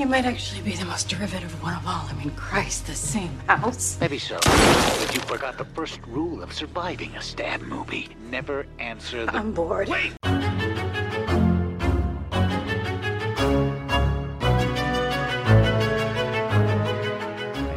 [0.00, 2.06] You might actually be the most derivative one of all.
[2.08, 3.98] I mean, Christ, the same house.
[4.00, 4.36] Maybe so.
[4.42, 8.08] But you forgot the first rule of surviving a stab movie.
[8.30, 9.36] Never answer the...
[9.36, 9.90] I'm bored.
[9.90, 10.14] Wait!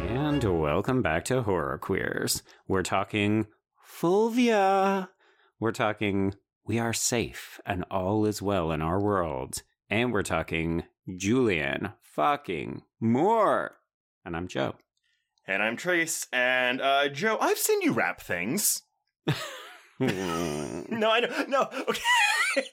[0.08, 2.42] And welcome back to Horror Queers.
[2.66, 3.48] We're talking
[3.82, 5.10] Fulvia.
[5.60, 9.62] We're talking We Are Safe and All Is Well in Our World.
[9.90, 13.76] And we're talking Julianne fucking Moore.
[14.24, 14.74] And I'm Joe.
[15.46, 16.26] And I'm Trace.
[16.32, 18.82] And uh, Joe, I've seen you wrap things.
[20.00, 21.44] No, I know.
[21.48, 22.00] No, okay.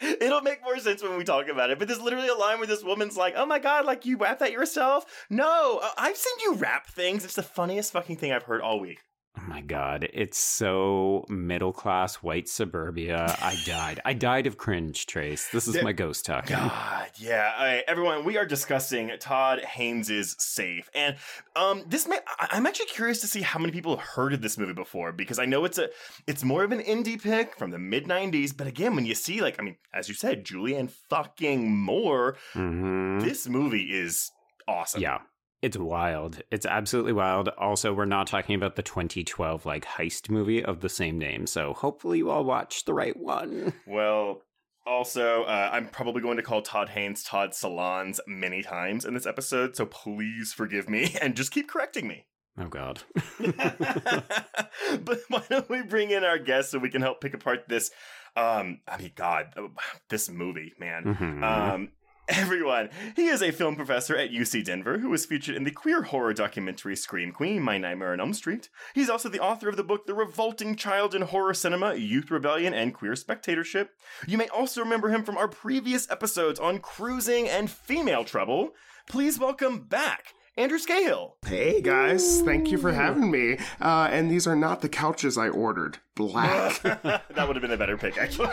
[0.22, 1.78] It'll make more sense when we talk about it.
[1.78, 4.40] But there's literally a line where this woman's like, "Oh my god, like you wrap
[4.40, 7.24] that yourself?" No, uh, I've seen you wrap things.
[7.24, 9.02] It's the funniest fucking thing I've heard all week.
[9.38, 13.34] Oh my god, it's so middle class white suburbia.
[13.42, 14.02] I died.
[14.04, 15.48] I died of cringe, Trace.
[15.48, 16.58] This is my ghost talking.
[16.58, 17.54] God, yeah.
[17.58, 21.16] All right, everyone, we are discussing Todd Haynes's Safe, and
[21.56, 24.58] um, this may I'm actually curious to see how many people have heard of this
[24.58, 25.90] movie before because I know it's a
[26.28, 29.40] it's more of an indie pick from the mid '90s, but again, when you see
[29.42, 33.22] like I mean, as you said, Julianne fucking Moore, Mhm.
[33.22, 34.30] this movie is
[34.68, 35.02] awesome.
[35.02, 35.20] Yeah.
[35.62, 36.42] It's wild.
[36.50, 37.50] It's absolutely wild.
[37.50, 41.46] Also, we're not talking about the 2012 like heist movie of the same name.
[41.46, 43.74] So hopefully you all watch the right one.
[43.86, 44.42] Well,
[44.88, 49.28] also, uh, I'm probably going to call Todd Haynes Todd Solondz many times in this
[49.28, 52.26] episode, so please forgive me and just keep correcting me.
[52.58, 53.02] Oh god.
[53.40, 57.92] but why don't we bring in our guest so we can help pick apart this?
[58.36, 59.68] Um, I mean, God, uh,
[60.10, 61.04] this movie, man.
[61.04, 61.44] Mhm.
[61.44, 61.90] Um,
[62.32, 66.04] everyone, he is a film professor at UC Denver who was featured in the queer
[66.04, 68.70] horror documentary Scream Queen: My Nightmare on Elm Street.
[68.94, 72.74] He's also the author of the book The Revolting Child in Horror Cinema: Youth Rebellion
[72.74, 73.98] and Queer Spectatorship.
[74.28, 78.72] You may also remember him from our previous episodes on cruising and female trouble.
[79.08, 81.32] Please welcome back Andrew Scahill.
[81.46, 83.58] Hey guys, thank you for having me.
[83.80, 86.00] Uh, and these are not the couches I ordered.
[86.14, 86.82] Black.
[86.84, 88.50] that would have been a better pick, actually.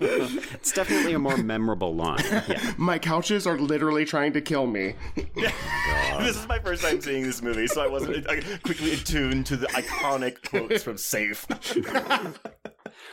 [0.00, 2.18] it's definitely a more memorable line.
[2.24, 2.72] Yeah.
[2.76, 4.96] My couches are literally trying to kill me.
[5.14, 9.56] this is my first time seeing this movie, so I wasn't uh, quickly attuned to
[9.56, 11.46] the iconic quotes from Safe.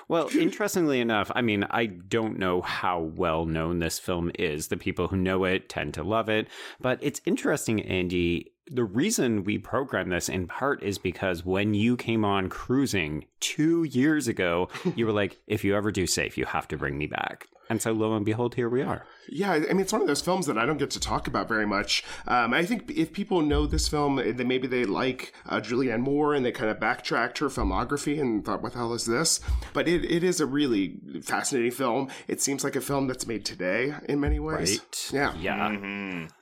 [0.07, 4.67] Well, interestingly enough, I mean, I don't know how well known this film is.
[4.67, 6.47] The people who know it tend to love it.
[6.79, 8.51] But it's interesting, Andy.
[8.69, 13.85] The reason we programmed this in part is because when you came on cruising two
[13.85, 17.07] years ago, you were like, if you ever do safe, you have to bring me
[17.07, 17.47] back.
[17.69, 19.05] And so lo and behold, here we are.
[19.29, 21.47] Yeah, I mean, it's one of those films that I don't get to talk about
[21.47, 22.03] very much.
[22.27, 26.33] Um, I think if people know this film, then maybe they like uh, Julianne Moore
[26.33, 29.41] and they kind of backtracked her filmography and thought, what the hell is this?
[29.73, 32.09] But it, it is a really fascinating film.
[32.27, 34.79] It seems like a film that's made today in many ways.
[34.79, 35.09] Right?
[35.11, 35.35] Yeah.
[35.37, 35.69] Yeah.
[35.71, 36.36] Mm-hmm.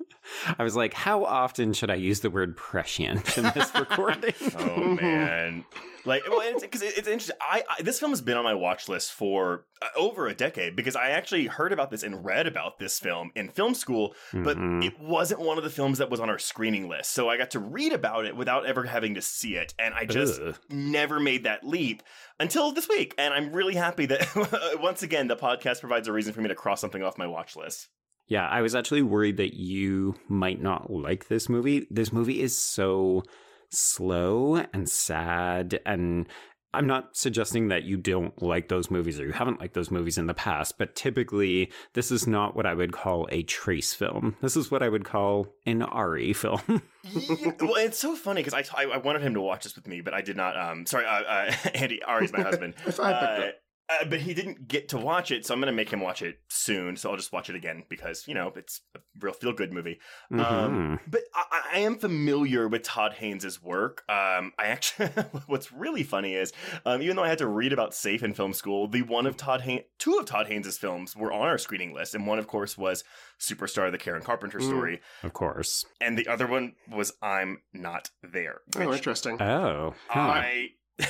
[0.57, 4.33] I was like, how often should I use the word prescient in this recording?
[4.57, 5.65] Oh man,
[6.05, 7.35] like well, it's because it's interesting.
[7.41, 10.75] I, I this film has been on my watch list for uh, over a decade
[10.75, 14.57] because I actually heard about this and read about this film in film school, but
[14.57, 14.85] Mhm.
[14.85, 17.11] it wasn't one of the films that was on our screening list.
[17.11, 20.05] So I got to read about it without ever having to see it, and I
[20.05, 20.55] just Ugh.
[20.69, 22.03] never made that leap
[22.39, 23.13] until this week.
[23.17, 26.55] And I'm really happy that once again the podcast provides a reason for me to
[26.55, 27.87] cross something off my watch list.
[28.27, 31.87] Yeah, I was actually worried that you might not like this movie.
[31.91, 33.23] This movie is so
[33.69, 36.27] slow and sad and
[36.75, 40.17] I'm not suggesting that you don't like those movies or you haven't liked those movies
[40.17, 44.35] in the past, but typically this is not what I would call a trace film.
[44.41, 46.61] This is what I would call an Ari film.
[47.03, 49.87] yeah, well, it's so funny because I, I, I wanted him to watch this with
[49.87, 50.57] me, but I did not.
[50.57, 52.73] Um, sorry, uh, uh, Andy Ari's my husband.
[52.99, 53.51] uh,
[53.87, 56.21] uh, but he didn't get to watch it, so I'm going to make him watch
[56.21, 56.97] it soon.
[56.97, 59.99] So I'll just watch it again because you know it's a real feel good movie.
[60.31, 60.75] Um, Mm-hmm.
[60.75, 64.03] Um, but I, I, am familiar with Todd Haynes' work.
[64.09, 65.07] Um, I actually,
[65.47, 66.51] what's really funny is,
[66.85, 69.37] um, even though I had to read about Safe in film school, the one of
[69.37, 72.47] Todd Haynes, two of Todd Haynes' films were on our screening list, and one, of
[72.47, 73.03] course, was
[73.39, 74.67] Superstar: The Karen Carpenter Mm.
[74.67, 78.61] Story, of course, and the other one was I'm Not There.
[78.77, 79.41] Oh, interesting.
[79.41, 80.19] Oh, huh.
[80.19, 80.69] I.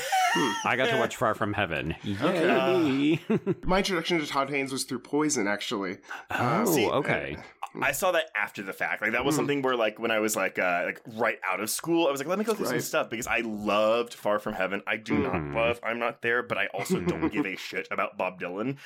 [0.65, 1.95] I got to watch Far From Heaven.
[2.21, 3.19] Okay.
[3.29, 3.37] Yay.
[3.63, 5.97] My introduction to Todd Haynes was through Poison, actually.
[6.31, 7.37] oh, see, okay.
[7.81, 9.01] I saw that after the fact.
[9.01, 9.37] Like that was Mm.
[9.37, 12.21] something where like when I was like uh like right out of school, I was
[12.21, 14.81] like, let me go through some stuff because I loved Far From Heaven.
[14.87, 15.51] I do Mhm.
[15.51, 18.77] not love I'm Not There, but I also don't give a shit about Bob Dylan.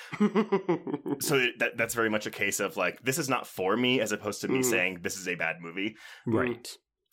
[1.22, 4.12] So that that's very much a case of like this is not for me as
[4.12, 4.66] opposed to me Mm.
[4.66, 5.96] saying this is a bad movie.
[6.26, 6.68] Right.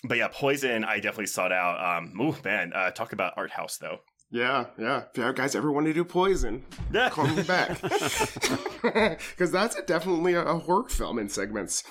[0.05, 1.99] But yeah, Poison I definitely sought out.
[1.99, 3.99] Um ooh, man, uh talk about art house though.
[4.31, 5.05] Yeah, yeah.
[5.11, 7.11] If you guys ever want to do Poison, Yeah.
[7.11, 7.79] call me back.
[8.83, 11.83] Because that's definitely a, a horror film in segments.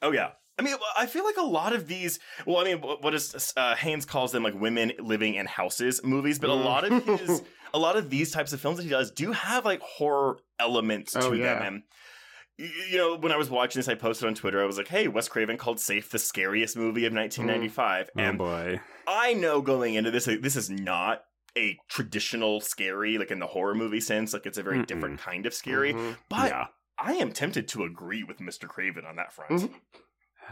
[0.00, 0.30] Oh yeah.
[0.58, 2.18] I mean, I feel like a lot of these.
[2.46, 6.38] Well, I mean, what is uh, Haynes calls them like women living in houses movies,
[6.38, 7.42] but a lot of his,
[7.74, 11.12] a lot of these types of films that he does do have like horror elements
[11.12, 11.54] to Oh, yeah.
[11.60, 11.62] them.
[12.58, 14.62] And you know, when I was watching this, I posted on Twitter.
[14.62, 18.38] I was like, "Hey, Wes Craven called Safe the scariest movie of 1995," Oh and
[18.38, 18.80] boy.
[19.08, 21.22] I know going into this, like, this is not
[21.56, 24.32] a traditional scary, like in the horror movie sense.
[24.32, 24.86] Like it's a very Mm-mm.
[24.86, 25.92] different kind of scary.
[25.94, 26.16] Mhm.
[26.28, 26.66] But yeah.
[26.98, 28.68] I am tempted to agree with Mr.
[28.68, 29.50] Craven on that front.
[29.52, 29.74] Mhm.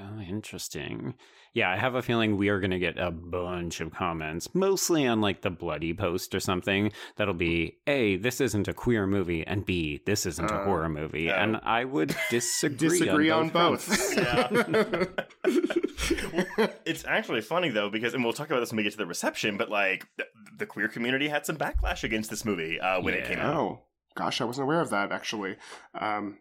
[0.03, 1.15] Oh, interesting.
[1.53, 5.07] Yeah, I have a feeling we are going to get a bunch of comments, mostly
[5.07, 6.93] on like the bloody post or something.
[7.17, 10.89] That'll be A, this isn't a queer movie, and B, this isn't a Uh, horror
[10.89, 11.29] movie.
[11.29, 13.89] And I would disagree, Disagree on, on both.
[13.89, 14.17] both.
[15.45, 16.69] Yeah.
[16.85, 19.07] it's actually funny though because, and we'll talk about this when we get to the
[19.07, 19.57] reception.
[19.57, 20.25] But like, the,
[20.59, 23.55] the queer community had some backlash against this movie uh, when it came out.
[23.57, 23.81] oh,
[24.15, 25.57] gosh, I wasn't aware of that, actually.
[25.95, 26.39] Um,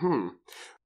[0.00, 0.28] hmm.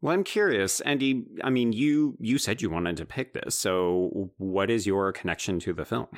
[0.00, 1.24] Well, I'm curious, Andy.
[1.42, 5.58] I mean, you you said you wanted to pick this, so what is your connection
[5.60, 6.08] to the film?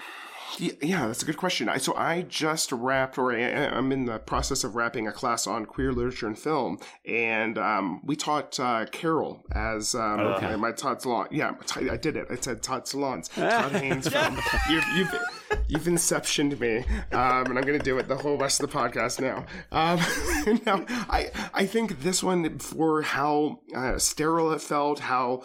[0.59, 1.69] Yeah, that's a good question.
[1.69, 5.47] I, so I just wrapped, or I, I'm in the process of wrapping a class
[5.47, 10.57] on queer literature and film, and um, we taught uh, Carol as um, Okay.
[10.57, 11.29] my Todd Salon.
[11.31, 12.27] Yeah, I did it.
[12.31, 13.29] I said Todd Solondz.
[13.35, 14.39] Todd Haynes film.
[14.71, 15.15] You've, you've
[15.69, 16.79] you've inceptioned me,
[17.13, 19.45] um, and I'm going to do it the whole rest of the podcast now.
[19.73, 19.99] Um,
[20.67, 25.43] now, I I think this one for how uh, sterile it felt, how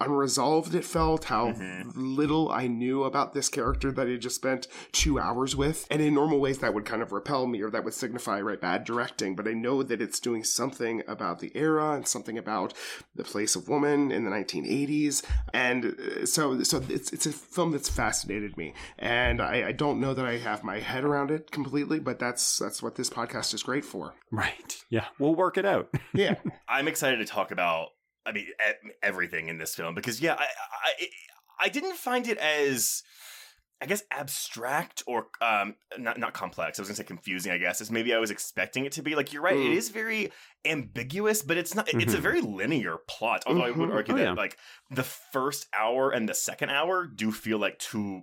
[0.00, 1.90] unresolved it felt, how Mm-hmm.
[2.16, 5.86] little I knew about this character that I just spent two hours with.
[5.90, 8.60] And in normal ways, that would kind of repel me or that would signify right
[8.60, 9.36] bad directing.
[9.36, 12.72] But I know that it's doing something about the era and something about
[13.14, 15.22] the place of woman in the 1980s.
[15.52, 18.74] And uh, so, so it's, it's a film that's fascinated me.
[18.98, 22.58] And I, I don't know that I have my head around it completely, but that's,
[22.58, 24.14] that's what this podcast is great for.
[24.30, 24.76] Right.
[24.90, 25.88] Yeah, we'll work it out.
[26.14, 26.36] Yeah.
[26.68, 27.88] I'm excited to talk about.
[28.26, 28.46] I mean,
[29.02, 31.06] everything in this film because yeah, I I,
[31.60, 33.02] I didn't find it as.
[33.82, 36.78] I guess abstract or um not not complex.
[36.78, 37.52] I was gonna say confusing.
[37.52, 39.14] I guess is maybe I was expecting it to be.
[39.14, 39.72] Like you're right, Mm.
[39.72, 40.30] it is very
[40.64, 41.88] ambiguous, but it's not.
[41.92, 42.20] It's a Mhm.
[42.20, 43.42] very linear plot.
[43.46, 43.94] Although I would Mhm.
[43.94, 44.32] argue Oh, that yeah.
[44.32, 44.56] like
[44.90, 48.22] the first hour and the second hour do feel like two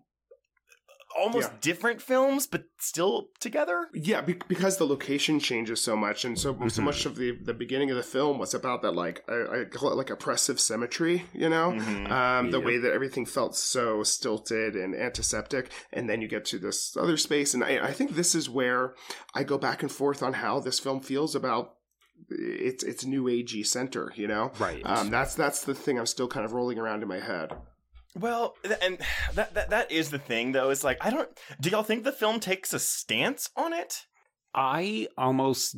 [1.18, 1.58] almost Yeah.
[1.62, 3.88] different films, but still together.
[3.94, 6.86] Yeah, be- because the location changes so much, and so so Mhm.
[6.86, 9.91] much of the the beginning of the film was about that like I, I call
[9.91, 12.10] it like oppressive symmetry, you know, Mhm.
[12.12, 12.65] um, the Yeah.
[12.65, 17.18] way that everything felt so stilted and antiseptic, and then you get to this other
[17.18, 18.96] space, and I, I think this is where
[19.34, 21.75] I go back and forth on how this film feels about
[22.30, 24.51] its its new agey center, you know.
[24.60, 24.82] Right.
[24.86, 27.51] Um, that's that's the thing I'm still kind of rolling around in my head.
[28.20, 28.98] Well, and
[29.34, 30.70] that, that that is the thing though.
[30.70, 31.30] It's like I don't.
[31.60, 34.06] Do y'all think the film takes a stance on it?
[34.53, 35.77] I almost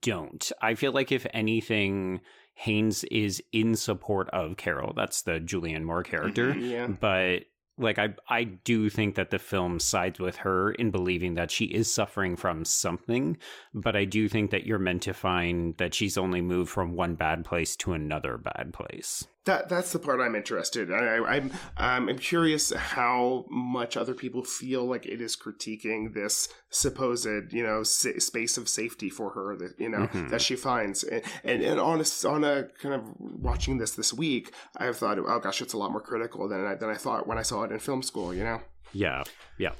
[0.00, 0.50] don't.
[0.60, 2.20] I feel like if anything,
[2.54, 4.92] Haynes is in support of Carol.
[4.96, 6.54] That's the Julianne Moore character.
[6.54, 6.70] Mhm.
[6.70, 6.86] Yeah.
[6.86, 7.44] But
[7.78, 11.66] like I I do think that the film sides with her in believing that she
[11.66, 13.36] is suffering from something,
[13.74, 17.16] but I do think that you're meant to find that she's only moved from one
[17.16, 19.26] bad place to another bad place.
[19.46, 20.90] That that's the part I'm interested.
[20.90, 20.94] in.
[20.94, 26.12] I, I, I'm um, I'm curious how much other people feel like it is critiquing
[26.14, 30.30] this supposed you know sa- space of safety for her that you know Mhm.
[30.30, 31.04] that she finds.
[31.04, 35.18] And and, and on a, on a kind of watching this this week, I've thought,
[35.18, 37.62] oh gosh, it's a lot more critical than I, than I thought when I saw
[37.62, 38.34] it in film school.
[38.34, 38.60] You know.
[38.92, 39.22] Yeah.
[39.58, 39.72] Yeah.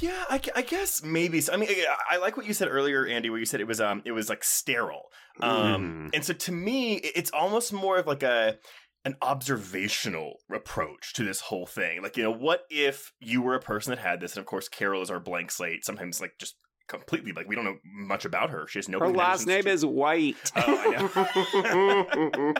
[0.00, 1.42] Yeah, I, I guess maybe.
[1.42, 3.66] So, I mean, I, I like what you said earlier, Andy, where you said it
[3.66, 5.02] was um, it was like sterile.
[5.40, 6.10] Um, Mhm.
[6.14, 8.56] and so to me, it's almost more of like a
[9.04, 12.02] an observational approach to this whole thing.
[12.02, 14.32] Like, you know, what if you were a person that had this?
[14.36, 15.84] And of course, Carol is our blank slate.
[15.84, 16.56] Sometimes, like, just
[16.86, 18.66] completely like we don't know much about her.
[18.68, 18.98] She has no.
[18.98, 20.36] Her last name is White.
[20.56, 22.54] Oh, I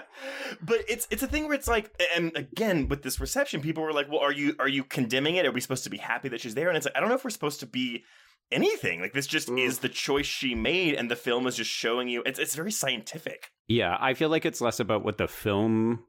[0.63, 3.93] but it's it's a thing where it's like, and again with this reception, people were
[3.93, 5.47] like, "Well, are you are you condemning it?
[5.47, 7.15] Are we supposed to be happy that she's there?" And it's like, I don't know
[7.15, 8.05] if we're supposed to be
[8.53, 9.01] anything.
[9.01, 9.59] Like this just Mm.
[9.65, 12.23] is the choice she made, and the film is just showing you.
[12.25, 13.51] It's it's very scientific.
[13.69, 16.05] Yeah, I feel like it's less about what the film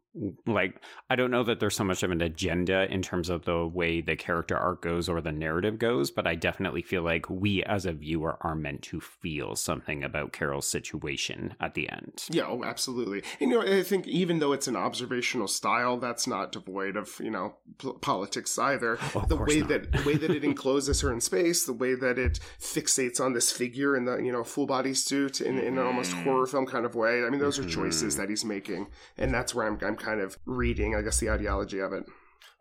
[0.47, 3.67] like I don't know that there's so much of an agenda in terms of the
[3.67, 7.63] way the character arc goes or the narrative goes, but I definitely feel like we
[7.63, 12.23] as a viewer are meant to feel something about Carol's situation at the end.
[12.31, 13.23] Yeah, oh, absolutely.
[13.41, 17.09] And, you know, I think even though it's an observational style, that's not devoid of
[17.19, 18.97] you know p- politics either.
[19.15, 19.67] Oh, the way not.
[19.67, 23.33] that the way that it encloses her in space, the way that it fixates on
[23.33, 26.23] this figure in the you know full body suit in, in an almost Mhm.
[26.23, 27.25] horror film kind of way.
[27.25, 28.17] I mean, those are choices Mhm.
[28.17, 28.87] that he's making,
[29.17, 32.05] and that's where I'm I'm kind of reading, I guess, the ideology of it.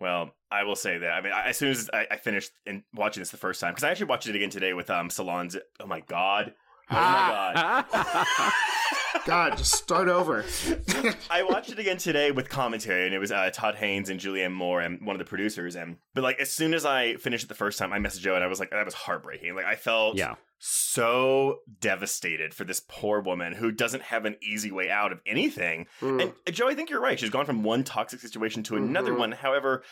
[0.01, 1.11] Well, I will say that.
[1.11, 3.73] I mean, I, as soon as I, I finished in watching this the first time,
[3.73, 5.59] because I actually watched it again today with um Solondz's.
[5.81, 6.55] Oh my god!
[6.91, 7.53] Oh my
[7.93, 8.53] god!
[9.27, 10.45] God, just start over.
[11.31, 14.53] I watched it again today with commentary, and it was uh, Todd Haynes and Julianne
[14.53, 15.77] Moore and one of the producers.
[15.77, 18.35] And but like as soon as I finished it the first time, I messaged Joe
[18.35, 19.55] and I was like, that was heartbreaking.
[19.55, 20.35] Like I felt yeah.
[20.67, 25.87] So devastated for this poor woman who doesn't have an easy way out of anything.
[26.01, 26.33] Mm.
[26.47, 27.21] And Joe, I think you're right.
[27.21, 29.19] She's gone from one toxic situation to another Mhm.
[29.19, 29.33] one.
[29.33, 29.83] However,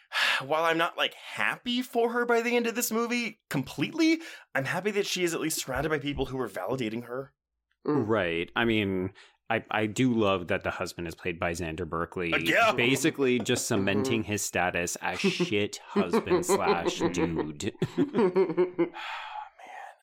[0.42, 4.20] while I'm not like happy for her by the end of this movie completely,
[4.54, 7.34] I'm happy that she is at least surrounded by people who are validating her.
[7.86, 8.08] Mm.
[8.08, 8.50] Right.
[8.56, 9.10] I mean,
[9.50, 12.32] I, I do love that the husband is played by Xander Berkeley.
[12.32, 12.72] Uh, yeah.
[12.72, 17.74] Basically just cementing his status as shit husband slash dude.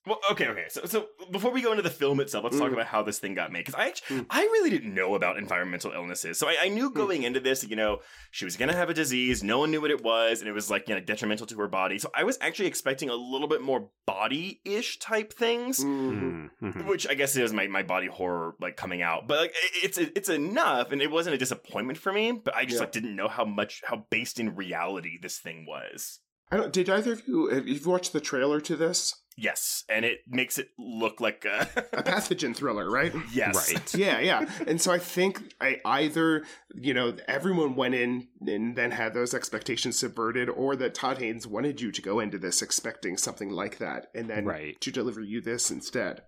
[0.09, 0.65] Well, okay, okay.
[0.69, 2.73] So, so before we go into the film itself, let's talk Mm.
[2.73, 3.59] about how this thing got made.
[3.65, 4.25] Because I, actually, Mm.
[4.29, 6.37] I really didn't know about environmental illnesses.
[6.39, 7.99] So I, I knew going into this, you know,
[8.31, 9.43] she was going to have a disease.
[9.43, 11.67] No one knew what it was, and it was like you know detrimental to her
[11.67, 11.99] body.
[11.99, 15.79] So I was actually expecting a little bit more body-ish type things.
[15.83, 16.85] Mhm.
[16.87, 20.29] Which I guess is my, my body horror like coming out, but like it's it's
[20.29, 22.31] enough, and it wasn't a disappointment for me.
[22.31, 22.81] But I just Yeah.
[22.81, 26.19] like didn't know how much how based in reality this thing was.
[26.51, 26.73] I don't.
[26.73, 27.47] Did either of you?
[27.49, 29.15] Have you watched the trailer to this?
[29.41, 33.13] Yes, and it makes it look like a, A pathogen thriller, right?
[33.33, 33.95] yes, Right.
[33.95, 34.49] yeah, yeah.
[34.67, 36.43] And so I think I either,
[36.75, 41.47] you know, everyone went in and then had those expectations subverted, or that Todd Haynes
[41.47, 44.79] wanted you to go into this expecting something like that, and then Right.
[44.81, 46.23] to deliver you this instead.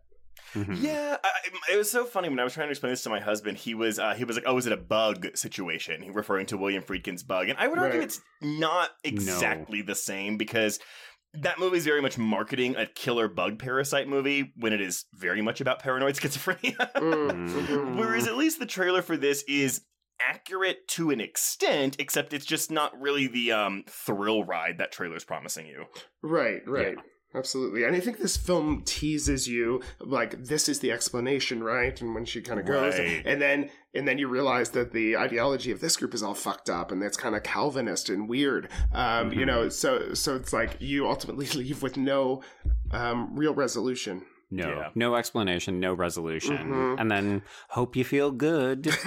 [0.54, 0.82] Mhm.
[0.82, 1.30] Yeah, I,
[1.74, 3.58] it was so funny when I was trying to explain this to my husband.
[3.58, 6.58] He was uh, he was like, "Oh, is it a bug situation?" He referring to
[6.58, 8.04] William Friedkin's Bug, and I would argue Right.
[8.06, 10.80] it's not exactly the same because
[11.34, 15.42] that movie is very much marketing a killer bug parasite movie when it is very
[15.42, 16.76] much about paranoid schizophrenia.
[16.94, 17.66] Mm, Mhm.
[17.68, 17.96] mhm.
[17.98, 19.82] Whereas at least the trailer for this is
[20.20, 25.24] accurate to an extent, except it's just not really the um, thrill ride that trailer's
[25.24, 25.86] promising you.
[26.22, 26.96] Right, right.
[27.34, 27.86] Absolutely.
[27.86, 32.00] And I think this film teases you like this is the explanation, right?
[32.02, 33.24] And when she kind of goes Right.
[33.26, 36.70] and then and then you realize that the ideology of this group is all fucked
[36.70, 38.70] up and that's kind of Calvinist and weird.
[38.94, 42.42] Um, you know, so so it's like you ultimately leave with no
[42.92, 44.24] um real resolution.
[44.54, 44.90] No, Yeah.
[44.96, 46.58] no explanation, no resolution.
[46.58, 47.00] Mhm.
[47.00, 48.94] And then hope you feel good.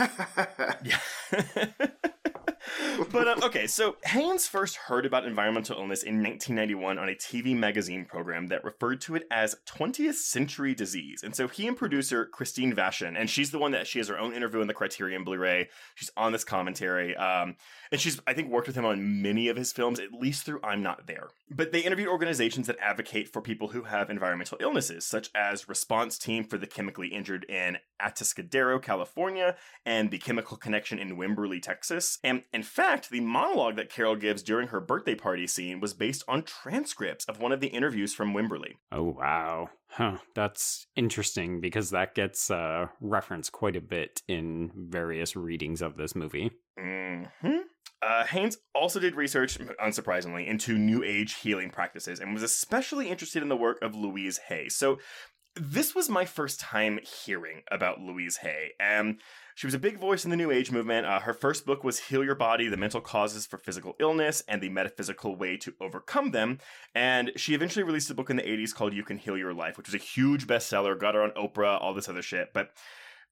[3.10, 7.56] But um, okay, so Haynes first heard about environmental illness in 1991 on a TV
[7.56, 11.22] magazine program that referred to it as 20th century disease.
[11.22, 14.18] And so he and producer Christine Vachon, and she's the one that she has her
[14.18, 15.68] own interview in the Criterion Blu-ray.
[15.94, 17.56] She's on this commentary, um,
[17.90, 20.60] and she's I think worked with him on many of his films, at least through
[20.62, 21.28] I'm Not There.
[21.50, 26.18] But they interviewed organizations that advocate for people who have environmental illnesses, such as Response
[26.18, 32.18] Team for the Chemically Injured in Atascadero, California, and the Chemical Connection in Wimberley, Texas.
[32.24, 36.22] And in fact, the monologue that Carol gives during her birthday party scene was based
[36.28, 38.74] on transcripts of one of the interviews from Wimberley.
[38.92, 39.68] oh, wow.
[39.88, 40.18] Huh.
[40.34, 46.14] That's interesting because that gets uh, referenced quite a bit in various readings of this
[46.14, 46.50] movie.
[46.78, 47.24] hmm
[48.02, 53.42] Uh, Haynes also did research, unsurprisingly, into New Age healing practices and was especially interested
[53.42, 54.68] in the work of Louise Hay.
[54.68, 54.98] So,
[55.56, 58.72] this was my first time hearing about Louise Hay.
[58.80, 59.20] And
[59.54, 61.06] she was a big voice in the New Age movement.
[61.06, 64.60] Uh, her first book was Heal Your Body The Mental Causes for Physical Illness and
[64.60, 66.58] the Metaphysical Way to Overcome Them.
[66.94, 69.76] And she eventually released a book in the 80s called You Can Heal Your Life,
[69.76, 72.52] which was a huge bestseller, got her on Oprah, all this other shit.
[72.52, 72.70] But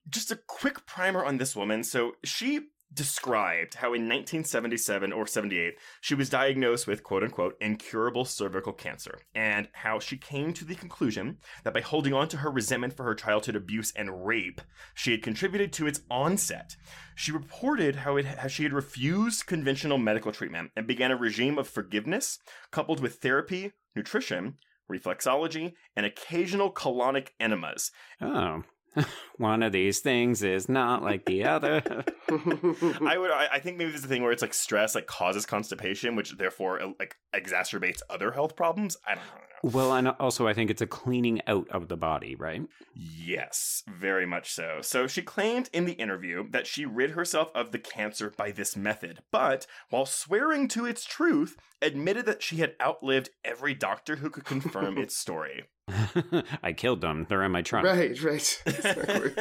[0.09, 1.83] just a quick primer on this woman.
[1.83, 8.25] So she described how in 1977 or 78 she was diagnosed with quote unquote incurable
[8.25, 12.50] cervical cancer and how she came to the conclusion that by holding on to her
[12.50, 14.61] resentment for her childhood abuse and rape
[14.94, 16.76] she had contributed to its onset
[17.14, 21.58] she reported how it how she had refused conventional medical treatment and began a regime
[21.58, 22.38] of forgiveness
[22.70, 24.54] coupled with therapy nutrition
[24.90, 28.64] reflexology and occasional colonic enemas Oh.
[29.38, 31.82] One of these things is not like the other.
[32.30, 33.30] I would.
[33.30, 36.37] I, I think maybe there's a thing where it's like stress like causes constipation, which
[36.37, 38.96] therefore uh, like exacerbates other health problems.
[39.06, 39.70] I don't know.
[39.70, 42.62] well, and also I think it's a cleaning out of the body, right?
[42.94, 44.78] Yes, very much so.
[44.82, 48.76] So she claimed in the interview that she rid herself of the cancer by this
[48.76, 54.30] method, but while swearing to its truth, admitted that she had outlived every doctor who
[54.30, 55.64] could confirm its story.
[56.62, 57.27] I killed them.
[57.29, 57.87] They're in my trunk.
[57.87, 58.62] Right, right.
[58.67, 59.33] Exactly.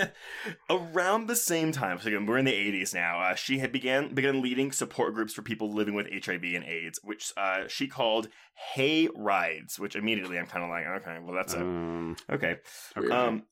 [0.70, 4.14] Around the same time, so again, we're in the 80s now, uh, she had began
[4.14, 8.28] began leading support groups for people living with HIV and AIDS, which uh, she called
[8.74, 11.62] Hay Rides, which immediately I'm kind of like, okay, well, that's a.
[11.62, 12.58] Um, Okay.
[12.98, 13.10] okay.
[13.10, 13.44] Um,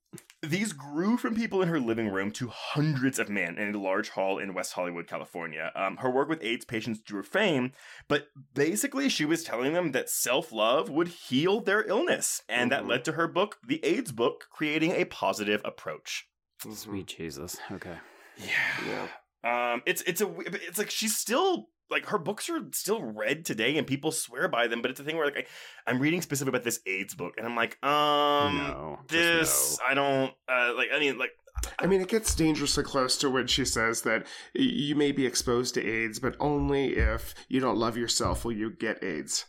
[0.42, 4.10] these grew from people in her living room to hundreds of men in a large
[4.10, 5.72] hall in West Hollywood, California.
[5.76, 7.74] Um, her work with AIDS patients drew fame,
[8.08, 12.84] but basically, she was telling them that self love would heal their illness, and that
[12.84, 12.88] Mhm.
[12.90, 16.28] led to her book, The AIDS Book, creating a positive approach.
[16.74, 17.58] Sweet Jesus.
[17.72, 17.98] Okay.
[18.38, 19.08] Yeah.
[19.44, 23.78] Um, it's it's a it's like she's still like her books are still read today
[23.78, 25.50] and people swear by them, but it's a thing where like
[25.86, 29.00] I, I'm reading specifically about this AIDS book and I'm like, um, no.
[29.08, 31.32] just this I don't uh like I mean like
[31.78, 35.74] I mean, it gets dangerously close to when she says that you may be exposed
[35.74, 39.46] to AIDS, but only if you don't love yourself will you get AIDS.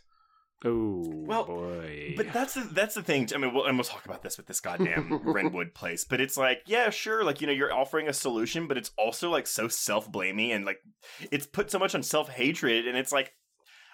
[0.63, 2.13] Oh Well, boy.
[2.15, 3.27] But that's the that's the thing.
[3.33, 6.03] I mean, we'll, and we'll talk about this with this goddamn Wrenwood place.
[6.03, 9.29] But it's like, yeah, sure, like you know, you're offering a solution, but it's also
[9.29, 10.79] like so self blaming and like
[11.31, 13.33] it's put so much on self hatred, and it's like,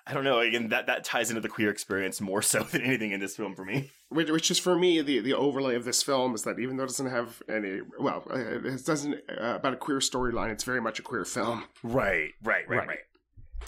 [0.06, 0.40] I don't know.
[0.40, 3.56] Again, that that ties into the queer experience more so than anything in this film
[3.56, 3.92] for me.
[4.10, 6.84] Which, which is for me the the overlay of this film is that even though
[6.84, 10.50] it doesn't have any well, uh, it doesn't uh, about a queer storyline.
[10.52, 11.64] It's very much a queer film.
[11.84, 12.88] Right, right, right, Right.
[12.88, 13.00] right.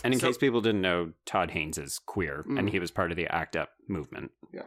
[0.04, 2.72] And in so- case people didn't know, Todd Haynes is queer, and Mm.
[2.72, 4.32] he was part of the ACT UP movement.
[4.54, 4.64] Yeah.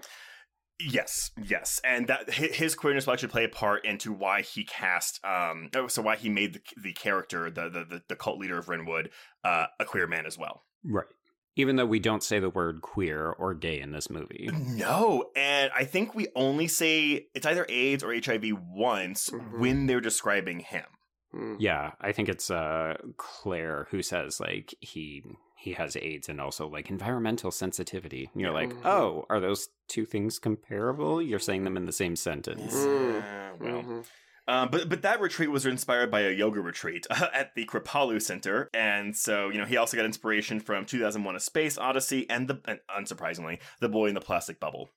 [0.80, 5.24] Yes, yes, and that his queerness will actually play a part into why he cast,
[5.24, 8.68] um, oh, so why he made the the character, the the the, cult leader of
[8.68, 9.10] Wrenwood,
[9.44, 10.64] uh, a queer man as well.
[10.82, 11.06] Right.
[11.54, 14.48] Even though we don't say the word queer or gay in this movie.
[14.52, 19.58] No, and I think we only say it's either AIDS or HIV once Mhm.
[19.60, 20.86] when they're describing him.
[21.34, 21.56] Mm.
[21.58, 25.22] Yeah, I think it's uh Claire who says like he
[25.56, 28.28] he has AIDS and also like environmental sensitivity.
[28.32, 28.84] And you're like, Mhm.
[28.84, 31.22] oh, are those two things comparable?
[31.22, 32.74] You're saying them in the same sentence.
[32.74, 33.18] Mm.
[33.20, 34.06] Uh, well, Mhm.
[34.48, 38.68] Um, but but that retreat was inspired by a yoga retreat at the Kripalu Center,
[38.74, 42.60] and so you know he also got inspiration from 2001: A Space Odyssey and the
[42.64, 44.90] and unsurprisingly, The Boy in the Plastic Bubble.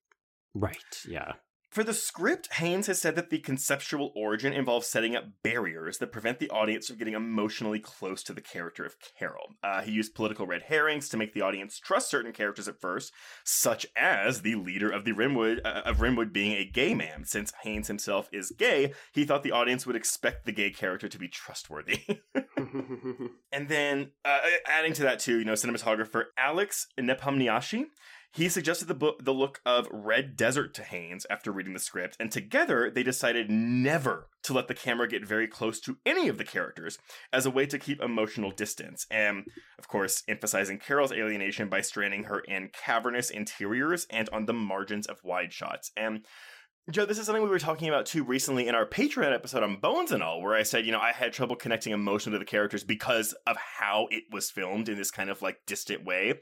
[0.55, 0.77] Right.
[1.07, 1.33] Yeah.
[1.75, 6.13] For the script, Haynes has said that the conceptual origin involves setting up barriers that
[6.13, 9.55] prevent the audience from getting emotionally close to the character of Carol.
[9.61, 13.11] Uh, he used political red herrings to make the audience trust certain characters at first,
[13.43, 17.25] such as the leader of the Wrenwood uh, of Wrenwood being a gay man.
[17.25, 21.19] Since Haynes himself is gay, he thought the audience would expect the gay character to
[21.19, 22.21] be trustworthy.
[23.55, 27.85] And then uh, adding to that too, you know, cinematographer Alex Nepomniaschy,
[28.35, 32.17] he suggested the book, the look of Red Desert to Haynes after reading the script,
[32.19, 36.37] and together they decided never to let the camera get very close to any of
[36.37, 36.97] the characters
[37.31, 39.45] as a way to keep emotional distance, and
[39.79, 45.07] of course emphasizing Carol's alienation by stranding her in cavernous interiors and on the margins
[45.07, 45.91] of wide shots.
[45.95, 46.25] And
[46.91, 49.77] Joe, this is something we were talking about too recently in our Patreon episode on
[49.77, 52.45] Bones and All, where I said, you know, I had trouble connecting emotion to the
[52.45, 56.35] characters because of how it was filmed in this kind of like distant way.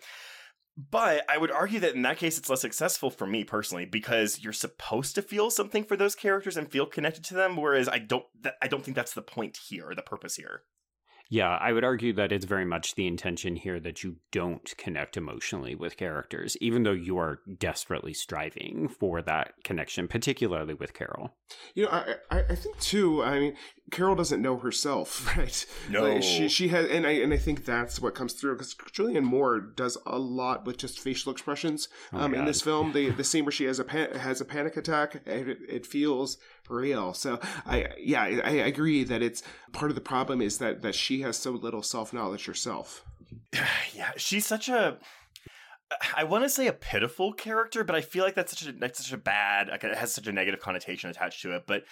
[0.75, 4.43] But I would argue that in that case, it's less successful for me personally because
[4.43, 7.57] you're supposed to feel something for those characters and feel connected to them.
[7.57, 10.63] Whereas I don't, that, I don't think that's the point here, the purpose here.
[11.29, 15.17] Yeah, I would argue that it's very much the intention here that you don't connect
[15.17, 21.33] emotionally with characters, even though you are desperately striving for that connection, particularly with Carol.
[21.73, 23.23] You know, I, I I think too.
[23.23, 23.55] I mean,
[23.91, 25.65] Carol doesn't know herself, right?
[25.89, 26.03] No.
[26.03, 29.23] Like, she she has, and I and I think that's what comes through because Julianne
[29.23, 31.89] Moore does a lot with just facial expressions.
[32.11, 34.45] Oh um, in this film, the the scene where she has a pan, has a
[34.45, 36.37] panic attack, it, it feels
[36.73, 37.13] real.
[37.13, 40.95] So I yeah, I, I agree that it's part of the problem is that that
[40.95, 43.05] she has so little self knowledge herself.
[43.93, 44.97] yeah, she's such a.
[46.17, 48.97] I want to say a pitiful character, but I feel like that's such a that's
[49.03, 51.63] such a bad like it has such a negative connotation attached to it.
[51.67, 51.83] But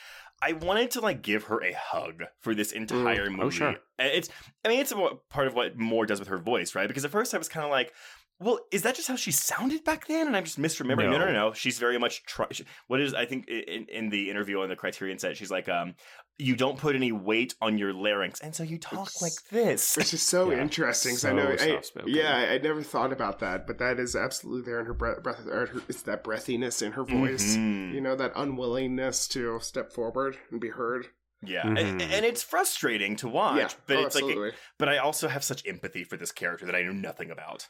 [0.41, 3.31] I wanted to like give her a hug for this entire Mm.
[3.35, 3.43] movie.
[3.43, 3.75] Oh, sure.
[3.99, 4.29] It's
[4.65, 6.87] I mean it's a, part of what Moore does with her voice, right?
[6.87, 7.93] Because at first I was kind of like.
[8.41, 10.27] Well, is that just how she sounded back then?
[10.27, 11.11] And I'm just misremembering.
[11.11, 11.25] No, no, no.
[11.25, 11.31] No.
[11.49, 11.53] no.
[11.53, 12.23] She's very much.
[12.25, 15.51] Try- she- what is I think in, in the interview on the Criterion set, she's
[15.51, 15.93] like, um,
[16.39, 19.95] "You don't put any weight on your larynx, and so you talk It's- like this."
[19.95, 21.11] Which is so Yeah, interesting.
[21.13, 24.15] 'cause so I know, I, yeah, I, I never thought about that, but that is
[24.15, 25.21] absolutely there in her breath.
[25.21, 27.55] breath or her, it's that breathiness in her voice.
[27.55, 27.93] Mhm.
[27.93, 31.07] You know, that unwillingness to step forward and be heard.
[31.43, 32.11] Yeah, and, Mhm.
[32.11, 35.65] and it's frustrating to watch, yeah, but oh, it's like, but I also have such
[35.67, 37.67] empathy for this character that I know nothing about.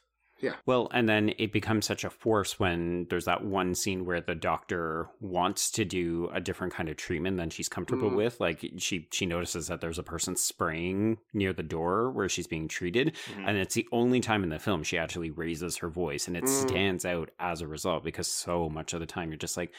[0.66, 4.36] Well, and then it becomes such a force when there's that one scene where the
[4.36, 8.16] doctor wants to do a different kind of treatment than she's comfortable Mm.
[8.16, 8.40] with.
[8.40, 12.68] Like she she notices that there's a person spraying near the door where she's being
[12.68, 13.48] treated, Mhm.
[13.48, 16.44] and it's the only time in the film she actually raises her voice, and it
[16.46, 16.68] Mm.
[16.70, 19.72] stands out as a result because so much of the time you're just like.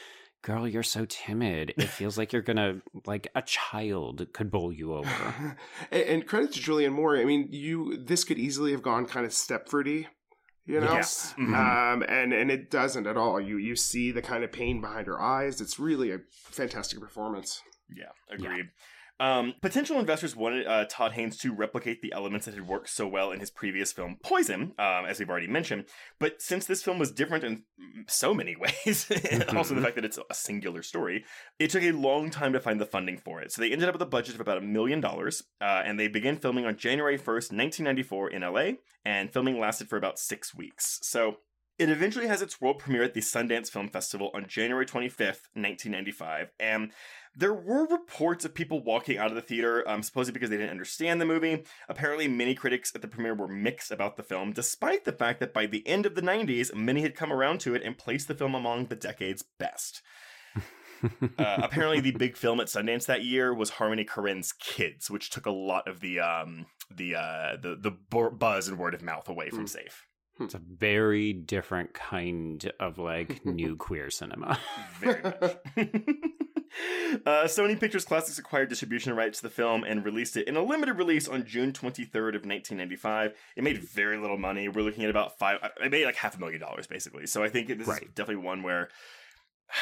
[0.45, 1.73] Girl, you're so timid.
[1.77, 5.07] It feels like you're gonna like a child could bowl you over.
[5.91, 7.15] and, and credit to Julianne Moore.
[7.17, 10.07] I mean, you this could easily have gone kind of Stepfordy,
[10.65, 10.93] you know.
[10.93, 11.33] Yes.
[11.37, 11.53] Mhm.
[11.55, 13.39] Um, and and it doesn't at all.
[13.39, 15.61] You you see the kind of pain behind her eyes.
[15.61, 17.61] It's really a fantastic performance.
[17.89, 18.69] Yeah, agreed.
[19.23, 23.07] Um, potential investors wanted uh, Todd Haynes to replicate the elements that had worked so
[23.07, 25.85] well in his previous film Poison, um, as we've already mentioned.
[26.19, 27.63] But since this film was different in
[28.07, 28.55] so many
[28.85, 29.83] ways, and also the Mhm.
[29.83, 31.23] fact that it's a singular story,
[31.57, 33.53] it took a long time to find the funding for it.
[33.53, 36.09] So they ended up with a budget of about a million dollars, uh, and they
[36.09, 38.71] began filming on January 1st, 1994 in LA,
[39.05, 40.99] and filming lasted for about six weeks.
[41.01, 41.37] So
[41.79, 46.51] it eventually has its world premiere at the Sundance Film Festival on January 25th, 1995,
[46.59, 46.91] and
[47.35, 50.69] there were reports of people walking out of the theater, um, supposedly because they didn't
[50.69, 51.63] understand the movie.
[51.89, 55.53] Apparently, many critics at the premiere were mixed about the film, despite the fact that
[55.53, 58.35] by the end of the 90s, many had come around to it and placed the
[58.35, 60.01] film among the decade's best.
[61.37, 65.45] Uh, apparently, the big film at Sundance that year was Harmony Korine's Kids, which took
[65.45, 69.27] a lot of the um, the uh, the the bu- buzz and word of mouth
[69.27, 69.69] away from Mm.
[69.69, 70.05] Safe.
[70.45, 74.59] It's a very different kind of like new queer cinema.
[74.99, 75.35] Very much.
[77.25, 80.63] uh, Sony Pictures Classics acquired distribution rights to the film and released it in a
[80.63, 83.33] limited release on June 23rd of 1995.
[83.55, 84.67] It made very little money.
[84.69, 85.59] We're looking at about five.
[85.83, 87.27] It made like half a million dollars basically.
[87.27, 88.89] So I think this is definitely one where.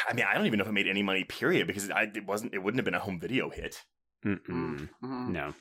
[0.08, 1.26] I mean, I don't even know if it made any money.
[1.26, 2.54] Period, because I, it wasn't.
[2.54, 3.84] It wouldn't have been a home video hit.
[4.26, 4.88] Mm-mm.
[5.04, 5.30] Mhm.
[5.30, 5.54] No.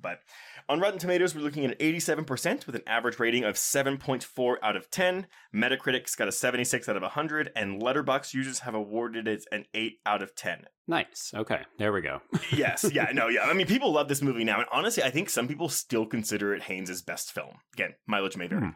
[0.00, 0.20] But
[0.68, 4.90] on Rotten Tomatoes, we're looking at 87% with an average rating of 7.4 out of
[4.90, 5.26] 10.
[5.54, 9.98] Metacritic's got a 76 out of 100, and Letterboxd users have awarded it an 8
[10.06, 10.64] out of 10.
[10.86, 11.32] Nice.
[11.34, 11.60] Okay.
[11.78, 12.20] There we go.
[12.52, 13.42] yes, yeah, no, yeah.
[13.42, 16.54] I mean, people love this movie now, and honestly, I think some people still consider
[16.54, 17.56] it Haynes' best film.
[17.74, 18.62] Again, mileage may vary.
[18.62, 18.70] Hmm.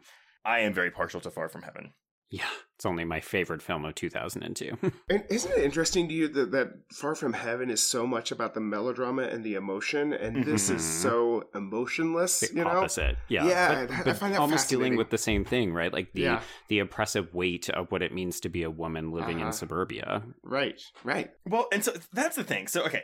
[0.45, 1.93] I am very partial to Far From Heaven.
[2.33, 2.49] Yeah.
[2.77, 4.77] It's only my favorite film of 2002.
[5.09, 8.55] And isn't it interesting to you that, that Far From Heaven is so much about
[8.55, 11.03] the melodrama and the emotion, and this is Mhm.
[11.03, 12.41] so emotionless?
[12.41, 13.19] The you know, opposite.
[13.29, 13.47] Yeah.
[13.47, 15.93] Yeah, But, I- I find that almost dealing with the same thing, right?
[15.93, 16.43] Like the Yeah.
[16.69, 19.47] the oppressive weight of what it means to be a woman living Uh-huh.
[19.49, 20.23] in suburbia.
[20.43, 21.31] right, right.
[21.47, 22.67] Well, and so that's the thing.
[22.67, 23.03] So, okay.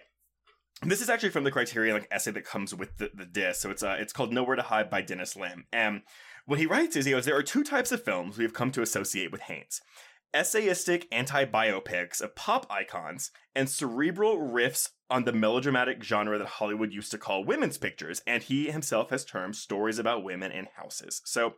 [0.83, 3.63] This is actually from the Criterion like essay that comes with the, the disc.
[3.63, 5.67] So it's uh, it's called Nowhere to Hide by Dennis Lim.
[5.73, 6.03] And
[6.49, 8.71] what he writes is he goes, there are two types of films we have come
[8.71, 9.83] to associate with Haynes.
[10.35, 17.11] Essayistic anti-biopics of pop icons and cerebral riffs on the melodramatic genre that Hollywood used
[17.11, 21.21] to call women's pictures, and he himself has termed stories about women in houses.
[21.27, 21.57] So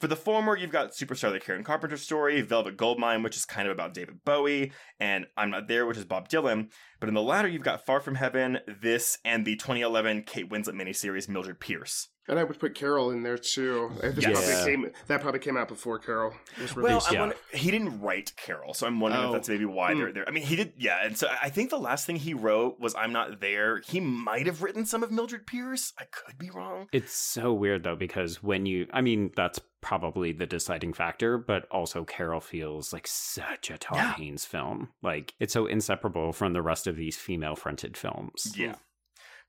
[0.00, 3.66] for the former, you've got Superstar the Karen Carpenter story, Velvet Goldmine, which is kind
[3.66, 6.70] of about David Bowie, and I'm Not There, which is Bob Dylan.
[7.00, 10.80] But in the latter, you've got Far From Heaven, this, and the 2011 Kate Winslet
[10.80, 12.08] miniseries Mildred Pierce.
[12.28, 13.90] And I would put Carol in there too.
[14.00, 14.32] This Yes.
[14.32, 14.64] probably Yeah.
[14.64, 17.10] came, that probably came out before Carol was Well, released.
[17.10, 17.20] I yeah.
[17.20, 19.32] wonder, he didn't write Carol, so I'm wondering if Oh.
[19.32, 19.98] that's maybe why Hmm.
[19.98, 20.28] they're there.
[20.28, 21.04] I mean, he did, yeah.
[21.04, 23.80] And so I think the last thing he wrote was I'm Not There.
[23.86, 25.92] He might have written some of Mildred Pierce.
[25.98, 26.88] I could be wrong.
[26.92, 31.66] It's so weird though because when you I mean that's probably the deciding factor, but
[31.72, 34.12] also Carol feels like such a Todd Yeah.
[34.14, 34.90] Haynes film.
[35.02, 38.54] Like it's so inseparable from the rest of these female fronted films.
[38.56, 38.76] Yeah.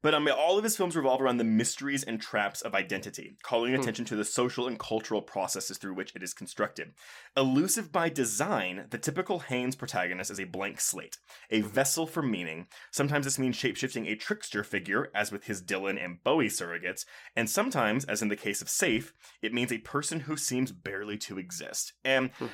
[0.03, 3.73] But um, all of his films revolve around the mysteries and traps of identity, calling
[3.73, 3.79] Hmm.
[3.79, 6.93] attention to the social and cultural processes through which it is constructed.
[7.35, 11.17] Elusive by design, the typical Haynes protagonist is a blank slate,
[11.49, 12.67] a vessel for meaning.
[12.91, 17.49] Sometimes this means shapeshifting a trickster figure, as with his Dylan and Bowie surrogates, and
[17.49, 21.39] sometimes, as in the case of Safe, it means a person who seems barely to
[21.39, 21.93] exist.
[22.03, 22.47] And Hmm.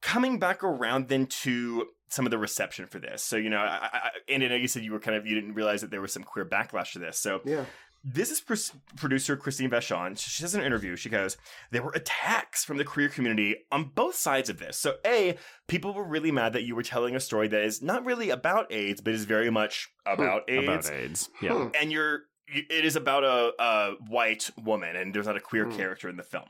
[0.00, 3.22] coming back around then to some of the reception for this.
[3.22, 5.34] So, you know, I, I, and I know you said you were kind of, you
[5.34, 7.18] didn't realize that there was some queer backlash to this.
[7.18, 7.64] So, yeah.
[8.04, 10.18] this is pr- producer Christine Vachon.
[10.18, 11.36] She does an interview, she goes,
[11.70, 14.78] There were attacks from the queer community on both sides of this.
[14.78, 18.04] So, A, people were really mad that you were telling a story that is not
[18.04, 20.20] really about AIDS, but is very much hmm.
[20.20, 20.88] about AIDS.
[20.88, 21.28] About AIDS.
[21.42, 21.54] Yeah.
[21.54, 21.68] Hmm.
[21.80, 25.76] And you're, it is about a, a white woman, and there's not a queer Hmm.
[25.76, 26.48] character in the film.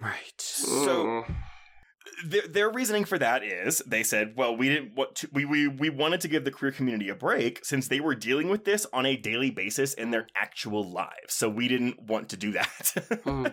[0.00, 0.40] Right.
[0.40, 1.32] So hmm.
[2.24, 5.68] Their, their reasoning for that is they said, well, we didn't want to, we, we
[5.68, 8.86] we wanted to give the queer community a break since they were dealing with this
[8.92, 11.34] on a daily basis in their actual lives.
[11.34, 12.92] So we didn't want to do that.
[13.26, 13.46] Hmm.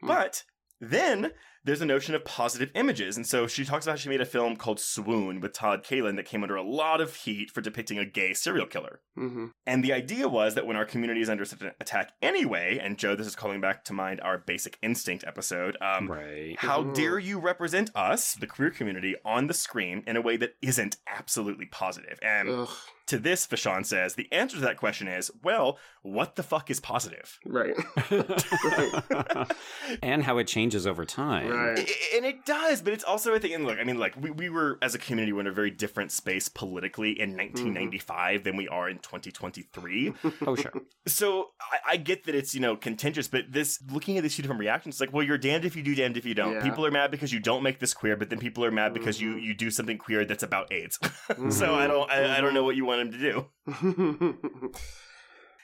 [0.00, 0.42] but
[0.80, 1.30] then
[1.64, 3.16] there's a notion of positive images.
[3.16, 6.16] And so she talks about how she made a film called Swoon with Todd Kalin
[6.16, 9.00] that came under a lot of heat for depicting a gay serial killer.
[9.16, 9.46] Mm-hmm.
[9.66, 12.98] And the idea was that when our community is under such an attack anyway, and
[12.98, 15.76] Joe, this is calling back to mind our Basic Instinct episode.
[15.80, 16.56] Um, right.
[16.58, 16.94] how Mhm.
[16.94, 20.96] dare you represent us, the queer community, on the screen in a way that isn't
[21.06, 22.18] absolutely positive?
[22.22, 22.68] And Ugh.
[23.06, 26.80] to this, Vachon says, the answer to that question is, well, what the fuck is
[26.80, 27.38] positive?
[27.46, 27.74] Right.
[30.02, 31.51] and how it changes over time.
[31.54, 31.90] Right.
[32.14, 34.48] And it does, but it's also, I think, and look, I mean, like, we, we
[34.48, 37.38] were, as a community, we're in a very different space politically in mm-hmm.
[37.38, 40.12] 1995 than we are in 2023.
[40.44, 40.72] Oh, sure.
[41.06, 44.42] so I, I get that it's, you know, contentious, but this, looking at these two
[44.42, 46.54] different reactions, it's like, well, you're damned if you do, damned if you don't.
[46.54, 46.62] Yeah.
[46.62, 49.20] People are mad because you don't make this queer, but then people are mad because
[49.20, 49.44] you, mm-hmm.
[49.44, 50.98] you do something queer that's about AIDS.
[51.28, 51.88] so I mm-hmm.
[51.88, 54.72] don't, I, I don't know what you want him to do.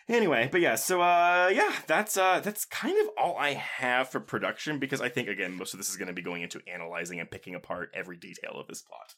[0.08, 4.20] Anyway, but yeah, so uh yeah, that's uh that's kind of all I have for
[4.20, 7.20] production because I think again most of this is going to be going into analyzing
[7.20, 9.14] and picking apart every detail of this plot.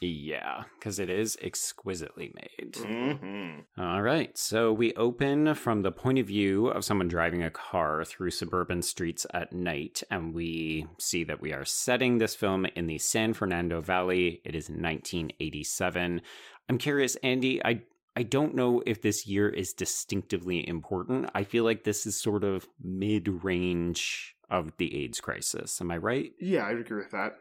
[0.00, 2.74] Yeah, because it is exquisitely made.
[2.74, 3.82] Mm-hmm.
[3.82, 8.04] All right, so we open from the point of view of someone driving a car
[8.04, 12.86] through suburban streets at night, and we see that we are setting this film in
[12.86, 14.40] the San Fernando Valley.
[14.44, 16.20] It is 1987.
[16.68, 17.82] I'm curious, Andy, I
[18.18, 21.30] I don't know if this year is distinctively important.
[21.36, 25.80] I feel like this is sort of mid range of the AIDS crisis.
[25.80, 26.32] Am I right?
[26.40, 27.36] yeah, I agree with that.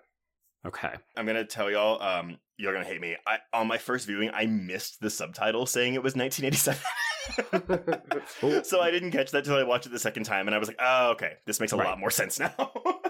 [0.68, 0.94] Okay.
[1.16, 3.16] I'm gonna tell y'all, um, you're gonna hate me.
[3.26, 6.80] I on my first viewing, I missed the subtitle saying it was 1987.
[8.44, 8.62] Oh.
[8.64, 10.68] so I didn't catch that till I watched it the second time, and I was
[10.68, 11.88] like, oh, okay, this makes a Right.
[11.88, 12.54] lot more sense now.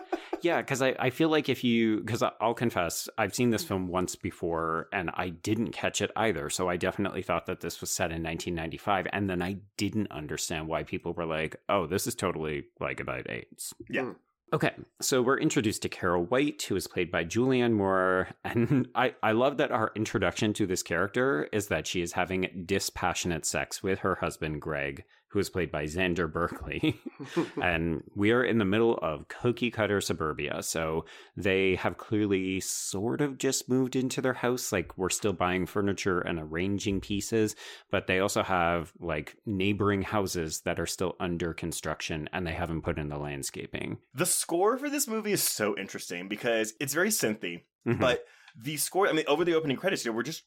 [0.44, 3.88] Yeah, because I, I feel like if you, because I'll confess, I've seen this film
[3.88, 6.52] once before and I didn't catch it either.
[6.52, 9.08] So I definitely thought that this was set in 1995.
[9.12, 13.28] And then I didn't understand why people were like, oh, this is totally like about
[13.28, 13.74] AIDS.
[13.90, 14.04] yeah.
[14.04, 14.12] Hmm.
[14.54, 18.30] Okay, so we're introduced to Carol White, who is played by Julianne Moore.
[18.46, 22.64] And I, I love that our introduction to this character is that she is having
[22.66, 27.00] dispassionate sex with her husband, Greg, who is played by Xander Berkeley.
[27.62, 30.64] and we are in the middle of cookie cutter suburbia.
[30.64, 34.72] So they have clearly sort of just moved into their house.
[34.72, 37.56] Like we're still buying furniture and arranging pieces,
[37.92, 42.82] but they also have like neighboring houses that are still under construction and they haven't
[42.84, 43.98] put in the landscaping.
[44.14, 48.00] The score for this movie is so interesting because it's very synthy, Mhm.
[48.00, 48.26] but
[48.60, 50.44] the score, I mean, over the opening credits, you know, we're just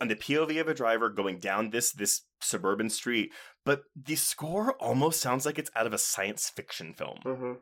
[0.00, 3.32] on the POV of a driver going down this this suburban street,
[3.64, 7.18] but the score almost sounds like it's out of a science fiction film.
[7.24, 7.58] Mhm.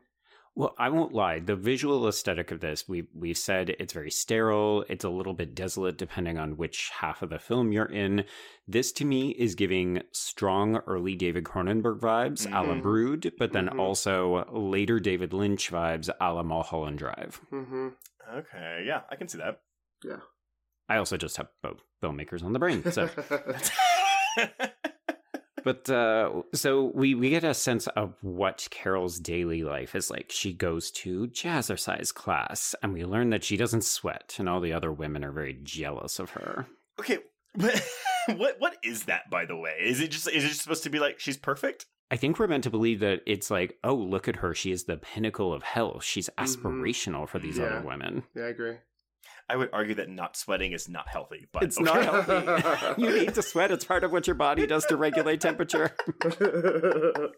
[0.55, 1.37] Well, I won't lie.
[1.37, 4.83] The visual aesthetic of this, we we've said it's very sterile.
[4.89, 8.25] It's a little bit desolate depending on which half of the film you're in.
[8.67, 12.81] This to me is giving strong early David Cronenberg vibes, a la Mhm.
[12.81, 13.79] Brood, but then Mhm.
[13.79, 17.39] also later David Lynch vibes, a la Mulholland Drive.
[17.51, 17.95] Mhm.
[18.33, 19.61] Okay, yeah, I can see that.
[20.89, 23.09] I also just have both filmmakers on the brain, so.
[25.63, 30.31] But uh, so we, we get a sense of what Carol's daily life is like.
[30.31, 34.71] She goes to jazzercise class, and we learn that she doesn't sweat, and all the
[34.71, 36.67] other women are very jealous of her.
[37.01, 37.17] okay,
[37.53, 37.85] but
[38.37, 39.75] what what is that by the way?
[39.81, 41.85] Is it just is it just supposed to be like she's perfect?
[42.11, 44.53] I think we're meant to believe that it's like, oh, look at her.
[44.53, 46.05] She is the pinnacle of health.
[46.05, 46.45] She's Mhm.
[46.45, 47.65] aspirational for these Yeah.
[47.65, 48.23] other women.
[48.33, 48.75] yeah, I agree.
[49.49, 51.85] I would argue that not sweating is not healthy, but It's okay.
[51.85, 53.01] not healthy.
[53.01, 53.71] you need to sweat.
[53.71, 55.95] It's part of what your body does to regulate temperature.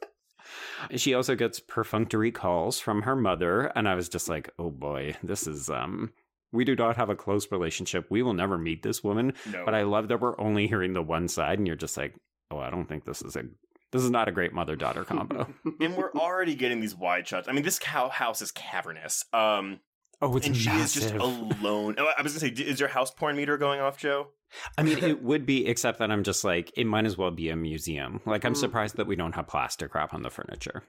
[0.95, 5.15] She also gets perfunctory calls from her mother, and I was just like, "Oh boy,
[5.21, 6.11] this is um
[6.51, 8.07] we do not have a close relationship.
[8.09, 9.63] We will never meet this woman." No.
[9.65, 12.15] But I love that we're only hearing the one side and you're just like,
[12.49, 13.43] "Oh, I don't think this is a
[13.91, 15.47] this is not a great mother-daughter combo."
[15.81, 17.47] and we're already getting these wide shots.
[17.47, 19.25] I mean, this cow house is cavernous.
[19.33, 19.81] Um,
[20.21, 21.95] oh, it's and she is just alone.
[21.97, 24.29] Oh, I was gonna say, is your house porn meter going off, Joe?
[24.77, 27.49] I mean, it would be, except that I'm just like, it might as well be
[27.49, 28.21] a museum.
[28.25, 28.57] Like, I'm mm.
[28.57, 30.83] surprised that we don't have plastic wrap on the furniture.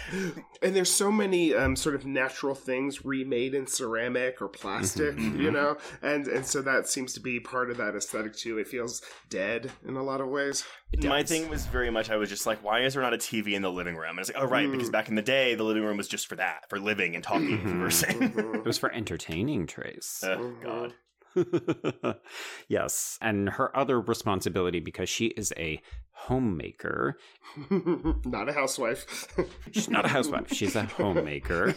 [0.61, 5.29] and there's so many um, sort of natural things remade in ceramic or plastic, mm-hmm,
[5.29, 5.41] mm-hmm.
[5.41, 8.57] you know, and and so that seems to be part of that aesthetic too.
[8.57, 10.63] It feels dead in a lot of ways.
[11.03, 13.53] My thing was very much I was just like, why is there not a TV
[13.53, 14.11] in the living room?
[14.11, 14.93] And it's like, oh right, because mm.
[14.93, 17.57] back in the day, the living room was just for that, for living and talking
[17.57, 17.67] mm-hmm.
[17.67, 18.55] and conversing.
[18.55, 20.23] It was for entertaining, Trace.
[20.23, 20.93] oh God.
[22.67, 23.17] yes.
[23.21, 25.81] And her other responsibility, because she is a
[26.13, 27.17] homemaker,
[28.25, 29.27] Not a housewife.
[29.71, 31.75] she's not a housewife, she's a homemaker,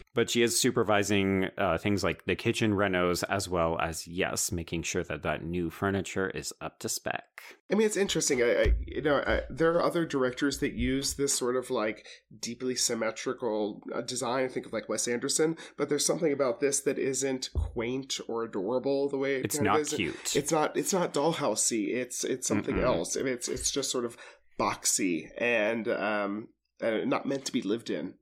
[0.14, 4.82] but she is supervising uh, things like the kitchen renos as well as, yes, making
[4.82, 7.24] sure that that new furniture is up to spec.
[7.72, 8.42] I mean, it's interesting.
[8.42, 12.06] I, I you know, I, there are other directors that use this sort of like
[12.38, 14.44] deeply symmetrical uh, design.
[14.44, 18.44] I think of like Wes Anderson, but there's something about this that isn't quaint or
[18.44, 20.36] adorable the way it It's not cute.
[20.36, 20.76] It's not.
[20.76, 21.94] It's not dollhousey.
[21.94, 22.84] It's it's something Mm-mm.
[22.84, 23.16] else.
[23.16, 24.16] I mean, it's it's just sort of
[24.60, 26.48] boxy and um
[26.82, 28.14] uh, not meant to be lived in.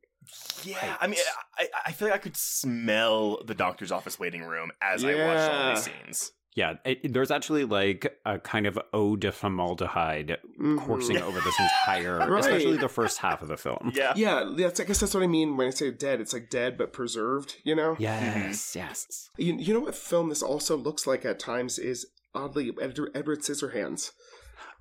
[0.64, 1.18] Yeah, I mean,
[1.58, 5.50] I, I feel like I could smell the doctor's office waiting room as I watched
[5.52, 6.32] all these scenes.
[6.56, 10.78] Yeah, it, there's actually like a kind of ode to formaldehyde Mhm.
[10.78, 12.40] coursing over this entire, Right.
[12.40, 13.92] especially the first half of the film.
[13.94, 14.12] Yeah.
[14.16, 16.20] Yeah, that's I guess that's what I mean when I say dead.
[16.20, 17.56] It's like dead but preserved.
[17.64, 17.94] You know.
[17.98, 19.30] Yes, yes.
[19.38, 23.40] You, you know what film this also looks like at times is oddly Edward, Edward
[23.42, 24.10] Scissorhands.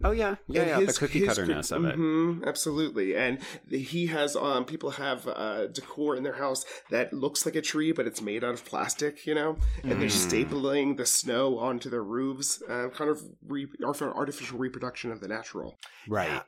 [0.03, 0.79] Oh yeah, yeah, And yeah.
[0.79, 1.95] his- the cookie his cutterness cook- of it.
[1.97, 3.15] Mhm, absolutely.
[3.15, 7.61] And he has um people have uh decor in their house that looks like a
[7.61, 9.57] tree, but it's made out of plastic, you know.
[9.83, 10.47] And they're Mm.
[10.51, 15.77] stapling the snow onto their roofs, uh, kind of re- artificial reproduction of the natural.
[16.07, 16.29] Right.
[16.29, 16.43] I,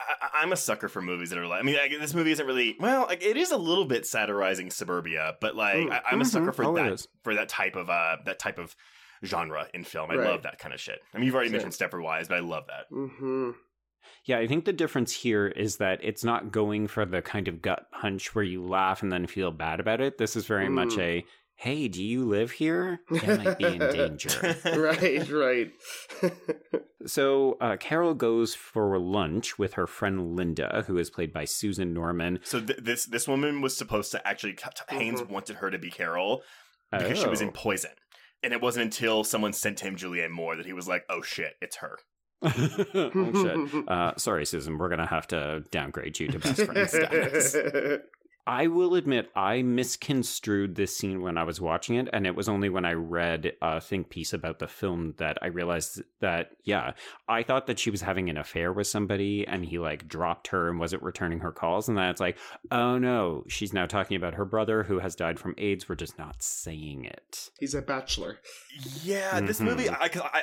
[0.00, 1.60] I, I'm a sucker for movies that are like.
[1.60, 3.02] I mean, like, this movie isn't really well.
[3.06, 5.92] Like, it is a little bit satirizing suburbia, but like, Mm.
[5.92, 6.54] I, I'm a sucker Mhm.
[6.54, 7.08] for Oh, it that is.
[7.24, 8.74] for that type of uh that type of
[9.24, 10.10] genre in film.
[10.10, 10.28] I Right.
[10.30, 11.00] love that kind of shit.
[11.14, 11.62] I mean, you've already Same.
[11.62, 12.86] mentioned Stepford Wives, but I love that.
[12.90, 13.50] hmm
[14.24, 17.62] Yeah, I think the difference here is that it's not going for the kind of
[17.62, 20.18] gut punch where you laugh and then feel bad about it.
[20.18, 21.00] This is very much Mm.
[21.02, 22.98] a hey, do you live here?
[23.08, 24.56] It might be in danger.
[24.76, 25.70] right, right.
[27.06, 31.92] So uh, Carol goes for lunch with her friend Linda, who is played by Susan
[31.92, 32.38] Norman.
[32.44, 34.56] So th- this this woman was supposed to actually
[34.88, 35.28] Haynes Mhm.
[35.28, 36.42] wanted her to be Carol
[36.92, 37.52] because she was in Oh.
[37.52, 37.90] Poison,
[38.42, 41.54] and it wasn't until someone sent him Julianne Moore that he was like, "Oh shit,
[41.60, 41.98] it's her."
[42.42, 43.88] oh shit!
[43.88, 44.78] Uh, sorry, Susan.
[44.78, 47.56] We're gonna have to downgrade you to best friend status.
[48.46, 52.48] I will admit I misconstrued this scene when I was watching it, and it was
[52.48, 56.92] only when I read a think piece about the film that I realized that yeah,
[57.28, 60.68] I thought that she was having an affair with somebody, and he like dropped her
[60.68, 62.36] and wasn't returning her calls, and then it's like,
[62.72, 65.88] oh no, she's now talking about her brother who has died from AIDS.
[65.88, 67.50] We're just not saying it.
[67.60, 68.38] He's a bachelor.
[69.04, 69.66] Yeah, this mm-hmm.
[69.66, 69.88] movie.
[69.88, 70.42] I, cause I,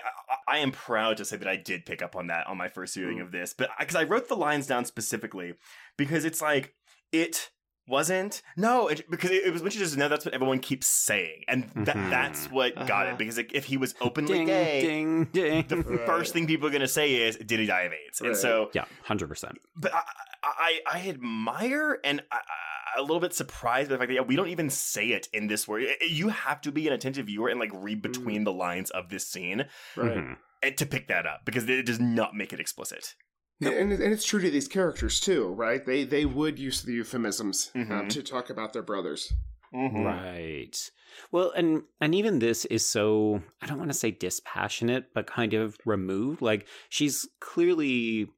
[0.50, 2.70] I, I am proud to say that I did pick up on that on my
[2.70, 3.24] first viewing mm.
[3.24, 5.56] of this, but because I wrote the lines down specifically
[5.98, 6.76] because it's like
[7.12, 7.50] it
[7.90, 10.88] wasn't no it, because it, it was which is just no that's what everyone keeps
[10.88, 12.10] saying and that Mhm.
[12.10, 13.14] that's what got Uh-huh.
[13.14, 15.66] it because if he was openly Ding, gay ding, ding.
[15.68, 16.06] the Right.
[16.06, 18.70] first thing people are going to say is did he die of AIDS and so
[18.74, 19.58] yeah, hundred percent.
[19.76, 20.02] but I,
[20.44, 24.22] I, I admire and I, I, a little bit surprised by the fact that yeah,
[24.22, 25.84] we don't even say it in this word.
[26.08, 29.28] You have to be an attentive viewer and like read between the lines of this
[29.28, 30.18] scene Right.
[30.18, 30.38] Mhm.
[30.64, 33.16] and to pick that up because it does not make it explicit.
[33.62, 35.86] And, and it's true to these characters too, right?
[35.86, 38.10] They they would use the euphemisms um, Mhm.
[38.10, 39.34] to talk about their brothers.
[39.72, 40.92] Right.
[41.32, 45.54] Well, and and even this is so I don't want to say dispassionate, but kind
[45.54, 46.42] of removed.
[46.42, 48.30] Like she's clearly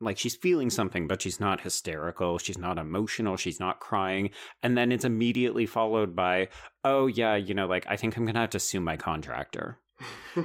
[0.00, 4.30] like she's feeling something, but she's not hysterical, she's not emotional, she's not crying,
[4.62, 6.48] and then it's immediately followed by,
[6.84, 9.78] "Oh yeah, you know, like I think I'm going to have to sue my contractor."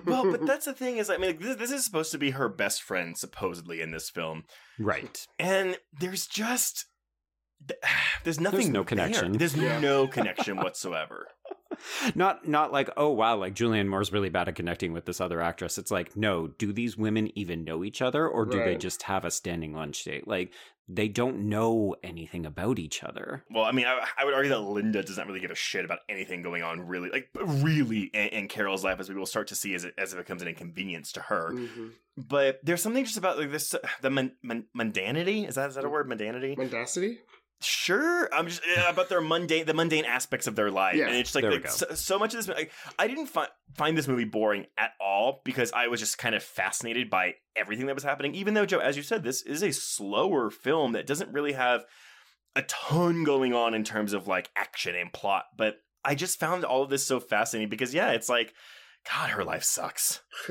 [0.06, 2.32] Well, but that's the thing is, I mean, like, this, this is supposed to be
[2.32, 4.44] her best friend, supposedly, in this film.
[4.80, 5.26] Right.
[5.40, 6.86] And there's just.
[8.24, 8.72] There's nothing.
[8.72, 8.86] no there.
[8.86, 9.34] connection.
[9.34, 9.80] There's Yeah.
[9.80, 11.28] no connection whatsoever.
[12.16, 15.42] not not like oh wow like Julianne Moore's really bad at connecting with this other
[15.42, 15.78] actress.
[15.78, 19.26] It's like no, do these women even know each other or do they just have
[19.26, 20.28] a standing lunch date?
[20.28, 20.52] Like
[20.94, 23.46] they don't know anything about each other.
[23.50, 25.86] Well, I mean, I, I would argue that Linda does not really give a shit
[25.86, 29.48] about anything going on, really, like really, in, in Carol's life, as we will start
[29.48, 31.52] to see as it, as it becomes an inconvenience to her.
[31.54, 31.92] Mhm.
[32.18, 35.48] But there's something just about like this, the mun, mun, mundanity.
[35.48, 36.10] Is that is that a word?
[36.10, 36.58] Mundanity.
[36.58, 37.20] Mendacity?
[37.64, 41.36] Sure, I'm just about their mundane, the mundane aspects of their life, Yeah, and it's
[41.36, 42.48] like, like, so, so much of this.
[42.48, 46.36] Like, I didn't find find this movie boring at all because I was just kind
[46.36, 48.36] of fascinated by everything that was happening.
[48.36, 51.86] Even though Joe, as you said, this is a slower film that doesn't really have
[52.56, 56.66] a ton going on in terms of like action and plot, but I just found
[56.66, 58.54] all of this so fascinating because yeah, it's like
[59.10, 60.22] God, her life sucks.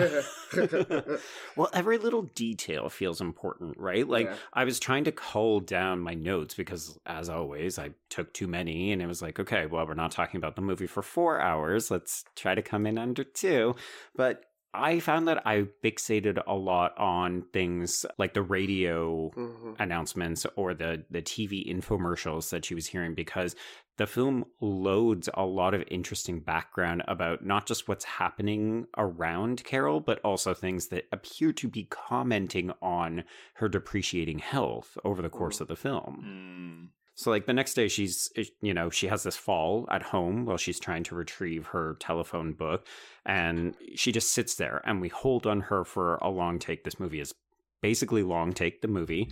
[1.57, 4.07] well, every little detail feels important, right?
[4.07, 4.35] Like Yeah.
[4.53, 8.93] I was trying to cull down my notes because, as always, I took too many,
[8.93, 11.91] and it was like, okay, well, we're not talking about the movie for four hours.
[11.91, 13.77] Let's try to come in under two.
[14.16, 19.77] But I found that I fixated a lot on things like the radio Mhm.
[19.81, 23.57] announcements or the the TV infomercials that she was hearing because
[23.97, 30.01] the film loads a lot of interesting background about not just what's happening around Carol
[30.01, 35.61] but also things that appear to be commenting on her depreciating health over the course
[35.61, 36.91] of the film.
[37.21, 40.47] So like the next day she's eh, you know she has this fall at home
[40.47, 42.87] while she's trying to retrieve her telephone book
[43.27, 46.83] and she just sits there and we hold on her for a long take.
[46.83, 47.35] This movie is
[47.83, 49.31] basically long take the movie.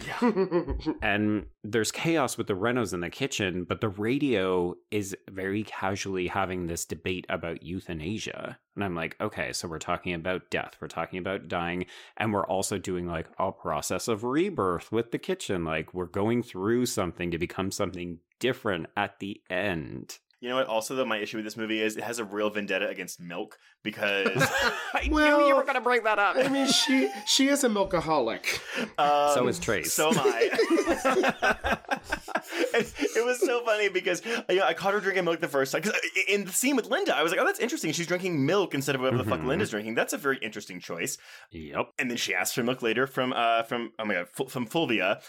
[1.03, 6.29] And there's chaos with the renos in the kitchen but the radio is very casually
[6.29, 8.59] having this debate about euthanasia.
[8.75, 10.77] And i'm like okay so we're talking about death.
[10.81, 11.87] We're talking about dying.
[12.17, 15.65] And we're also doing like a process of rebirth with the kitchen.
[15.65, 20.69] Like we're going through something to become something different at the end You know what?
[20.69, 23.59] Also, though, my issue with this movie is it has a real vendetta against milk
[23.83, 24.29] because
[24.95, 27.65] i Well, knew you were going to bring that up I mean, she she is
[27.65, 28.61] a milkaholic.
[28.99, 29.93] um, So is Trace.
[29.93, 30.51] So am I.
[32.75, 35.73] it, it was so funny because you know, I caught her drinking milk the first
[35.73, 35.83] time.
[35.83, 35.93] 'cause
[36.29, 37.93] in the scene with Linda, I was like, "Oh, that's interesting.
[37.93, 39.47] She's drinking milk instead of whatever the fuck Mhm.
[39.47, 39.95] Linda's drinking.
[39.95, 41.19] That's a very interesting choice."
[41.51, 44.49] yep And then she asked for milk later from uh from oh my god Ful-
[44.49, 45.21] from Fulvia.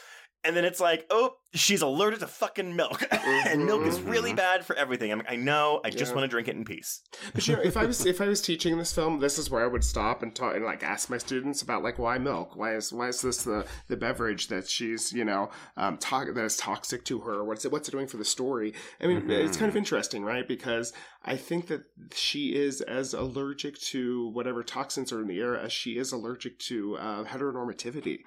[0.45, 4.37] And then it's like, oh, she's allergic to fucking milk, and milk is really Mhm.
[4.37, 5.11] bad for everything.
[5.11, 6.15] I'm like, I know, I just Yeah.
[6.15, 7.01] want to drink it in peace.
[7.33, 9.63] But you know, if I was if I was teaching this film, this is where
[9.63, 12.55] I would stop and talk and like ask my students about like why milk?
[12.55, 16.45] Why is why is this the the beverage that she's you know um to- that
[16.45, 17.43] is toxic to her?
[17.43, 18.73] What's it what's it doing for the story?
[19.01, 20.47] I mean, it's kind of interesting, right?
[20.47, 20.93] Because
[21.25, 21.81] I think that
[22.13, 26.59] she is as allergic to whatever toxins are in the air as she is allergic
[26.59, 28.19] to uh, heteronormativity.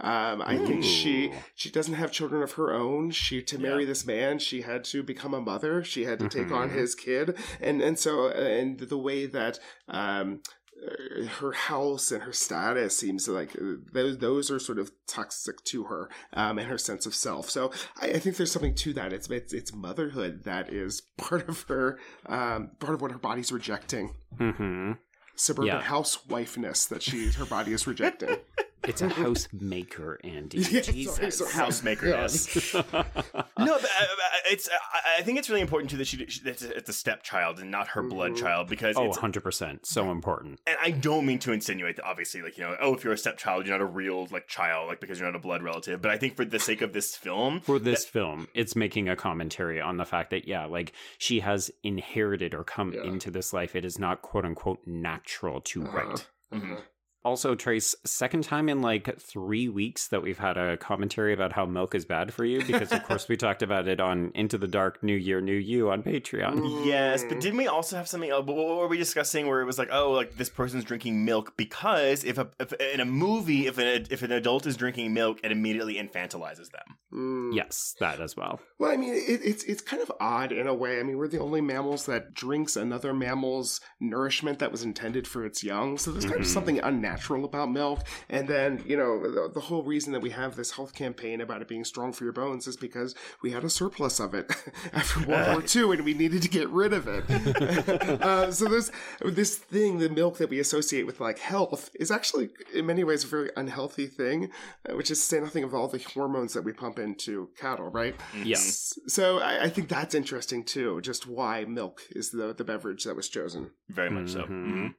[0.00, 3.10] Um, I think she she doesn't have children of her own.
[3.10, 5.84] She to marry this man, she had to become a mother.
[5.84, 6.74] She had to take on Mhm.
[6.74, 10.40] his kid, and and so and the way that um
[10.82, 15.62] uh, her house and her status seems like uh, those those are sort of toxic
[15.64, 17.50] to her um, and her sense of self.
[17.50, 17.70] So
[18.00, 19.12] I, I think there's something to that.
[19.12, 23.52] It's it's, it's motherhood that is part of her um, part of what her body's
[23.52, 24.14] rejecting.
[24.38, 24.92] hmm
[25.36, 25.82] Suburban Yeah.
[25.82, 28.36] housewifeness that she her body is rejecting.
[28.84, 31.50] it's a housemaker andy Yeah, sorry, jesus sorry.
[31.52, 32.74] Housemakerness.
[32.94, 34.68] no, but uh, uh, it's.
[34.68, 37.88] I- I think it's really important too that she that it's a- stepchild and not
[37.88, 38.36] her blood Mhm.
[38.38, 42.40] child because oh it's 100% so important and I don't mean to insinuate that obviously,
[42.42, 45.00] like, you know, oh, if you're a stepchild, you're not a real like child, like
[45.00, 46.00] because you're not a blood relative.
[46.00, 49.16] But I think for the sake of this film, for this film it's making a
[49.16, 53.02] commentary on the fact that yeah like she has inherited or come Yeah.
[53.04, 55.96] into this life it is not quote unquote natural to Uh-huh.
[55.98, 56.82] write Mhm.
[57.24, 61.66] Also trace second time in like three weeks that we've had a commentary about how
[61.66, 64.66] milk is bad for you because of course we talked about it on into the
[64.68, 67.28] dark new year new you on patreon yes, Mm.
[67.28, 68.32] but didn't we also have something?
[68.32, 71.56] Uh, what were we discussing where it was like, oh, like this person's drinking milk
[71.56, 75.38] because if a if, in a movie, if an if an adult is drinking milk,
[75.44, 76.96] it immediately infantilizes them.
[77.12, 77.54] Mm.
[77.54, 80.74] yes that as well Well, I mean, it, it's it's kind of odd in a
[80.74, 81.00] way.
[81.00, 85.44] I mean, we're the only mammals that drinks another mammal's nourishment that was intended for
[85.44, 85.98] its young.
[85.98, 86.54] So there's kind of Mhm.
[86.54, 87.09] something unnatural
[87.44, 88.00] about milk.
[88.28, 91.62] And then, you know, the, the whole reason that we have this health campaign about
[91.62, 94.50] it being strong for your bones is because we had a surplus of it
[94.92, 97.24] after World War II, and we needed to get rid of it.
[98.22, 98.90] uh, so this,
[99.24, 103.24] this thing, the milk that we associate with like health, is actually in many ways
[103.24, 104.50] a very unhealthy thing,
[104.88, 107.88] uh, which is to say nothing of all the hormones that we pump into cattle,
[107.90, 108.14] right?
[108.44, 113.04] yes So I, I think that's interesting too, just why milk is the, the beverage
[113.04, 113.70] that was chosen.
[113.88, 114.42] Very much so.
[114.44, 114.94] Mhm.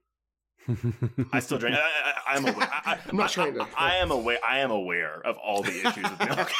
[1.33, 1.75] I still drink.
[1.77, 2.69] I, I, I'm aware.
[2.71, 4.37] I, I, I'm not trying to- I, I am aware.
[4.47, 6.51] I am aware of all the issues with milk.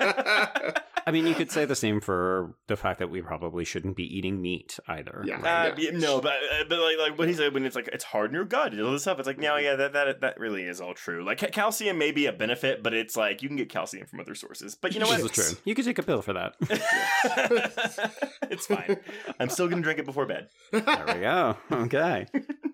[1.06, 4.04] I mean, you could say the same for the fact that we probably shouldn't be
[4.16, 5.22] eating meat either.
[5.26, 5.38] Yeah.
[5.40, 8.04] Uh, yeah, no, but uh, but like like what he said when it's like it's
[8.04, 9.18] hard in your gut and all this stuff.
[9.18, 11.22] It's like no, yeah, that that that really is all true.
[11.22, 14.20] Like ca- calcium may be a benefit, but it's like you can get calcium from
[14.20, 14.74] other sources.
[14.74, 15.36] But you know This what?
[15.38, 15.58] is true.
[15.66, 16.54] You could take a pill for that.
[18.50, 18.96] it's fine.
[19.38, 20.48] I'm still gonna drink it before bed.
[20.72, 21.56] there we go.
[21.70, 22.26] Okay.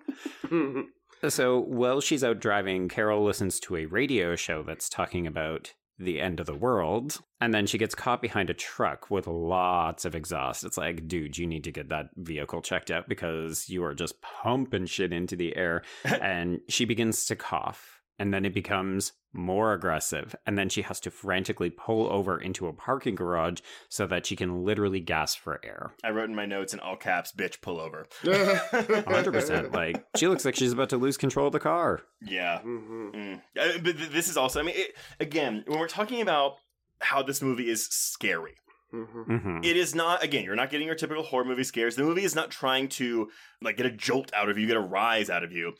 [1.28, 6.18] So while she's out driving, Carol listens to a radio show that's talking about the
[6.18, 7.18] end of the world.
[7.42, 10.64] And then she gets caught behind a truck with lots of exhaust.
[10.64, 14.22] It's like, dude, you need to get that vehicle checked out because you are just
[14.22, 15.82] pumping shit into the air.
[16.04, 17.99] and she begins to cough.
[18.20, 20.34] And then it becomes more aggressive.
[20.46, 24.36] And then she has to frantically pull over into a parking garage so that she
[24.36, 25.94] can literally gasp for air.
[26.04, 28.06] I wrote in my notes in all caps, bitch, pull over.
[28.24, 29.74] 100%.
[29.74, 32.02] like, she looks like she's about to lose control of the car.
[32.22, 32.60] Yeah.
[32.64, 33.12] Mhm.
[33.14, 33.36] Mm.
[33.58, 36.54] Uh, but th- this is also, I mean, it, again, when we're talking about
[37.00, 38.54] how this movie is scary,
[38.92, 39.40] Mhm.
[39.40, 41.94] hmm it is not, again, you're not getting your typical horror movie scares.
[41.94, 43.30] The movie is not trying to,
[43.62, 45.74] like, get a jolt out of you, get a rise out of you.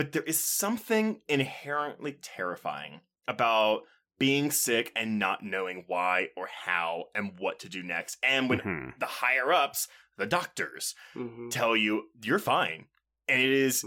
[0.00, 3.82] But there is something inherently terrifying about
[4.18, 8.16] being sick and not knowing why or how and what to do next.
[8.22, 8.98] And when Mhm.
[8.98, 11.50] the higher ups, the doctors, Mhm.
[11.50, 12.88] tell you you're fine
[13.28, 13.84] and it is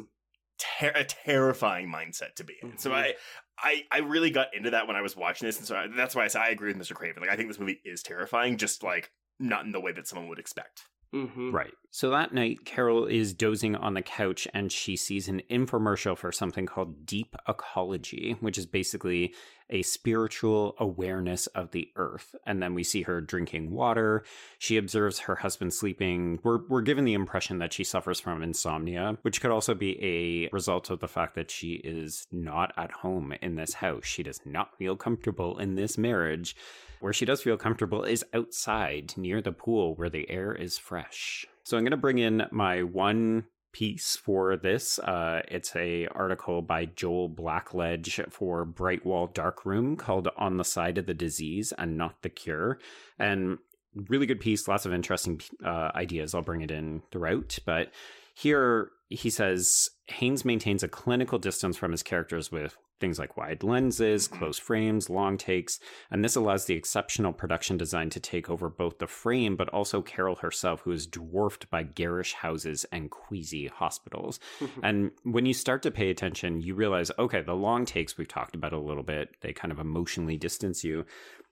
[0.60, 2.94] ter- a terrifying mindset to be in so Mhm.
[2.94, 3.16] I,
[3.58, 6.16] I i really got into that when i was watching this and so I, that's
[6.16, 8.58] why i say i agree with mr craven like i think this movie is terrifying
[8.58, 10.84] just like not in the way that someone would expect
[11.14, 11.54] Mhm.
[11.54, 11.74] Right.
[11.92, 16.32] So that night, Carol is dozing on the couch and she sees an infomercial for
[16.32, 19.36] something called Deep Ecology, which is basically
[19.70, 22.36] a spiritual awareness of the earth.
[22.48, 24.24] And then we see her drinking water.
[24.58, 26.40] She observes her husband sleeping.
[26.42, 30.50] We're, we're given the impression that she suffers from insomnia, which could also be a
[30.52, 34.06] result of the fact that she is not at home in this house.
[34.06, 36.56] She does not feel comfortable in this marriage.
[37.04, 41.46] Where she does feel comfortable is outside near the pool where the air is fresh.
[41.66, 43.44] So I'm going to bring in my one
[43.74, 45.00] piece for this.
[45.00, 51.06] Uh, it's a article by Joel Blackledge for Brightwall Darkroom called "On the Side of
[51.06, 52.80] the Disease and Not the Cure,"
[53.20, 53.58] and
[54.08, 54.66] really good piece.
[54.70, 56.34] Lots of interesting uh, ideas.
[56.34, 57.92] I'll bring it in throughout, but
[58.34, 63.64] here he says Haynes maintains a clinical distance from his characters with things like wide
[63.64, 65.78] lenses, close frames, long takes,
[66.10, 70.02] and this allows the exceptional production design to take over both the frame but also
[70.02, 74.40] Carol herself, who is dwarfed by garish houses and queasy hospitals.
[74.82, 78.56] and when you start to pay attention, you realize okay, the long takes we've talked
[78.56, 81.06] about a little bit, they kind of emotionally distance you,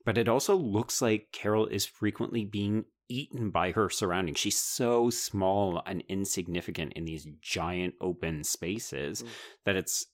[0.06, 4.40] but it also looks like Carol is frequently being eaten by her surroundings.
[4.40, 9.28] She's so small and insignificant in these giant open spaces Mm.
[9.66, 10.06] that it's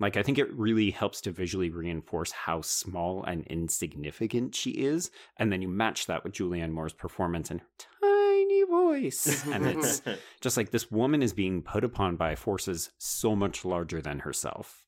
[0.00, 5.10] like I think it really helps to visually reinforce how small and insignificant she is,
[5.36, 7.66] and then you match that with Julianne Moore's performance and her
[8.00, 10.02] tiny voice, and it's
[10.40, 14.84] just like this woman is being put upon by forces so much larger than herself.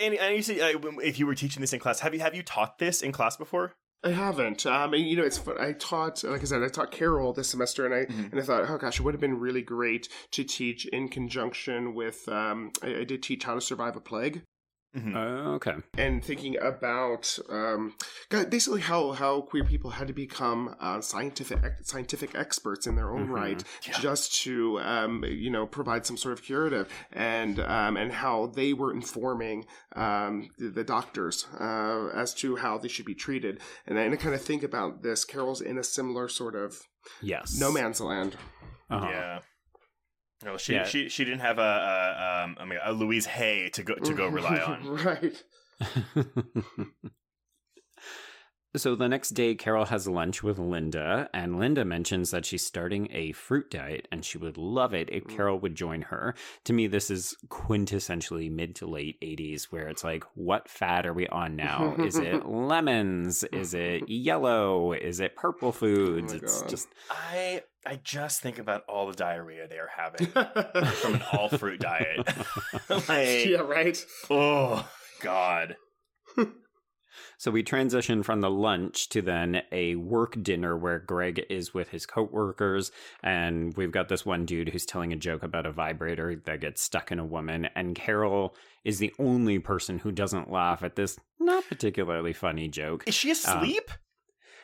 [0.00, 2.34] and, and you see uh, if you were teaching this in class have you have
[2.34, 4.64] you taught this in class before I haven't.
[4.64, 5.56] Um, and, you know, it's fun.
[5.60, 8.30] I taught, like I said, I taught Carol this semester, and I Mhm.
[8.32, 11.94] and I thought, oh gosh, it would have been really great to teach in conjunction
[11.94, 12.26] with.
[12.28, 14.42] Um, I, I did teach how to survive a plague,
[14.96, 15.14] Mhm.
[15.14, 15.74] Uh, okay.
[15.96, 17.94] and thinking about um,
[18.28, 23.28] basically how how queer people had to become uh, scientific scientific experts in their own
[23.28, 23.32] Mhm.
[23.32, 23.98] right, Yeah.
[24.00, 28.72] just to um, you know provide some sort of curative, and um, and how they
[28.72, 29.64] were informing
[29.94, 34.14] um, the, the doctors uh, as to how they should be treated, and I, and
[34.14, 35.24] I kind of think about this.
[35.24, 36.82] Carol's in a similar sort of
[37.22, 37.56] Yes.
[37.58, 38.36] no man's land.
[38.90, 39.06] Uh-huh.
[39.08, 39.38] yeah
[40.44, 40.84] no, she, Yeah.
[40.84, 44.14] she she didn't have a, a um I mean a Louise Hay to go to
[44.14, 44.86] go rely on.
[45.04, 45.42] right.
[48.76, 53.08] so the next day, Carol has lunch with Linda, and Linda mentions that she's starting
[53.10, 55.36] a fruit diet and she would love it if mm.
[55.36, 56.34] Carol would join her.
[56.64, 61.12] To me, this is quintessentially mid to late 80s, where it's like, what fad are
[61.12, 61.96] we on now?
[61.98, 63.44] Is it lemons?
[63.52, 64.92] Is it yellow?
[64.92, 66.32] Is it purple oh foods?
[66.32, 66.70] Oh it's God.
[66.70, 66.88] just.
[67.10, 70.26] I I just think about all the diarrhea they are having
[70.92, 72.26] from an all fruit diet.
[72.88, 73.98] like, yeah, right.
[74.28, 74.86] oh
[75.20, 75.76] God.
[77.38, 81.88] So we transition from the lunch to then a work dinner where Greg is with
[81.88, 82.92] his coworkers,
[83.22, 86.82] and we've got this one dude who's telling a joke about a vibrator that gets
[86.82, 88.54] stuck in a woman, and Carol
[88.84, 93.04] is the only person who doesn't laugh at this not particularly funny joke.
[93.06, 93.90] Is she asleep?
[93.90, 93.96] Um,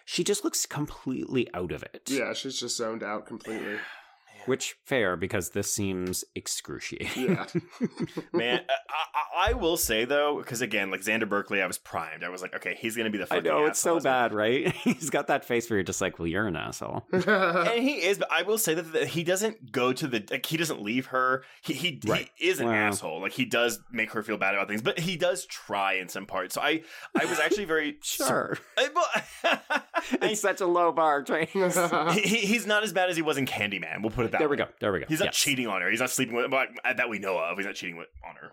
[0.05, 2.03] she just looks completely out of it.
[2.09, 3.77] Yeah, she's just zoned out completely.
[4.47, 7.33] Which fair because this seems excruciating.
[7.35, 7.47] Yeah.
[8.33, 11.79] Man, uh, I, I, I will say though, because again, like Xander Berkeley, I was
[11.79, 12.25] primed.
[12.25, 13.27] I was like, okay, he's gonna be the.
[13.33, 14.73] I know it's so bad, right?
[14.75, 17.05] He's got that face where you're just like, well, you're an asshole.
[17.13, 20.57] and he is, but I will say that he doesn't go to the like he
[20.57, 21.45] doesn't leave her.
[21.63, 22.31] He he, Right.
[22.37, 22.73] he is an Wow.
[22.75, 23.21] asshole.
[23.21, 26.27] Like he does make her feel bad about things, but he does try in some
[26.27, 26.55] parts.
[26.55, 26.83] So I
[27.19, 28.57] I was actually very Sure.
[28.79, 29.83] I- well,
[30.23, 31.51] it's such a low bar, Trace.
[31.53, 34.03] he, he- he's not as bad as he was in Candyman.
[34.03, 34.53] We'll put it that there way.
[34.53, 34.69] we go.
[34.81, 35.07] There we go.
[35.09, 35.37] He's not Yes.
[35.37, 35.91] cheating on her.
[35.91, 37.57] He's not sleeping with but uh, that we know of.
[37.57, 38.53] He's not cheating with on her.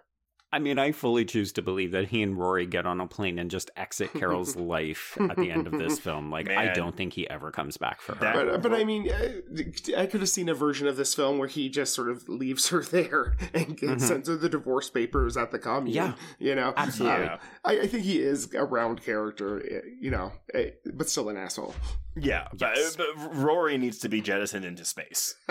[0.53, 3.39] I mean, I fully choose to believe that he and Rory get on a plane
[3.39, 6.29] and just exit Carol's life at the end of this film.
[6.29, 8.21] Like, I don't think he ever comes back for her.
[8.21, 11.39] That- But, but I mean, uh, I could have seen a version of this film
[11.39, 15.35] where he just sort of leaves her there and gets sends her the divorce papers
[15.37, 15.95] at the commune.
[15.95, 16.13] Yeah.
[16.39, 17.25] you know, Absolutely.
[17.27, 20.59] Uh, I, I think he is a round character, uh, you know, uh,
[20.93, 21.73] but still an asshole.
[22.15, 25.33] Yeah, but, but Rory needs to be jettisoned into space.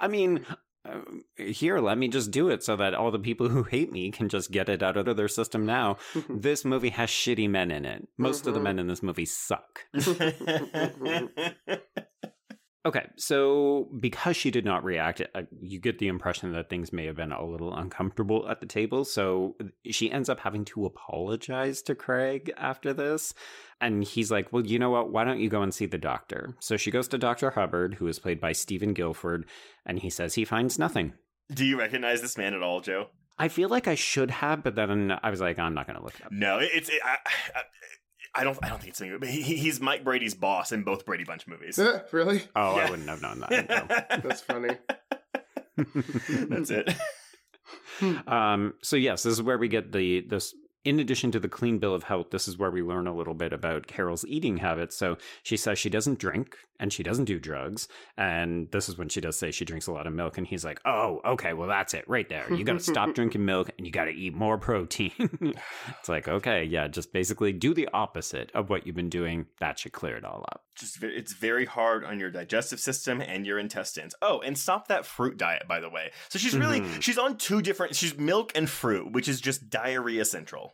[0.00, 0.44] I mean,
[0.86, 1.00] uh,
[1.36, 4.28] here, let me just do it so that all the people who hate me can
[4.28, 5.96] just get it out of their system now.
[6.28, 8.06] this movie has shitty men in it.
[8.18, 9.86] Most of the men in this movie suck.
[12.86, 17.06] Okay, so because she did not react, uh, you get the impression that things may
[17.06, 19.06] have been a little uncomfortable at the table.
[19.06, 19.56] So
[19.86, 23.32] she ends up having to apologize to Craig after this.
[23.80, 25.10] And he's like, Well, you know what?
[25.10, 26.56] Why don't you go and see the doctor?
[26.60, 27.50] So she goes to Dr.
[27.50, 29.44] Hubbard, who is played by Steven Gilborn,
[29.86, 31.14] and he says he finds nothing.
[31.52, 33.08] Do you recognize this man at all, Joe?
[33.38, 36.04] I feel like I should have, but then I was like, I'm not going to
[36.04, 36.32] look it up.
[36.32, 36.88] No, it's.
[36.88, 37.16] It, I,
[37.54, 37.60] I,
[38.36, 38.58] I don't.
[38.62, 39.18] I don't think it's something.
[39.18, 41.78] But he, he's Mike Brady's boss in both Brady Bunch movies.
[41.78, 42.42] Uh, really?
[42.54, 42.86] Oh, Yeah.
[42.86, 43.68] I wouldn't have known that.
[43.68, 44.18] No.
[44.28, 44.76] That's funny.
[46.48, 46.94] That's it.
[48.26, 50.54] Um, so yes, this is where we get the this.
[50.84, 53.32] In addition to the clean bill of health, this is where we learn a little
[53.34, 54.96] bit about Carol's eating habits.
[54.96, 59.08] So she says she doesn't drink and she doesn't do drugs, and this is when
[59.08, 60.36] she does say she drinks a lot of milk.
[60.38, 62.52] And he's like, "Oh, okay, well that's it right there.
[62.52, 65.12] You got to stop drinking milk and you got to eat more protein."
[65.98, 69.46] it's like, okay, yeah, just basically do the opposite of what you've been doing.
[69.60, 70.64] That should clear it all up.
[70.74, 74.14] Just it's very hard on your digestive system and your intestines.
[74.20, 76.10] Oh, and stop that fruit diet, by the way.
[76.28, 77.00] So she's really Mhm.
[77.00, 77.94] she's on two different.
[77.94, 80.73] She's milk and fruit, which is just diarrhea central.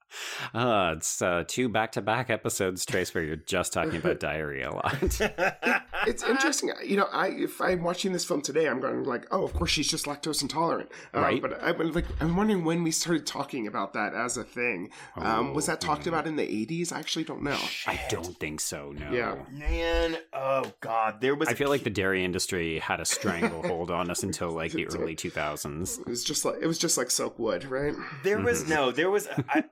[0.53, 5.21] uh, it's uh, two back-to-back episodes, Trace, where you're just talking about diarrhea a lot.
[6.07, 7.07] It's interesting, you know.
[7.11, 10.05] I if I'm watching this film today, I'm going like, oh, of course she's just
[10.07, 11.39] lactose intolerant, Uh, Right.
[11.39, 14.89] But I'm like, I'm wondering when we started talking about that as a thing.
[15.15, 16.91] Um, was that talked about in the '80s?
[16.91, 17.59] I actually don't know.
[17.85, 18.93] I don't think so.
[18.93, 19.11] No.
[19.11, 19.35] Yeah.
[19.51, 21.47] Man, oh god, there was.
[21.49, 25.15] I feel like the dairy industry had a stranglehold on us until like the early
[25.15, 25.99] 2000s.
[25.99, 27.93] It was just like it was just like Silkwood, right?
[28.23, 28.45] There Mm-hmm.
[28.45, 29.27] was no, there was.
[29.49, 29.65] I,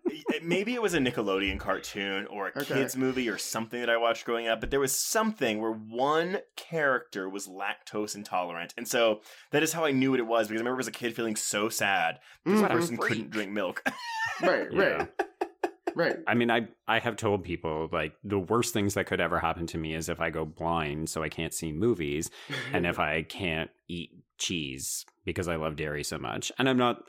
[0.44, 2.76] maybe it was a Nickelodeon cartoon or a Okay.
[2.76, 6.40] kids movie or something that I watched growing up, but there was something where one
[6.56, 9.22] character was lactose intolerant, and so
[9.52, 11.36] that is how I knew what it was because I remember as a kid feeling
[11.36, 12.70] so sad this Mhm.
[12.70, 13.84] person couldn't drink milk.
[14.42, 14.80] Right, Yeah.
[14.80, 15.10] right,
[15.96, 16.16] right.
[16.28, 19.68] I mean, I I have told people like the worst things that could ever happen
[19.68, 22.30] to me is if I go blind so I can't see movies
[22.72, 26.52] and if I can't eat cheese because I love dairy so much.
[26.58, 27.04] And I'm not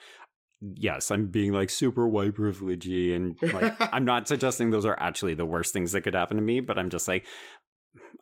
[0.61, 5.35] yes, I'm being like super white privilegey and like I'm not suggesting those are actually
[5.35, 7.27] the worst things that could happen to me, but I'm just like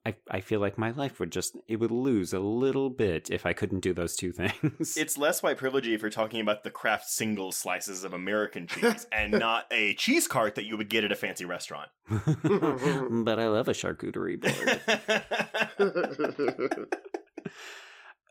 [0.06, 3.44] I, I feel like my life would just it would lose a little bit if
[3.44, 4.96] I couldn't do those two things.
[4.96, 9.06] it's less white privilege if you're talking about the Kraft single slices of American cheese
[9.12, 11.88] and not a cheese cart that you would get at a fancy restaurant.
[12.08, 14.80] but I love a charcuterie board.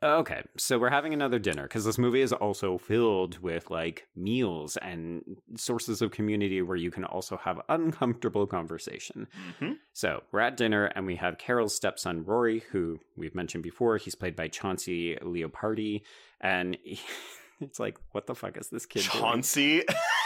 [0.04, 4.78] Okay, so we're having another dinner because this movie is also filled with like meals
[4.78, 5.24] and
[5.56, 9.28] sources of community where you can also have uncomfortable conversation.
[9.60, 13.98] hmm So we're at dinner and we have Carol's stepson Rory, who we've mentioned before.
[13.98, 16.02] He's played by Chauncey Leopardi,
[16.42, 16.78] and
[17.60, 19.02] it's like, what the fuck is this kid?
[19.02, 19.20] doing?
[19.24, 19.84] Chauncey.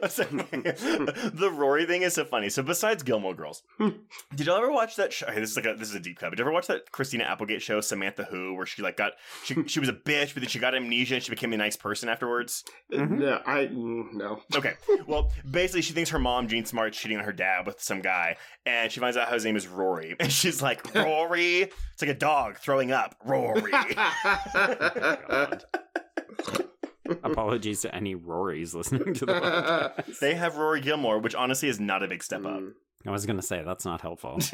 [0.00, 1.30] What's that?
[1.34, 2.48] the Rory thing is so funny.
[2.48, 3.62] So besides Gilmore Girls,
[4.34, 5.26] did y'all ever watch that show?
[5.26, 6.30] Okay, this is like a, this is a deep cut.
[6.30, 9.12] But did you ever watch that Christina Applegate show, Samantha Who, where she like got
[9.44, 11.76] she she was a bitch, but then she got amnesia and she became a nice
[11.76, 12.64] person afterwards?
[12.92, 13.18] Mhm.
[13.18, 14.40] No, I mm, no.
[14.54, 14.74] Okay.
[15.06, 18.36] Well, basically, she thinks her mom, Jean Smart's cheating on her dad with some guy,
[18.66, 20.16] and she finds out how his name is Rory.
[20.20, 21.62] And she's like, Rory?
[21.62, 23.14] It's like a dog throwing up.
[23.24, 23.70] Rory.
[23.72, 25.64] God.
[27.22, 30.18] Apologies to any Rorys listening to the podcast.
[30.20, 32.60] they have Rory Gilmore, which honestly is not a big step up.
[32.60, 32.72] Mm.
[33.06, 34.38] I was going to say that's not helpful.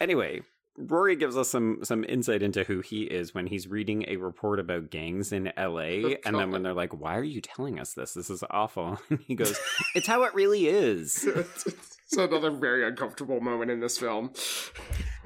[0.00, 0.40] Anyway,
[0.76, 4.58] Rory gives us some some insight into who he is when he's reading a report
[4.58, 7.92] about gangs in LA oh, and then when they're like, "Why are you telling us
[7.92, 8.14] this?
[8.14, 9.58] This is awful." And he goes,
[9.94, 11.28] "It's how it really is."
[12.10, 14.32] it's another very uncomfortable moment in this film.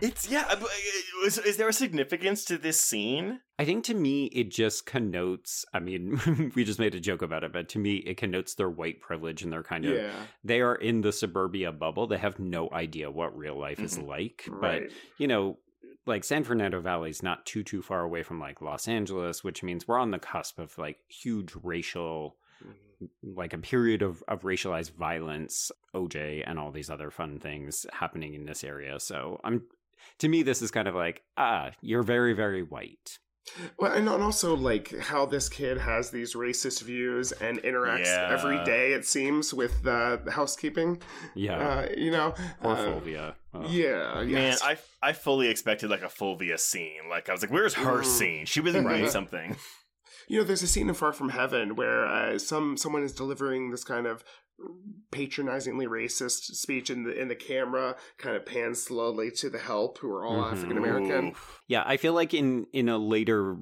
[0.01, 0.45] It's yeah.
[0.51, 0.62] uh,
[1.24, 3.41] Is, is there a significance to this scene?
[3.59, 7.43] I think to me it just connotes, I mean, we just made a joke about
[7.43, 10.12] it, but to me it connotes their white privilege and their kind of Yeah,
[10.43, 12.07] they are in the suburbia bubble.
[12.07, 14.07] They have no idea what real life is Mhm.
[14.07, 14.47] like.
[14.61, 14.82] But
[15.16, 15.59] you know,
[16.07, 19.62] like San Fernando Valley is not too too far away from like Los Angeles, which
[19.62, 22.37] means we're on the cusp of like huge racial
[23.22, 28.34] like a period of, of racialized violence, OJ and all these other fun things happening
[28.34, 28.99] in this area.
[29.01, 29.62] So I'm
[30.18, 33.18] to me, this is kind of like, ah, you're very, very white.
[33.78, 38.30] Well, and also like how this kid has these racist views and interacts Yeah.
[38.32, 38.92] every day.
[38.92, 41.03] It seems with uh, the housekeeping.
[41.34, 41.59] Yeah.
[41.59, 43.34] Uh, you know, Poor uh, Fulvia.
[43.53, 43.66] Oh.
[43.68, 44.62] Yeah, Man, yes.
[44.62, 47.09] I I fully expected like a Fulvia scene.
[47.11, 48.05] Like I was like, "Where's her Mm.
[48.07, 48.47] scene?
[48.47, 49.01] She really Right.
[49.03, 49.57] needs something."
[50.29, 53.70] You know, there's a scene in Far From Heaven where uh, some someone is delivering
[53.70, 54.25] this kind of
[55.11, 59.99] patronizingly racist speech, and the in the camera kind of pans slowly to the help,
[59.99, 60.53] who are all Mhm.
[60.53, 61.35] African American.
[61.68, 63.57] Yeah, I feel like in in a later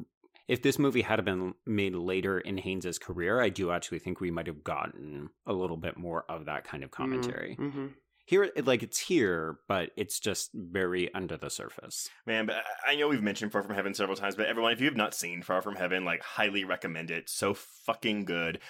[0.49, 4.31] if this movie had been made later in Haynes's career, I do actually think we
[4.31, 7.57] might have gotten a little bit more of that kind of commentary.
[7.59, 7.87] Mm-hmm.
[8.25, 12.09] Here like it's here, but it's just very under the surface.
[12.27, 12.57] Man, but
[12.87, 14.97] I- I know we've mentioned Far From Heaven several times, but everyone, if you have
[14.97, 17.29] not seen Far From Heaven, like highly recommend it.
[17.29, 18.61] So fucking good.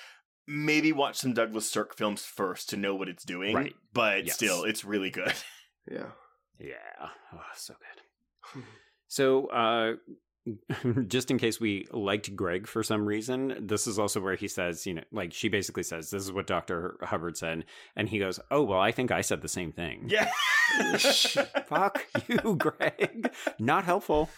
[0.46, 3.54] Maybe watch some Douglas Sirk films first to know what it's doing.
[3.54, 3.74] Right.
[3.92, 4.34] But Yes.
[4.34, 5.34] still, it's really good.
[5.90, 6.12] Yeah.
[6.58, 7.10] Yeah.
[7.32, 7.74] Oh, so
[8.54, 8.62] good.
[9.08, 9.96] So, uh,
[11.06, 14.86] just in case we liked Greg for some reason, this is also where he says,
[14.86, 16.96] you know, like she basically says, this is what Dr.
[17.02, 17.64] Hubbard said.
[17.96, 20.08] And he goes, oh, well, I think I said the same thing.
[20.08, 20.30] Yeah.
[21.66, 23.32] Fuck you, Greg.
[23.58, 24.30] Not helpful.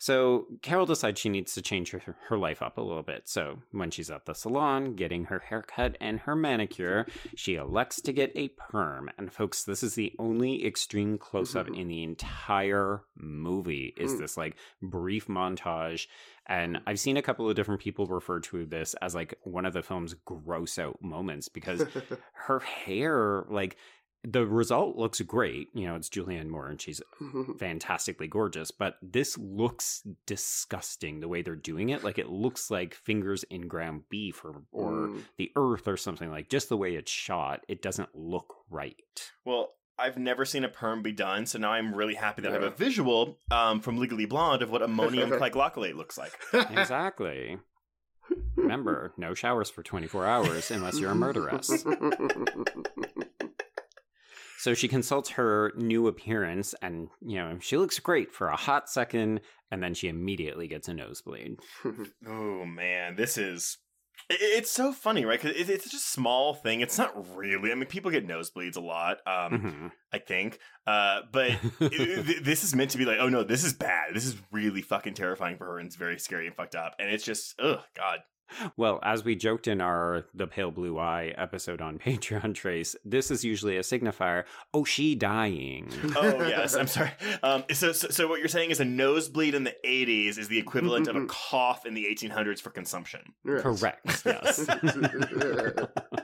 [0.00, 3.28] So Carol decides she needs to change her, her life up a little bit.
[3.28, 8.12] So when she's at the salon getting her haircut and her manicure, she elects to
[8.14, 9.10] get a perm.
[9.18, 11.82] And folks, this is the only extreme close up mm-hmm.
[11.82, 13.92] in the entire movie.
[13.98, 14.20] Is mm.
[14.20, 16.06] this like brief montage?
[16.46, 19.74] And I've seen a couple of different people refer to this as like one of
[19.74, 21.84] the film's gross out moments because
[22.32, 23.76] her hair, like
[24.22, 25.68] the result looks great.
[25.74, 27.00] You know, it's Julianne Moore and she's
[27.58, 32.04] fantastically gorgeous, but this looks disgusting the way they're doing it.
[32.04, 35.22] Like it looks like fingers in ground beef or, or Mm.
[35.38, 37.64] the earth or something like just the way it's shot.
[37.68, 38.96] It doesn't look right.
[39.44, 42.54] well, I've never seen a perm be done, so now I'm really happy that I
[42.54, 46.32] have a visual um, from Legally Blonde of what ammonium glycolate looks like.
[46.54, 47.58] exactly.
[48.56, 51.84] Remember, no showers for 24 hours unless you're a murderess.
[54.60, 58.90] So she consults her new appearance and, you know, she looks great for a hot
[58.90, 59.40] second
[59.70, 61.58] and then she immediately gets a nosebleed.
[62.26, 63.78] Oh man, this is
[64.28, 65.40] it's so funny, right?
[65.40, 66.82] Because it's such a small thing.
[66.82, 67.72] It's not really.
[67.72, 69.16] I mean, people get nosebleeds a lot.
[69.26, 69.92] Um, Mhm.
[70.12, 70.58] I think.
[70.86, 74.14] Uh, but it- th- this is meant to be like, oh no, this is bad.
[74.14, 76.94] This is really fucking terrifying for her, and it's very scary and fucked up.
[76.98, 78.18] And it's just, oh God.
[78.76, 83.30] Well, as we joked in our The Pale Blue Eye episode on Patreon Trace, this
[83.30, 84.44] is usually a signifier.
[84.72, 85.88] Oh, she dying.
[86.16, 87.12] Oh yes, I'm sorry.
[87.42, 90.58] Um, so, so, so what you're saying is a nosebleed in the 80s is the
[90.58, 93.32] equivalent of a cough in the 1800s for consumption.
[93.44, 93.62] Yes.
[93.62, 94.66] Correct, yes.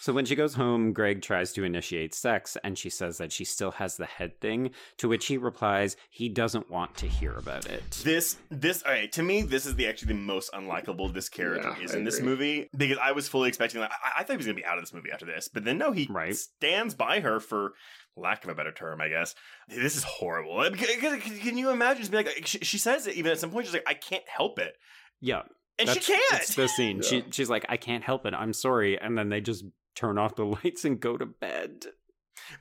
[0.00, 3.44] So when she goes home, Greg tries to initiate sex and she says that she
[3.44, 7.66] still has the head thing, to which he replies he doesn't want to hear about
[7.66, 7.90] it.
[8.02, 9.12] This, this, all right.
[9.12, 12.04] To me, this is the actually the most unlikable this character Yeah, is I in
[12.04, 14.64] this movie because I was fully expecting like I, I thought he was gonna be
[14.64, 16.34] out of this movie after this, but then no, he Right.
[16.34, 17.72] stands by her for
[18.16, 19.34] lack of a better term, I guess.
[19.68, 20.56] This is horrible.
[20.56, 22.00] Like, Can, can- can you imagine?
[22.00, 23.66] Just being like, she, she says it even at some point.
[23.66, 24.72] She's like, I can't help it,
[25.20, 25.42] Yeah.
[25.78, 26.42] and that's- she can't.
[26.42, 27.02] It's the scene.
[27.02, 28.32] She she's like, I can't help it.
[28.34, 28.98] I'm sorry.
[28.98, 29.64] And then they just
[30.00, 31.86] turn off the lights and go to bed.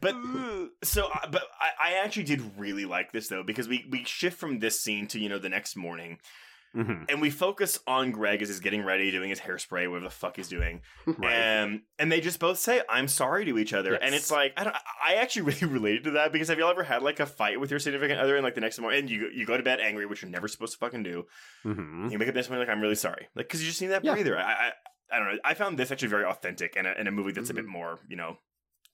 [0.02, 0.16] But
[0.84, 4.38] so, uh, but I, I actually did really like this though because we we shift
[4.38, 6.20] from this scene to you know the next morning,
[6.74, 10.10] hmm and we focus on Greg as he's getting ready, doing his hairspray, whatever the
[10.12, 10.82] fuck he's doing,
[11.24, 14.66] and and they just both say I'm sorry to each other, and it's like I
[14.66, 14.76] don't,
[15.08, 17.72] I actually really related to that because have y'all ever had like a fight with
[17.72, 20.06] your significant other and like the next morning and you you go to bed angry,
[20.06, 21.26] which you're never supposed to fucking do,
[21.64, 23.88] hmm you wake up next morning like I'm really sorry, like because you just need
[23.88, 24.14] that Yeah.
[24.14, 24.38] breather.
[24.38, 24.72] I, I
[25.12, 25.40] I don't know.
[25.44, 28.00] I found this actually very authentic and a, and a movie that's a bit more
[28.08, 28.38] you know.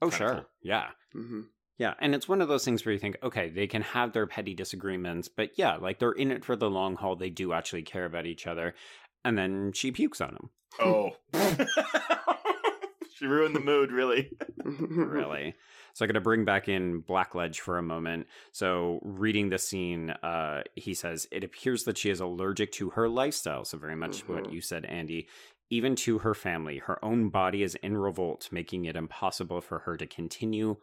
[0.01, 0.29] Oh, sure.
[0.33, 0.45] cool.
[0.61, 0.89] Yeah.
[1.13, 1.41] hmm
[1.77, 4.27] Yeah, and it's one of those things where you think, okay, they can have their
[4.27, 7.15] petty disagreements, but yeah, like they're in it for the long haul.
[7.15, 8.75] They do actually care about each other.
[9.23, 10.49] And then she pukes on him.
[10.79, 11.11] Oh.
[13.15, 14.31] she ruined the mood, really.
[14.67, 15.53] Really.
[15.93, 18.25] so I'm going to bring back in Blackledge for a moment.
[18.51, 23.07] So, reading the scene, uh, he says, It appears that she is allergic to her
[23.07, 23.63] lifestyle.
[23.63, 24.53] So, very much what Mhm.
[24.53, 25.27] you said, Andy.
[25.69, 29.97] Even to her family, her own body is in revolt, making it impossible for her
[29.97, 30.77] to continue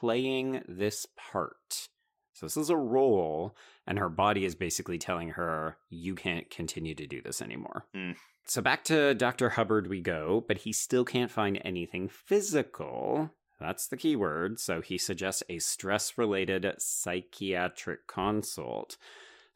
[0.00, 1.88] playing this part.
[2.34, 6.94] So, this is a role, and her body is basically telling her, You can't continue
[6.94, 7.86] to do this anymore.
[7.96, 8.14] Mm.
[8.46, 9.50] So, back to Dr.
[9.50, 13.30] Hubbard we go, but he still can't find anything physical.
[13.58, 14.60] That's the key word.
[14.60, 18.98] So, he suggests a stress related psychiatric consult.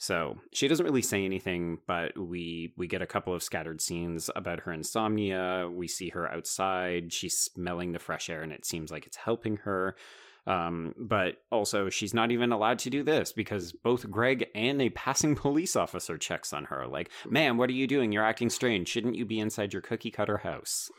[0.03, 4.29] So she doesn't really say anything, but we we get a couple of scattered scenes
[4.35, 5.71] about her insomnia.
[5.73, 7.13] We see her outside.
[7.13, 9.95] She's smelling the fresh air, and it seems like it's helping her.
[10.45, 14.91] Um, but also, she's not even allowed to do this because both Greg and a
[14.91, 16.89] passing police officer checks on her.
[16.89, 18.11] Like, man, what are you doing?
[18.11, 18.89] You're acting strange.
[18.89, 20.91] Shouldn't you be inside your cookie cutter house?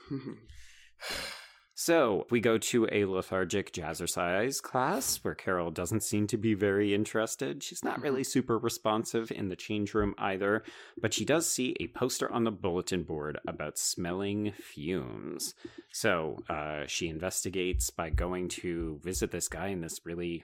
[1.76, 6.94] So we go to a lethargic jazzercise class where Carol doesn't seem to be very
[6.94, 7.64] interested.
[7.64, 10.64] She's not really super responsive in the change room either,
[11.02, 15.56] but she does see a poster on the bulletin board about smelling fumes.
[15.92, 20.44] So uh, she investigates by going to visit this guy in this really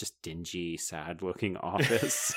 [0.00, 2.34] just dingy, sad looking office.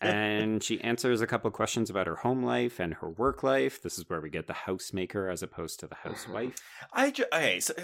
[0.00, 3.82] and she answers a couple questions about her home life and her work life.
[3.82, 6.54] This is where we get the housemaker as opposed to the housewife.
[6.92, 7.74] I ju- okay, so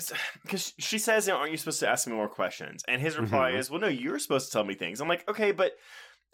[0.42, 3.58] because she says, "Aren't you supposed to ask me more questions?" And his reply Mhm.
[3.58, 5.72] is, "Well, no, you're supposed to tell me things." I'm like, okay, but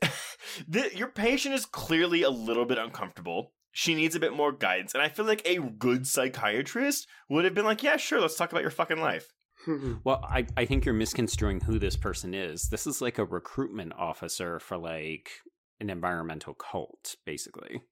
[0.68, 3.52] the, your patient is clearly a little bit uncomfortable.
[3.72, 7.54] She needs a bit more guidance, and I feel like a good psychiatrist would have
[7.54, 9.32] been like, "Yeah, sure, let's talk about your fucking life."
[10.04, 12.68] Well, I, I think you're misconstruing who this person is.
[12.70, 15.30] This is like a recruitment officer for like
[15.80, 17.82] an environmental cult, basically.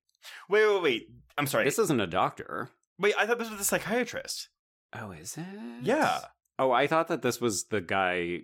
[0.48, 1.08] Wait, wait, wait.
[1.36, 1.64] I'm sorry.
[1.64, 2.70] This isn't a doctor.
[2.98, 4.48] wait, I thought this was a psychiatrist.
[4.94, 5.44] Oh, is it?
[5.82, 6.20] Yeah.
[6.58, 8.40] Oh, I thought that this was the guy.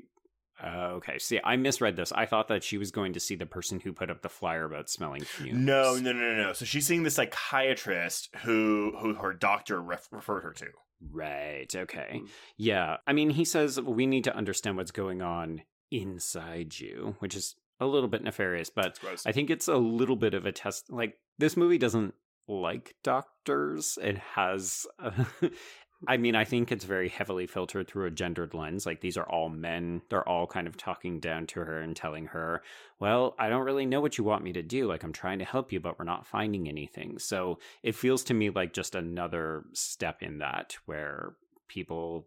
[0.62, 2.12] Uh, okay, see, I misread this.
[2.12, 4.64] I thought that she was going to see the person who put up the flyer
[4.64, 5.58] about smelling fumes.
[5.58, 6.52] No, no, no, no, no.
[6.52, 10.66] So she's seeing the psychiatrist who who her doctor ref- referred her to.
[11.10, 11.74] Right.
[11.74, 12.20] Okay.
[12.22, 12.28] Mm.
[12.56, 12.96] Yeah.
[13.06, 17.54] I mean, he says we need to understand what's going on inside you, which is
[17.80, 20.90] a little bit nefarious, but I think it's a little bit of a test.
[20.90, 22.14] Like, this movie doesn't
[22.48, 23.98] like doctors.
[24.00, 24.86] It has.
[26.08, 28.86] I mean, I think it's very heavily filtered through a gendered lens.
[28.86, 30.02] Like, these are all men.
[30.08, 32.62] They're all kind of talking down to her and telling her,
[33.00, 34.86] well, I don't really know what you want me to do.
[34.86, 37.18] Like, I'm trying to help you, but we're not finding anything.
[37.18, 41.34] So it feels to me like just another step in that where
[41.68, 42.26] people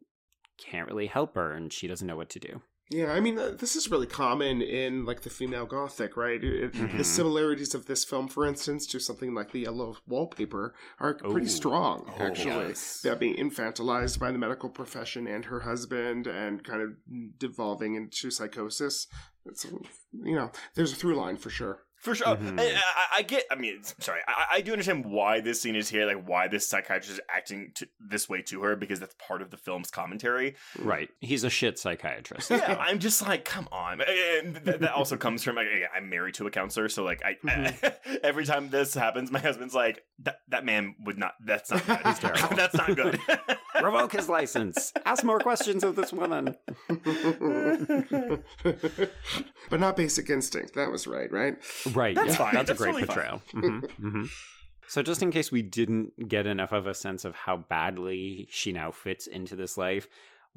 [0.57, 2.61] can't really help her and she doesn't know what to do.
[2.89, 6.41] Yeah, I mean, uh, this is really common in like the female gothic, right?
[6.41, 6.97] It- Mhm.
[6.97, 11.47] The similarities of this film, for instance, to something like the yellow wallpaper are pretty
[11.47, 11.49] Oh.
[11.49, 12.67] strong, Oh, actually.
[12.69, 13.01] yes.
[13.01, 16.95] That being infantilized by the medical profession and her husband and kind of
[17.38, 19.07] devolving into psychosis.
[19.45, 21.83] It's, you know, there's a through line for sure.
[21.99, 22.35] For sure.
[22.35, 22.59] Mhm.
[22.59, 23.43] I, I, I get.
[23.51, 24.21] I mean, sorry.
[24.27, 26.05] I, I do understand why this scene is here.
[26.05, 29.49] Like why this psychiatrist is acting to, this way to her because that's part of
[29.49, 30.55] the film's commentary.
[30.79, 31.09] Right.
[31.21, 32.51] He's a shit psychiatrist.
[32.51, 34.01] Yeah, I'm just like, come on.
[34.01, 37.93] And that, that also comes from like, I'm married to a counselor, so like, I,
[38.23, 41.33] every time this happens, my husband's like, that that man would not.
[41.43, 41.99] That's not good.
[42.05, 42.47] He's terrible.
[42.55, 43.19] that's not good.
[43.84, 44.93] Revoke his license.
[45.05, 46.55] Ask more questions of this woman.
[49.69, 50.75] but not basic instinct.
[50.75, 51.57] That was right, right?
[51.93, 52.15] Right.
[52.15, 52.53] That's yeah, fine.
[52.53, 53.41] That's, That's a great totally portrayal.
[53.53, 54.30] Mhm, mhm.
[54.89, 58.71] So, just in case we didn't get enough of a sense of how badly she
[58.71, 60.07] now fits into this life,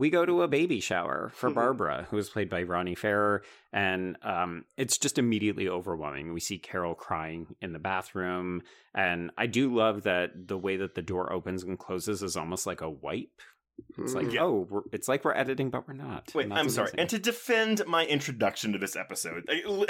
[0.00, 4.16] we go to a baby shower for Barbara, who is played by Ronnie Farer, and
[4.22, 6.32] um, it's just immediately overwhelming.
[6.32, 8.62] We see Carol crying in the bathroom,
[8.94, 12.66] and I do love that the way that the door opens and closes is almost
[12.66, 13.42] like a wipe.
[13.98, 14.42] It's like, Yeah.
[14.44, 16.30] oh, we're, it's like we're editing, but we're not.
[16.34, 16.92] Wait, I'm sorry.
[16.96, 19.48] And to defend my introduction to this episode,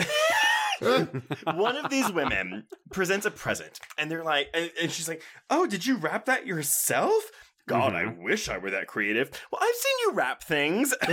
[0.80, 5.66] one of these women presents a present, and they're like, and, and she's like, "Oh,
[5.66, 7.22] did you wrap that yourself?"
[7.71, 9.31] God, I wish I were that creative.
[9.51, 10.95] Well, I've seen you wrap things.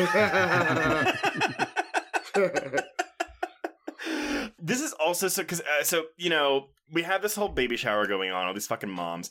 [4.59, 8.07] this is also so because uh, so you know we have this whole baby shower
[8.07, 8.47] going on.
[8.47, 9.29] All these fucking moms.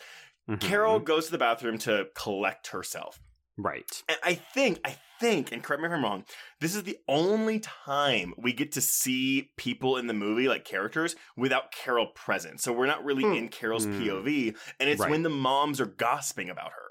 [0.49, 0.61] Mhm.
[0.61, 3.18] Carol goes to the bathroom to collect herself.
[3.59, 4.03] Right.
[4.09, 6.24] And I think, I think, and correct me if I'm wrong,
[6.61, 11.16] this is the only time we get to see people in the movie, like characters,
[11.39, 12.61] without Carol present.
[12.61, 13.33] So we're not really Hmm.
[13.33, 13.99] in Carol's Hmm.
[13.99, 15.11] POV, and it's Right.
[15.11, 16.86] when the moms are gossiping about her.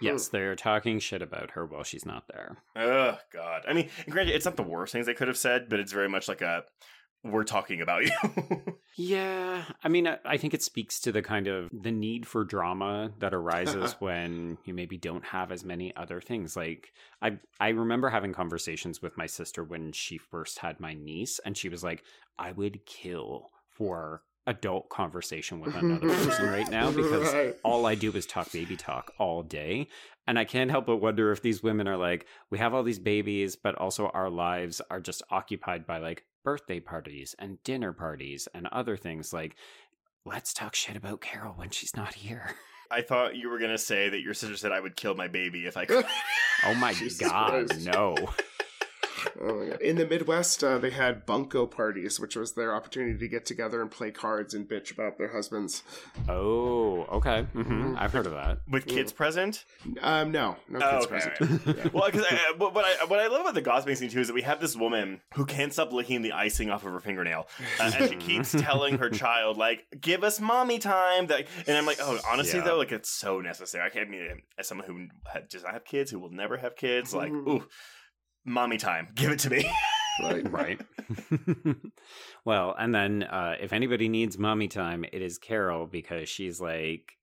[0.00, 2.58] Yes, they're talking shit about her while she's not there.
[2.76, 3.62] Oh God!
[3.68, 6.08] I mean, granted, it's not the worst things they could have said, but it's very
[6.08, 6.64] much like a
[7.24, 8.62] "we're talking about you."
[9.00, 12.44] Yeah, I mean, I, I think it speaks to the kind of the need for
[12.44, 16.56] drama that arises when you maybe don't have as many other things.
[16.56, 16.88] Like
[17.22, 21.56] I, I remember having conversations with my sister when she first had my niece, and
[21.56, 22.02] she was like,
[22.40, 25.86] "I would kill for adult conversation with mm-hmm.
[25.86, 27.54] another person right now because Right.
[27.62, 29.88] all I do is talk baby talk all day."
[30.26, 32.98] And I can't help but wonder if these women are like, we have all these
[32.98, 38.46] babies, but also our lives are just occupied by like birthday parties and dinner parties
[38.52, 39.32] and other things.
[39.32, 39.56] Like,
[40.26, 42.56] let's talk shit about Carol when she's not here.
[42.90, 45.66] I thought you were gonna say that your sister said I would kill my baby
[45.66, 46.04] if I could.
[46.64, 47.86] Oh my Jesus god, Christ.
[47.86, 48.14] no.
[49.40, 49.80] Oh my God.
[49.80, 53.80] In the Midwest, uh, they had bunco parties, which was their opportunity to get together
[53.82, 55.82] and play cards and bitch about their husbands.
[56.28, 57.42] Oh, okay.
[57.52, 58.58] hmm I've heard of that.
[58.68, 59.64] With kids present?
[60.02, 61.36] Um, no, no Oh, kids okay.
[61.36, 61.92] present.
[61.92, 62.26] Well, because
[62.58, 64.60] what what I what I love about the gossiping scene too is that we have
[64.60, 67.46] this woman who can't stop licking the icing off of her fingernail,
[67.78, 71.86] uh, and she keeps telling her child like, "Give us mommy time." That, and I'm
[71.86, 72.64] like, oh, honestly Yeah.
[72.64, 73.84] though, like it's so necessary.
[73.86, 75.06] I can't I mean as someone who
[75.48, 77.64] does not have kids, who will never have kids, like, ooh,
[78.48, 79.70] mommy time, give it to me.
[80.22, 80.48] Right.
[80.50, 80.80] Right.
[82.44, 87.17] well, and then uh, if anybody needs mommy time, it is Carol because she's like,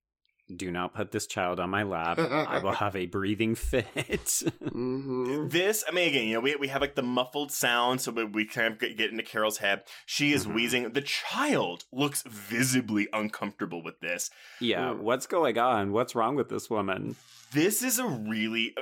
[0.54, 2.20] do not put this child on my lap.
[2.20, 4.44] I will have a breathing fit.
[4.72, 8.12] hmm This, I mean, again, you know, we, we have like the muffled sound, so
[8.12, 9.84] we, we kind of get, get into Carol's head.
[10.06, 10.54] She is Mhm.
[10.54, 10.92] wheezing.
[10.94, 14.30] The child looks visibly uncomfortable with this.
[14.60, 15.92] yeah, what's going on?
[15.92, 17.16] What's wrong with this woman?
[17.54, 18.74] This is a really.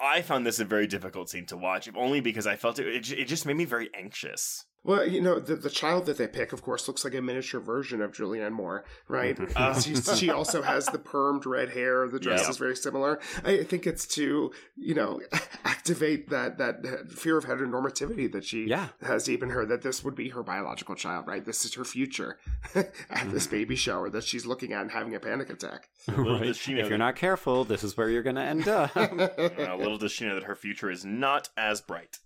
[0.00, 2.78] I, I found this a very difficult scene to watch, if only because I felt
[2.78, 2.86] it.
[2.86, 4.64] It, it just made me very anxious.
[4.86, 7.60] Well, you know, the, the child that they pick, of course, looks like a miniature
[7.60, 9.36] version of Julianne Moore, right?
[9.56, 9.78] Uh.
[9.80, 12.06] she, she also has the permed red hair.
[12.08, 12.50] The dress Yeah.
[12.50, 13.18] is very similar.
[13.44, 15.20] I think it's to, you know,
[15.64, 18.88] activate that that fear of heteronormativity that she Yeah.
[19.02, 21.44] has even her that this would be her biological child, right?
[21.44, 22.38] This is her future
[22.74, 25.88] at this baby shower that she's looking at and having a panic attack.
[26.08, 26.44] Right.
[26.44, 28.68] does she know If you're that- not careful, this is where you're going to end
[28.80, 28.96] up.
[28.96, 32.18] Uh, little does she know that her future is not as bright.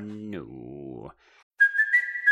[0.00, 1.12] no.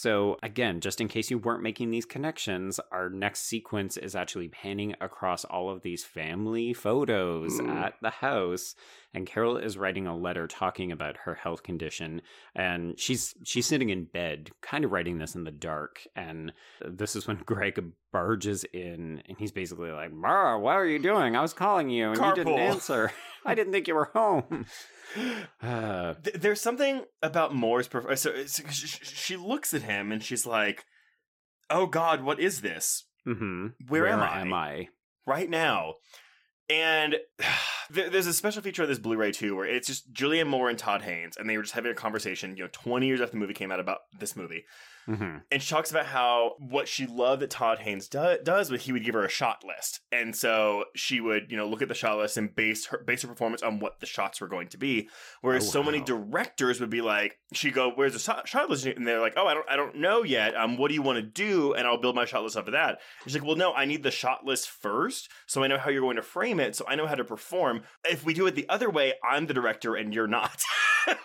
[0.00, 4.46] So, again, just in case you weren't making these connections, our next sequence is actually
[4.46, 8.76] panning across all of these family photos at the house.
[9.14, 12.20] And Carol is writing a letter talking about her health condition.
[12.54, 16.00] And she's she's sitting in bed, kind of writing this in the dark.
[16.14, 16.52] And
[16.86, 17.82] this is when Greg
[18.12, 21.36] barges in and he's basically like, Mara, what are you doing?
[21.36, 23.10] I was calling you and you didn't answer.
[23.46, 24.66] I didn't think you were home.
[25.62, 27.88] Uh, There's something about Moore's.
[27.88, 30.84] Perf- so, so sh- she looks at him and she's like,
[31.70, 33.06] "Oh God, what is this?
[33.26, 33.72] mhm.
[33.88, 34.40] Where, am I?
[34.42, 34.88] am I?
[35.26, 35.94] right now?"
[36.68, 37.16] And
[37.90, 41.02] there's a special feature of this Blu-ray too, where it's just Julianne Moore and Todd
[41.02, 42.56] Haynes, and they were just having a conversation.
[42.56, 44.64] You know, 20 years after the movie came out about this movie,
[45.08, 45.42] Mhm.
[45.50, 48.92] and she talks about how what she loved that Todd Haynes do- does was he
[48.92, 51.94] would give her a shot list, and so she would you know look at the
[51.94, 54.76] shot list and base her base her performance on what the shots were going to
[54.76, 55.08] be.
[55.40, 58.84] Whereas Oh, so many directors would be like, she go, "Where's the shot, shot list?"
[58.84, 60.54] And they're like, "Oh, I don't I don't know yet.
[60.54, 62.72] Um, what do you want to do?" And I'll build my shot list off of
[62.72, 63.00] that.
[63.24, 66.02] She's like, "Well, no, I need the shot list first, so I know how you're
[66.02, 67.82] going to frame it, so I know how to perform.
[68.04, 70.62] If we do it the other way, I'm the director and you're not."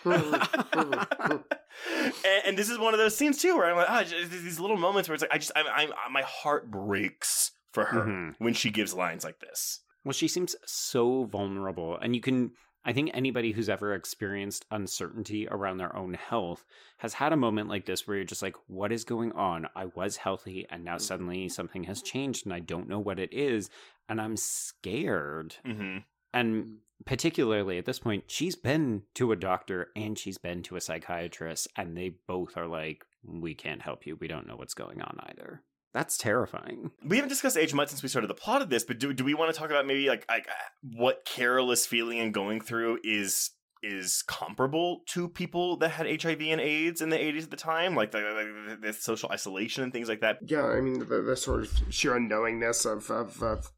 [2.04, 2.14] and,
[2.46, 4.78] and this is one of those scenes too, where I'm like, ah, just these little
[4.78, 8.36] moments where it's like, I just, I'm, I'm my heart breaks for her Mhm.
[8.38, 9.80] when she gives lines like this.
[10.06, 11.98] Well, she seems so vulnerable.
[11.98, 12.52] And you can,
[12.86, 16.66] I think anybody who's ever experienced uncertainty around their own health
[16.98, 19.68] has had a moment like this where you're just like, what is going on?
[19.76, 23.34] I was healthy and now suddenly something has changed and I don't know what it
[23.34, 23.70] is.
[24.10, 25.56] And I'm scared.
[25.66, 25.98] Mm-hmm.
[26.34, 30.82] And particularly at this point, she's been to a doctor and she's been to a
[30.82, 34.18] psychiatrist, and they both are like, we can't help you.
[34.20, 35.62] We don't know what's going on either.
[35.94, 36.92] That's terrifying.
[37.06, 39.24] We haven't discussed AIDS much since we started the plot of this, but do, do
[39.24, 40.48] we want to talk about maybe like, like
[40.82, 43.52] what Carol is feeling and going through is
[43.84, 47.96] is comparable to people that had HIV and AIDS in the 80s at the time,
[47.96, 48.20] like the,
[48.70, 50.38] the, the social isolation and things like that.
[50.42, 53.72] Yeah, I mean the, the sort of sheer unknowingness of of, of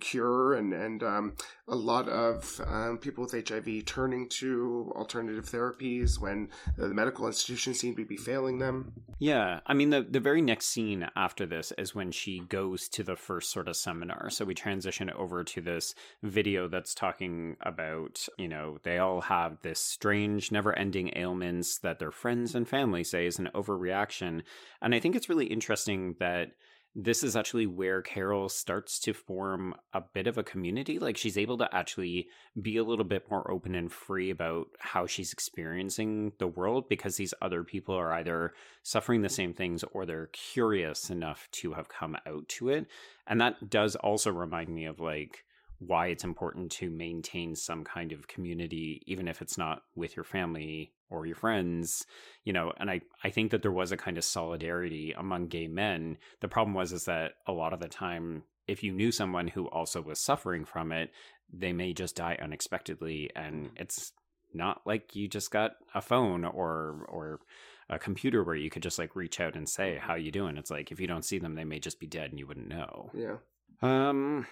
[0.00, 1.34] cure and and um,
[1.68, 7.80] a lot of um, people with HIV turning to alternative therapies when the medical institutions
[7.80, 8.92] seem to be failing them.
[9.18, 13.02] Yeah, I mean the the very next scene after this is when she goes to
[13.02, 14.30] the first sort of seminar.
[14.30, 19.62] So we transition over to this video that's talking about, you know, they all have
[19.62, 24.42] this strange never-ending ailments that their friends and family say is an overreaction.
[24.82, 26.52] And I think it's really interesting that
[26.98, 30.98] this is actually where Carol starts to form a bit of a community.
[30.98, 32.28] Like she's able to actually
[32.60, 37.16] be a little bit more open and free about how she's experiencing the world because
[37.16, 41.90] these other people are either suffering the same things or they're curious enough to have
[41.90, 42.86] come out to it.
[43.26, 45.44] And that does also remind me of like
[45.78, 50.24] why it's important to maintain some kind of community, even if it's not with your
[50.24, 52.06] family or your friends,
[52.44, 55.68] you know, and I, I think that there was a kind of solidarity among gay
[55.68, 56.18] men.
[56.40, 59.66] The problem was is that a lot of the time, if you knew someone who
[59.66, 61.10] also was suffering from it,
[61.52, 64.12] they may just die unexpectedly and it's
[64.52, 67.40] not like you just got a phone or or
[67.88, 70.70] a computer where you could just like reach out and say how you doing it's
[70.72, 73.10] like if you don't see them they may just be dead and you wouldn't know
[73.14, 73.36] Yeah.
[73.82, 74.46] um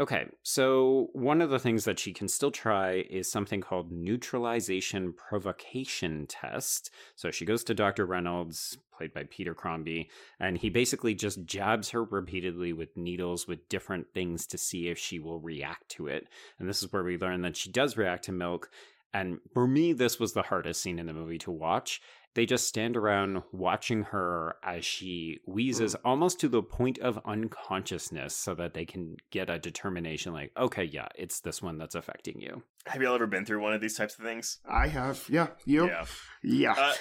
[0.00, 5.12] okay so one of the things that she can still try is something called neutralization
[5.12, 6.90] provocation test.
[7.14, 11.90] So she goes to dr reynolds played by peter crombie and he basically just jabs
[11.90, 16.28] her repeatedly with needles with different things to see if she will react to it.
[16.58, 18.70] And this is where we learn that she does react to milk.
[19.14, 22.00] And for me, this was the hardest scene in the movie to watch.
[22.34, 28.34] They just stand around watching her as she wheezes almost to the point of unconsciousness
[28.34, 32.40] so that they can get a determination like, okay, yeah, it's this one that's affecting
[32.40, 32.62] you.
[32.86, 34.58] Have you all ever been through one of these types of things?
[34.68, 35.24] I have.
[35.28, 35.48] Yeah.
[35.64, 35.86] You?
[35.86, 36.04] Yeah.
[36.42, 36.72] Yeah.
[36.72, 36.94] Uh,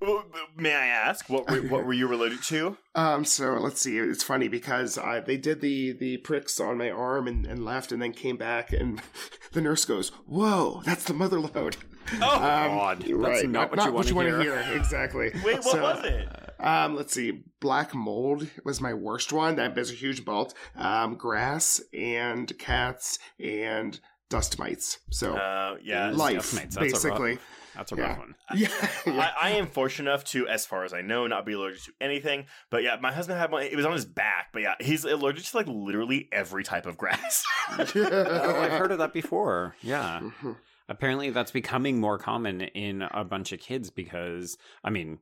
[0.00, 2.76] w- w- may I ask what were, what were you related to?
[2.96, 3.98] Um, so let's see.
[3.98, 7.90] It's funny because uh, they did the the pricks on my arm and, and left,
[7.90, 9.02] and then came back, and
[9.52, 11.76] the nurse goes, "Whoa, that's the mother load."
[12.14, 12.98] Oh, God.
[13.00, 14.64] That's right, not what you wanna wanna hear.
[14.74, 15.30] Exactly.
[15.44, 16.28] wait, what So, was it?
[16.60, 17.42] Um, let's see.
[17.60, 19.56] Black mold was my worst one.
[19.56, 20.54] That was a huge bolt.
[20.76, 23.98] Um, grass and cats and
[24.30, 24.98] dust mites.
[25.10, 27.30] So Uh, yeah, life, Dust mites, that's a basically.
[27.32, 27.40] rough-
[27.74, 28.34] That's a rough one.
[28.54, 28.68] Yeah.
[29.06, 31.92] I, I am fortunate enough to, as far as I know, not be allergic to
[32.00, 32.46] anything.
[32.70, 33.64] But yeah, my husband had one.
[33.64, 34.48] It was on his back.
[34.52, 37.44] But yeah, he's allergic to like literally every type of grass.
[37.96, 39.74] Oh, I've heard of that before.
[39.82, 40.20] Yeah.
[40.22, 40.56] Mhm.
[40.88, 45.18] Apparently, that's becoming more common in a bunch of kids because, I mean,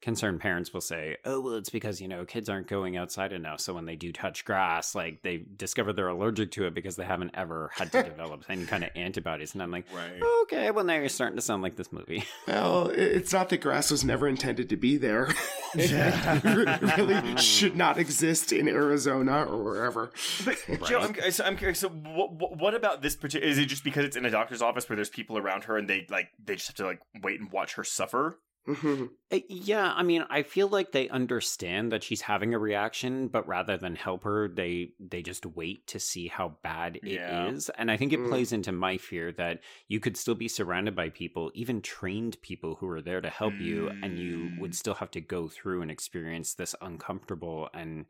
[0.00, 3.60] concerned parents will say, oh, well, it's because, you know, kids aren't going outside enough.
[3.60, 7.04] So when they do touch grass, like they discover they're allergic to it because they
[7.04, 9.54] haven't ever had to develop any kind of antibodies.
[9.54, 10.22] And I'm like, right.
[10.42, 12.24] okay, well, now you're starting to sound like this movie.
[12.46, 15.28] Well, it's not that grass was never intended to be there.
[15.74, 20.10] it really should not exist in Arizona or wherever.
[20.44, 21.80] But Joe, I'm, so I'm curious.
[21.80, 23.46] So, what, what about this particular?
[23.46, 25.88] Is it just because it's in a doctor's office where there's people around her and
[25.88, 28.38] they like they just have to like wait and watch her suffer?
[28.68, 29.18] Mhm.
[29.30, 33.46] Uh, Yeah, I mean, I feel like they understand that she's having a reaction, but
[33.46, 37.68] rather than help her, they they just wait to see how bad it is.
[37.68, 37.76] Yeah.
[37.76, 38.24] And I think it Mm.
[38.24, 42.76] plays into my fear that you could still be surrounded by people, even trained people
[42.76, 44.76] who are there to help you, and you would Mm.
[44.76, 48.06] still have to go through and experience this uncomfortable and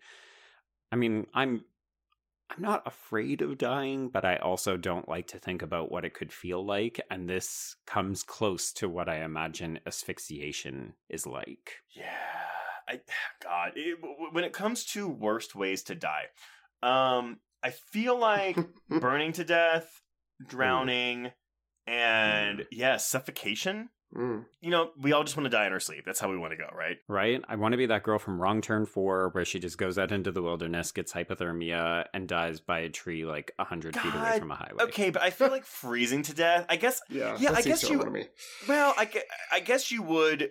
[0.92, 1.64] I mean, I'm
[2.50, 6.14] I'm not afraid of dying, but I also don't like to think about what it
[6.14, 7.00] could feel like.
[7.10, 11.72] And this comes close to what I imagine asphyxiation is like.
[11.94, 12.04] Yeah,
[12.88, 13.00] I
[13.42, 13.98] God, it,
[14.32, 16.26] when it comes to worst ways to die,
[16.82, 18.56] um, I feel like
[18.88, 20.00] burning to death,
[20.46, 21.32] drowning,
[21.86, 23.90] and yeah, suffocation.
[24.16, 24.46] Mm.
[24.62, 26.04] You know, we all just want to die in our sleep.
[26.06, 26.96] That's how we want to go, right?
[27.08, 27.42] Right?
[27.46, 30.12] I want to be that girl from Wrong Turn 4 where she just goes out
[30.12, 34.50] into the wilderness, gets hypothermia, and dies by a tree like 100 feet away from
[34.50, 34.82] a highway.
[34.84, 36.64] Okay, but I feel like freezing to death.
[36.70, 37.00] I guess.
[37.10, 38.24] Yeah, Yeah, that I seems guess you- to me.
[38.66, 39.10] Well, I,
[39.52, 40.50] I guess you would.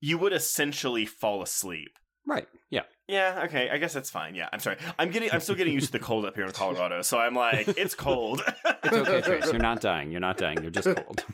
[0.00, 1.90] You would essentially fall asleep.
[2.24, 2.46] Right.
[2.70, 2.82] Yeah.
[3.08, 3.70] Yeah, okay.
[3.70, 4.34] I guess that's fine.
[4.34, 4.76] Yeah, I'm sorry.
[4.98, 7.34] I'm getting I'm still getting used to the cold up here in Colorado, so I'm
[7.34, 8.42] like, it's cold.
[8.84, 9.46] It's okay, Trace.
[9.52, 10.10] You're not dying.
[10.10, 10.60] You're not dying.
[10.60, 11.24] You're just cold.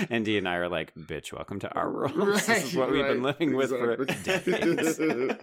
[0.10, 2.14] Andy and I are like, bitch, welcome to our world.
[2.16, 4.52] this is what we've been right, living with for exactly.
[4.52, 4.98] decades.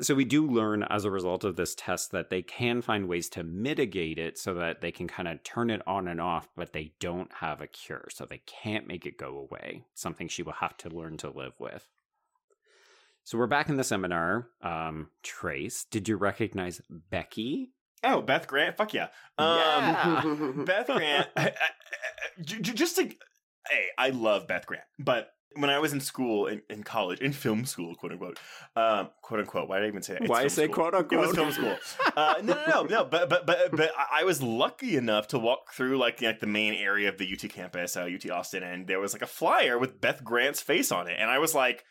[0.00, 3.28] So we do learn as a result of this test that they can find ways
[3.30, 6.72] to mitigate it so that they can kind of turn it on and off, but
[6.72, 8.06] they don't have a cure.
[8.10, 9.82] So they can't make it go away.
[9.94, 11.88] Something she will have to learn to live with.
[13.28, 14.48] So we're back in the seminar.
[14.62, 17.72] Um, Trace, did you recognize Becky?
[18.02, 18.78] oh, Beth Grant.
[18.78, 19.08] Fuck yeah.
[19.36, 20.52] Um, Yeah.
[20.64, 21.28] Beth Grant.
[21.36, 25.78] I- I- I- j- j- just to, hey, I love Beth Grant, but when I
[25.78, 28.38] was in school, in, in college, in film school, quote unquote,
[28.76, 29.68] um, quote unquote.
[29.68, 30.22] Why did I even say that?
[30.22, 30.74] It's Why film say school.
[30.76, 31.12] quote unquote?
[31.12, 31.54] It was unquote?
[31.54, 32.12] film school.
[32.16, 33.04] Uh, no, no, no, no.
[33.04, 36.46] But but but but I- I was lucky enough to walk through like like the
[36.46, 39.76] main area of the UT campus, uh, UT Austin, and there was like a flyer
[39.78, 41.84] with Beth Grant's face on it, and I was like.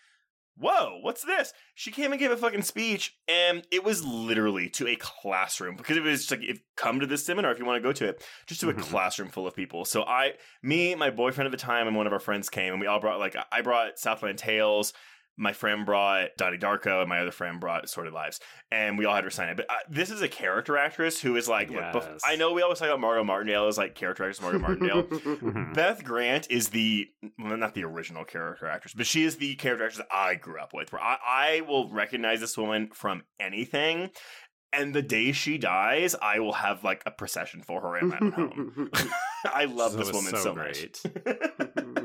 [0.60, 1.54] Whoa, what's this?
[1.76, 5.98] She came and gave a fucking speech, and it was literally to a classroom because
[5.98, 8.08] it was just like, if, come to this seminar if you want to go to
[8.08, 9.86] it, just to a classroom full of people.
[9.86, 10.34] So I,
[10.64, 13.00] me, my boyfriend at the time, and one of our friends came, and we all
[13.00, 14.94] brought like I brought Southland Tales.
[15.40, 18.40] My friend brought Donnie Darko, and my other friend brought Sordid Lives,
[18.72, 19.58] and we all had her sign it.
[19.58, 22.64] But uh, this is a character actress who is like, look, bef- I know we
[22.64, 25.04] always talk about Margot Martindale as like character actress Margot Martindale.
[25.38, 25.74] Mhm.
[25.76, 27.08] Beth Grant is the
[27.38, 30.74] well, not the original character actress, but she is the character actress I grew up
[30.74, 30.92] with.
[30.92, 34.10] Where I, I will recognize this woman from anything.
[34.74, 38.18] And the day she dies, I will have like a procession for her in my
[38.20, 38.92] own home.
[39.46, 41.00] I love That this woman so so, great.
[41.26, 42.04] much.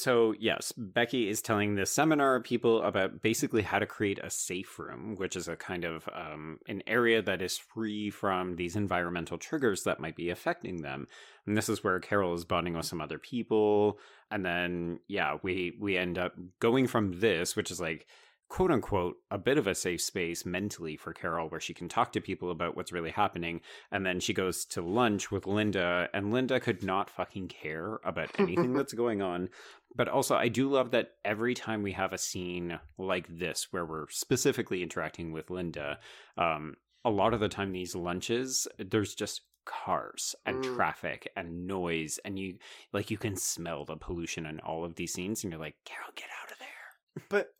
[0.00, 4.78] So, yes, Becky is telling the seminar people about basically how to create a safe
[4.78, 9.36] room, which is a kind of um, an area that is free from these environmental
[9.36, 11.06] triggers that might be affecting them.
[11.44, 13.98] And this is where Carol is bonding with some other people.
[14.30, 18.06] And then, yeah, we, we end up going from this, which is like,
[18.50, 22.12] quote unquote, a bit of a safe space mentally for Carol where she can talk
[22.12, 23.60] to people about what's really happening.
[23.92, 28.28] And then she goes to lunch with Linda, and Linda could not fucking care about
[28.38, 29.48] anything that's going on.
[29.94, 33.86] But also, I do love that every time we have a scene like this where
[33.86, 36.00] we're specifically interacting with Linda,
[36.36, 36.74] um,
[37.04, 40.62] a lot of the time these lunches, there's just cars and Mm.
[40.74, 42.56] traffic and noise and you
[42.92, 46.10] like you can smell the pollution in all of these scenes and you're like carol
[46.16, 47.52] get out of there But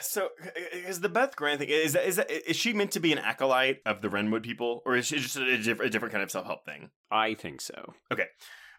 [0.00, 0.28] so
[0.72, 3.18] is the Beth Grant thing is that is that is she meant to be an
[3.18, 6.30] acolyte of the Wrenwood people, or is she just a, diff- a different kind of
[6.30, 6.90] self help thing?
[7.10, 8.26] i think so Okay.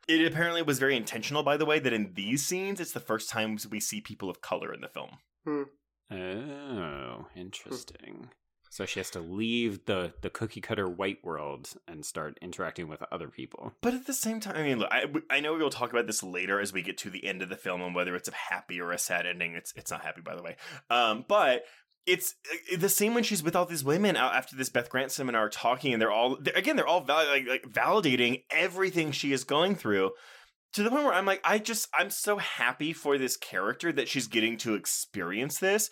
[0.07, 3.29] It apparently was very intentional, by the way, that in these scenes, it's the first
[3.29, 5.11] times we see people of color in the film.
[5.45, 5.63] Hmm.
[6.11, 8.29] oh interesting
[8.71, 13.03] so she has to leave the the cookie cutter white world and start interacting with
[13.11, 15.91] other people But at the same time, I mean, look, I, I know we'll talk
[15.91, 18.29] about this later as we get to the end of the film and whether it's
[18.29, 19.53] a happy or a sad ending.
[19.53, 20.55] It's it's not happy, by the way.
[20.89, 21.63] Um, but
[22.05, 25.11] it's uh, the same when she's with all these women out after this Beth Grant
[25.11, 29.33] seminar talking, and they're all they're, again they're all val- like, like validating everything she
[29.33, 30.11] is going through.
[30.73, 34.07] To the point where I'm like, I just I'm so happy for this character that
[34.07, 35.89] she's getting to experience this,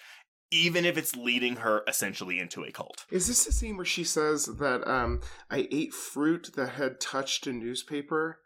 [0.51, 3.05] even if it's leading her essentially into a cult.
[3.11, 7.47] Is this the scene where she says that um, I ate fruit that had touched
[7.47, 8.39] a newspaper?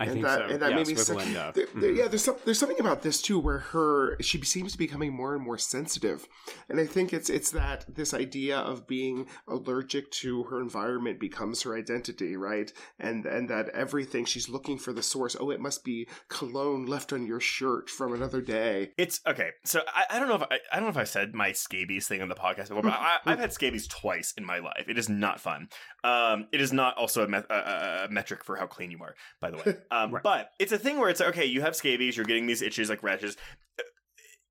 [0.00, 1.16] I and think that, so and that yes, made me with sick.
[1.16, 1.96] linda There- there- Mhm.
[1.96, 5.12] yeah, there's some, there's something about this too, where her she seems to be becoming
[5.14, 6.26] more and more sensitive,
[6.68, 11.62] and I think it's it's that this idea of being allergic to her environment becomes
[11.62, 12.72] her identity, right?
[12.98, 15.36] And and that everything she's looking for the source.
[15.38, 18.92] Oh, it must be cologne left on your shirt from another day.
[18.98, 19.50] It's okay.
[19.64, 22.08] So I, I don't know if I, I don't know if I said my scabies
[22.08, 24.86] thing on the podcast before, but I, I've had scabies twice in my life.
[24.88, 25.68] It is not fun.
[26.04, 28.98] Um, it is not also a, me- a, a- a metric for how clean you
[29.02, 29.76] are, by the way.
[29.90, 31.44] Um, but it's a thing where it's okay.
[31.44, 32.16] You have scabies.
[32.16, 33.36] You're getting these itches like rashes.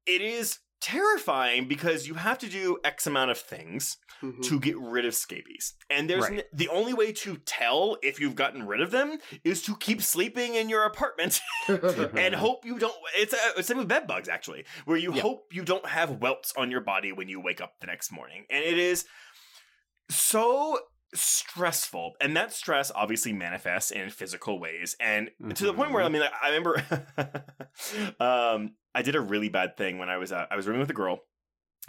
[0.06, 4.41] It is terrifying because you have to do X amount of things Mhm.
[4.45, 5.76] to get rid of scabies.
[5.91, 6.40] And there's Right.
[6.40, 10.02] n- the only way to tell if you've gotten rid of them is to keep
[10.02, 12.95] sleeping in your apartment and hope you don't.
[13.16, 15.22] It's a it's same with bed bugs actually, where you Yeah.
[15.22, 18.45] hope you don't have welts on your body when you wake up the next morning,
[18.49, 19.06] and it is
[20.10, 20.80] so
[21.14, 26.10] stressful and that stress obviously manifests in physical ways and to the point where i
[26.10, 26.84] mean like, i remember
[28.20, 30.90] um i did a really bad thing when i was uh, i was rooming with
[30.90, 31.20] a girl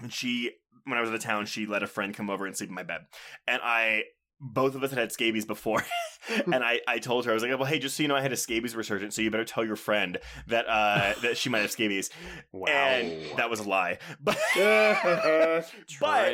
[0.00, 0.50] and she
[0.84, 2.74] when i was out of town she let a friend come over and sleep in
[2.74, 3.02] my bed
[3.46, 4.02] and i
[4.44, 5.84] both of us had had scabies before
[6.52, 8.20] and I, I told her I was like well hey just so you know I
[8.20, 11.60] had a scabies resurgence so you better tell your friend that uh that she might
[11.60, 12.10] have scabies
[12.50, 14.36] wow and that was a lie but
[16.00, 16.32] but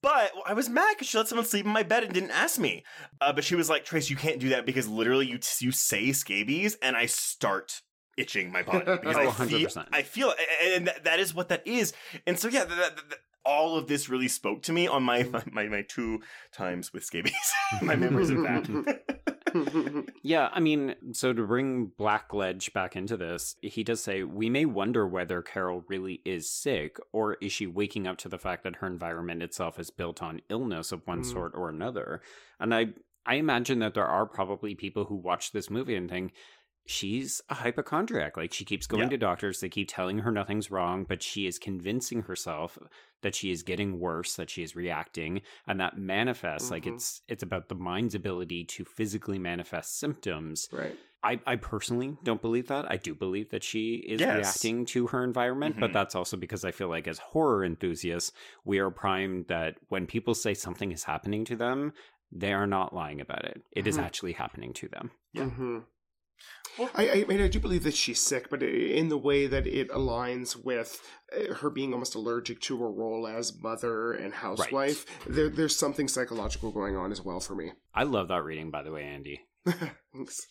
[0.00, 2.58] but I was mad because she let someone sleep in my bed and didn't ask
[2.58, 2.84] me.
[3.20, 6.12] Uh, but she was like, Trace, you can't do that because literally you you say
[6.12, 7.82] scabies and I start
[8.16, 9.86] itching my body because Oh, I feel 100%.
[9.92, 10.34] I feel
[10.64, 11.92] and that, that is what that is.
[12.26, 15.22] And so yeah, that, that, that- all of this really spoke to me on my
[15.52, 16.20] my, my two
[16.52, 17.32] times with scabies.
[17.82, 19.02] my memories of that.
[20.22, 24.64] Yeah, I mean, so to bring Blackledge back into this, he does say, We may
[24.64, 28.76] wonder whether Carol really is sick, or is she waking up to the fact that
[28.76, 31.30] her environment itself is built on illness of one Mm.
[31.30, 32.22] sort or another.
[32.58, 32.94] And I
[33.26, 36.32] I imagine that there are probably people who watch this movie and think,
[36.84, 38.36] She's a hypochondriac.
[38.36, 39.08] Like she keeps going Yeah.
[39.10, 42.76] to doctors, they keep telling her nothing's wrong, but she is convincing herself
[43.22, 46.94] that she is getting worse, that she is reacting, and that manifests like Mhm.
[46.94, 50.68] it's it's about the mind's ability to physically manifest symptoms.
[50.72, 50.96] right.
[51.24, 52.90] I, I personally don't believe that.
[52.90, 54.34] I do believe that she is Yes.
[54.38, 55.92] reacting to her environment, but Mhm.
[55.92, 58.32] that's also because I feel like as horror enthusiasts,
[58.64, 61.92] we are primed that when people say something is happening to them,
[62.32, 63.62] they are not lying about it.
[63.70, 64.02] It is Mhm.
[64.02, 65.12] actually happening to them.
[65.32, 65.48] Yeah.
[66.94, 69.90] I, I mean, I do believe that she's sick, but in the way that it
[69.90, 71.00] aligns with
[71.36, 76.08] uh, her being almost allergic to her role as mother and housewife, there, there's something
[76.08, 77.72] psychological going on as well for me.
[77.94, 79.40] I love that reading, by the way, Andy.
[79.66, 80.46] Thanks.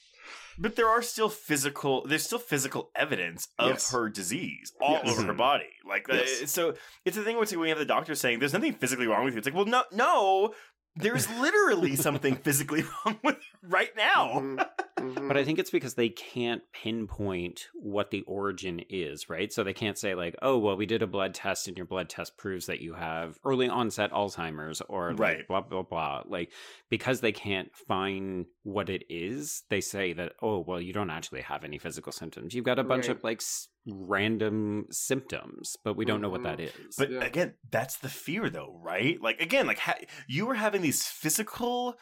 [0.60, 2.06] But there are still physical.
[2.06, 3.92] There's still physical evidence of Yes.
[3.92, 5.18] her disease all Yes.
[5.18, 5.70] over her body.
[5.88, 6.52] Like, uh, Yes.
[6.52, 6.76] so
[7.06, 9.08] it's the thing where it's like when you have the doctor saying there's nothing physically
[9.08, 9.40] wrong with you.
[9.40, 10.54] It's like, well, no, no,
[10.96, 14.58] There's literally something physically wrong with right now.
[15.00, 15.28] Mm-hmm.
[15.28, 19.52] But I think it's because they can't pinpoint what the origin is, right?
[19.52, 22.08] So they can't say, like, oh, well, we did a blood test and your blood
[22.10, 25.48] test proves that you have early onset Alzheimer's or like, Right.
[25.48, 26.22] blah, blah, blah.
[26.28, 26.52] Like,
[26.90, 31.42] because they can't find what it is, they say that, oh, well, you don't actually
[31.42, 32.54] have any physical symptoms.
[32.54, 33.18] You've got a bunch Right.
[33.18, 36.96] of like s- random symptoms, but we don't know what that is.
[36.98, 37.24] But Yeah.
[37.24, 39.20] again, that's the fear, though, right?
[39.22, 39.96] Like again, like ha-
[40.28, 41.96] you were having these physical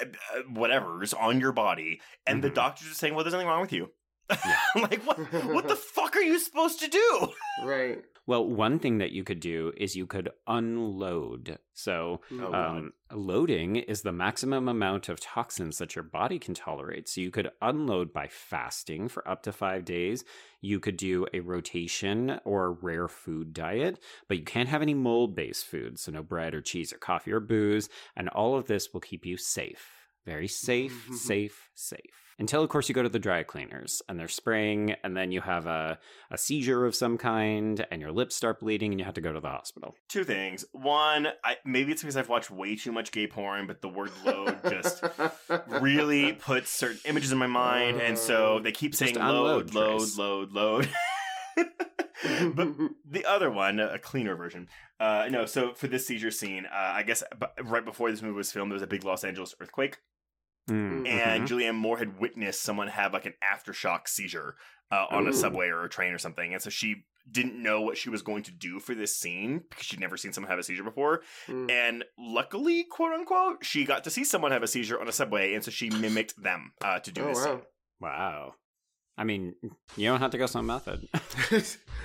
[0.00, 0.04] uh,
[0.52, 2.54] whatever's on your body, and the Mhm.
[2.54, 3.92] doctors are saying, "Well, there's nothing wrong with you."
[4.76, 5.18] like what?
[5.46, 7.32] What the fuck are you supposed to do?
[7.64, 7.98] Right.
[8.28, 11.58] Well, one thing that you could do is you could unload.
[11.72, 17.08] So, Oh, um, loading is the maximum amount of toxins that your body can tolerate.
[17.08, 20.24] So, you could unload by fasting for up to five days.
[20.60, 23.98] You could do a rotation or a rare food diet,
[24.28, 26.02] but you can't have any mold based foods.
[26.02, 27.88] So, no bread or cheese or coffee or booze.
[28.14, 29.86] And all of this will keep you safe.
[30.26, 32.27] Very safe, safe, safe.
[32.40, 35.40] Until, of course, you go to the dry cleaners and they're spraying, and then you
[35.40, 35.98] have a,
[36.30, 39.32] a seizure of some kind, and your lips start bleeding, and you have to go
[39.32, 39.96] to the hospital.
[40.08, 40.64] Two things.
[40.72, 44.10] One, I, maybe it's because I've watched way too much gay porn, but the word
[44.24, 45.02] "load" just
[45.68, 50.16] really puts certain images in my mind, and so they keep saying "load, load, Trace.
[50.18, 50.88] load, load."
[51.56, 52.68] but
[53.04, 54.68] the other one, a cleaner version.
[55.00, 57.22] Uh, no, so for this seizure scene, uh, I guess
[57.62, 59.98] right before this movie was filmed, there was a big Los Angeles earthquake,
[60.68, 61.08] Mm.
[61.08, 64.56] and Julianne Moore had witnessed someone have like an aftershock seizure
[64.90, 67.98] uh, on a subway or a train or something, and so she didn't know what
[67.98, 70.62] she was going to do for this scene because she'd never seen someone have a
[70.62, 71.20] seizure before.
[71.46, 71.70] Mm.
[71.70, 75.52] And luckily, quote unquote, she got to see someone have a seizure on a subway,
[75.54, 77.36] and so she mimicked them uh, to do Oh, this.
[77.38, 77.44] wow.
[77.44, 77.62] scene.
[78.00, 78.54] Wow.
[79.18, 79.54] I mean,
[79.96, 81.08] you don't have to go some method.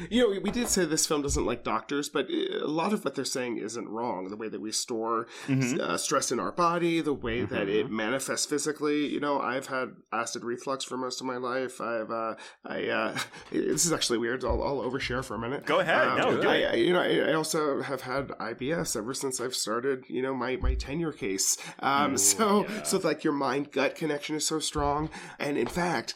[0.10, 2.92] you know, we- we did say this film doesn't like doctors, but uh, a lot
[2.92, 4.30] of what they're saying isn't wrong.
[4.30, 5.80] The way that we store Mhm.
[5.80, 7.76] uh, stress in our body, the way that Mhm.
[7.86, 9.06] it manifests physically.
[9.06, 11.80] You know, I've had acid reflux for most of my life.
[11.80, 12.34] I've, uh,
[12.66, 13.18] I, uh,
[13.52, 14.44] this is actually weird.
[14.44, 15.66] I'll, I'll overshare for a minute.
[15.68, 16.18] Go ahead.
[16.18, 16.72] No, do I, it.
[16.72, 20.04] I- you know, I, I also have had IBS ever since I've started.
[20.08, 21.58] You know, my my tenure case.
[21.80, 22.82] Um, Ooh, so yeah.
[22.84, 25.10] so like your mind gut connection is so strong,
[25.40, 26.16] and in fact.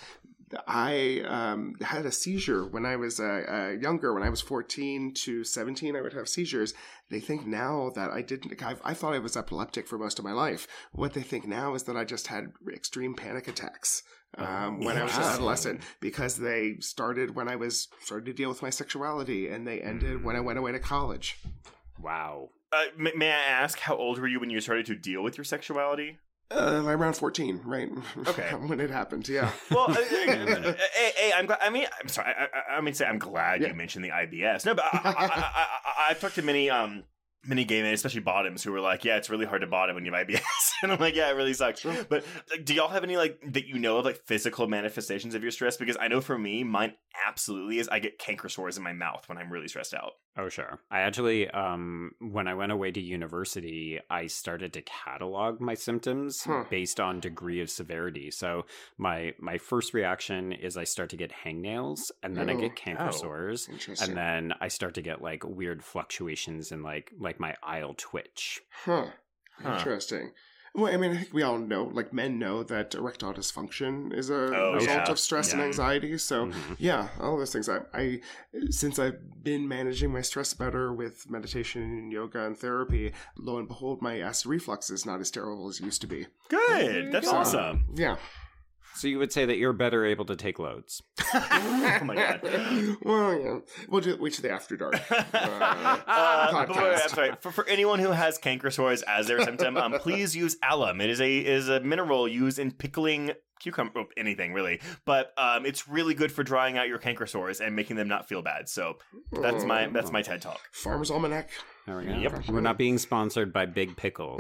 [0.66, 4.14] I um, had a seizure when I was uh, uh, younger.
[4.14, 6.74] When I was 14 to 17, I would have seizures.
[7.10, 10.26] They think now that I didn't, I, I thought I was epileptic for most of
[10.26, 10.68] my life.
[10.94, 14.04] What they think now is that I just had extreme panic attacks
[14.38, 18.50] um, when I was an adolescent because they started when I was started to deal
[18.50, 21.40] with my sexuality and they ended when I went away to college.
[22.02, 22.50] wow.
[22.72, 25.38] Uh, may, may I ask how old were you when you started to deal with
[25.38, 26.18] your sexuality?
[26.50, 27.90] Uh, around 14, right?
[28.26, 28.50] Okay.
[28.68, 29.52] when it happened, yeah.
[29.72, 31.60] Well, uh, hey, hey, I'm glad.
[31.62, 32.34] I mean, I'm sorry.
[32.38, 33.68] I, I, I mean, say I'm glad Yeah.
[33.70, 34.66] you mentioned the IBS.
[34.66, 37.04] No, but I, I, I, I, I've talked to many, um,
[37.46, 40.06] many gay men, especially bottoms, who were like, "Yeah, it's really hard to bottom when
[40.06, 40.42] you have IBS,"
[40.84, 43.68] and I'm like, "Yeah, it really sucks." But like, do y'all have any like that
[43.68, 45.76] you know of like physical manifestations of your stress?
[45.76, 46.94] Because I know for me, mine
[47.28, 47.90] absolutely is.
[47.90, 50.14] I get canker sores in my mouth when I'm really stressed out.
[50.40, 50.80] Oh, sure.
[50.92, 56.44] I actually, um, when I went away to university, I started to catalog my symptoms
[56.44, 56.66] Huh.
[56.70, 58.30] based on degree of severity.
[58.30, 58.66] So
[58.98, 62.58] my my first reaction is I start to get hangnails, and then I Oh.
[62.60, 63.12] get canker Oh.
[63.12, 63.68] sores,
[64.00, 68.62] and then I start to get like weird fluctuations in like like my aisle twitch.
[68.86, 69.08] Huh.
[69.64, 69.74] Huh.
[69.74, 70.34] Interesting.
[70.76, 74.30] Well, I mean, I think we all know, like men know, that erectile dysfunction is
[74.30, 75.12] a Oh, result yeah.
[75.12, 76.18] of stress and anxiety.
[76.18, 76.76] So, Mhm.
[76.78, 77.68] yeah, all those things.
[77.70, 78.22] I, I,
[78.70, 83.68] since I've been managing my stress better with meditation and yoga and therapy, lo and
[83.68, 86.28] behold, my acid reflux is not as terrible as it used to be.
[86.50, 87.12] Good.
[87.12, 87.38] That's go.
[87.38, 87.86] awesome.
[87.96, 88.18] Yeah.
[88.98, 91.04] So you would say that you're better able to take loads.
[91.34, 92.42] oh my god.
[93.04, 93.60] well, yeah.
[93.88, 95.00] We'll do wait till the after dark.
[95.10, 97.02] Uh, Uh, but wait, wait.
[97.04, 97.32] I'm sorry.
[97.42, 101.00] For, for anyone who has canker sores as their symptom, um, please use alum.
[101.02, 105.66] It is a is a mineral used in pickling cucumber, oh, anything really, but um,
[105.66, 108.68] it's really good for drying out your canker sores and making them not feel bad.
[108.70, 108.98] So
[109.32, 110.60] that's my that's my TED talk.
[110.72, 111.50] Farmer's Almanac.
[111.86, 112.14] There we go.
[112.18, 112.50] Yep.
[112.50, 114.40] We're not being sponsored by Big Pickle.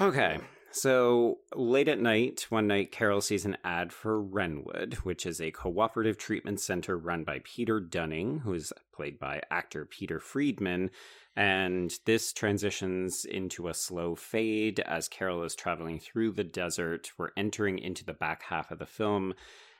[0.00, 0.38] Okay.
[0.70, 5.50] So late at night, one night, Carol sees an ad for Wrenwood, which is a
[5.50, 10.90] cooperative treatment center run by Peter Dunning, who is played by actor Peter Friedman.
[11.34, 17.10] And this transitions into a slow fade as Carol is traveling through the desert.
[17.16, 19.34] We're entering into the back half of the film.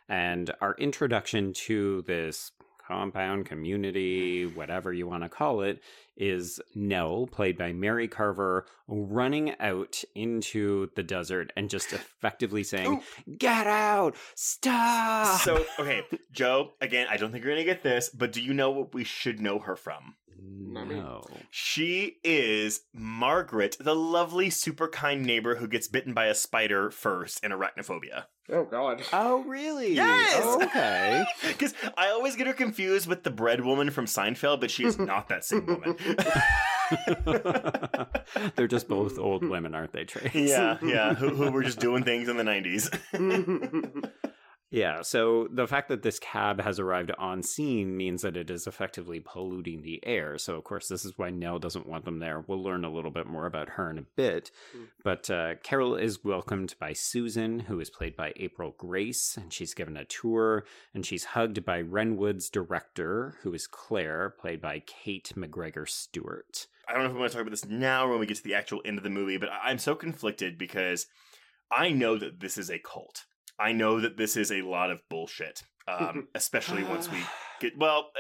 [0.09, 2.51] And our introduction to this
[2.89, 5.81] compound, community, whatever you want to call it,
[6.19, 13.01] is Nell, played by Mary Carver, running out into the desert and just effectively saying,
[13.39, 14.17] Get out!
[14.35, 15.41] Stop!
[15.41, 18.53] So, okay, Joe, again, I don't think you're going to get this, but do you
[18.53, 20.17] know what we should know her from?
[20.41, 21.25] no.
[21.51, 27.43] She is Margaret, the lovely, super kind neighbor who gets bitten by a spider first
[27.45, 28.25] in arachnophobia.
[28.51, 29.03] Oh God.
[29.13, 29.95] Oh, really?
[29.95, 30.41] Yes!
[30.43, 31.25] Oh, okay.
[31.47, 34.99] Because I always get her confused with the bread woman from Seinfeld, but she is
[34.99, 35.97] not that same woman.
[38.57, 40.35] They're just both old women, aren't they, Trace?
[40.35, 44.11] yeah, yeah, who, who were just doing things in the 90s.
[44.71, 48.67] Yeah, so the fact that this cab has arrived on scene means that it is
[48.67, 50.37] effectively polluting the air.
[50.37, 52.45] So, of course, this is why Nell doesn't want them there.
[52.47, 54.51] We'll learn a little bit more about her in a bit.
[55.03, 59.73] But uh, Carol is welcomed by Susan, who is played by April Grace, and she's
[59.73, 65.33] given a tour, and she's hugged by Wrenwood's director, who is Claire, played by Kate
[65.35, 66.67] McGregor Stewart.
[66.87, 68.37] I don't know if we want to talk about this now or when we get
[68.37, 71.07] to the actual end of the movie, but I'm so conflicted because
[71.73, 73.25] I know that this is a cult.
[73.59, 77.19] I know that this is a lot of bullshit, um, especially once we
[77.61, 77.77] get.
[77.77, 78.11] Well,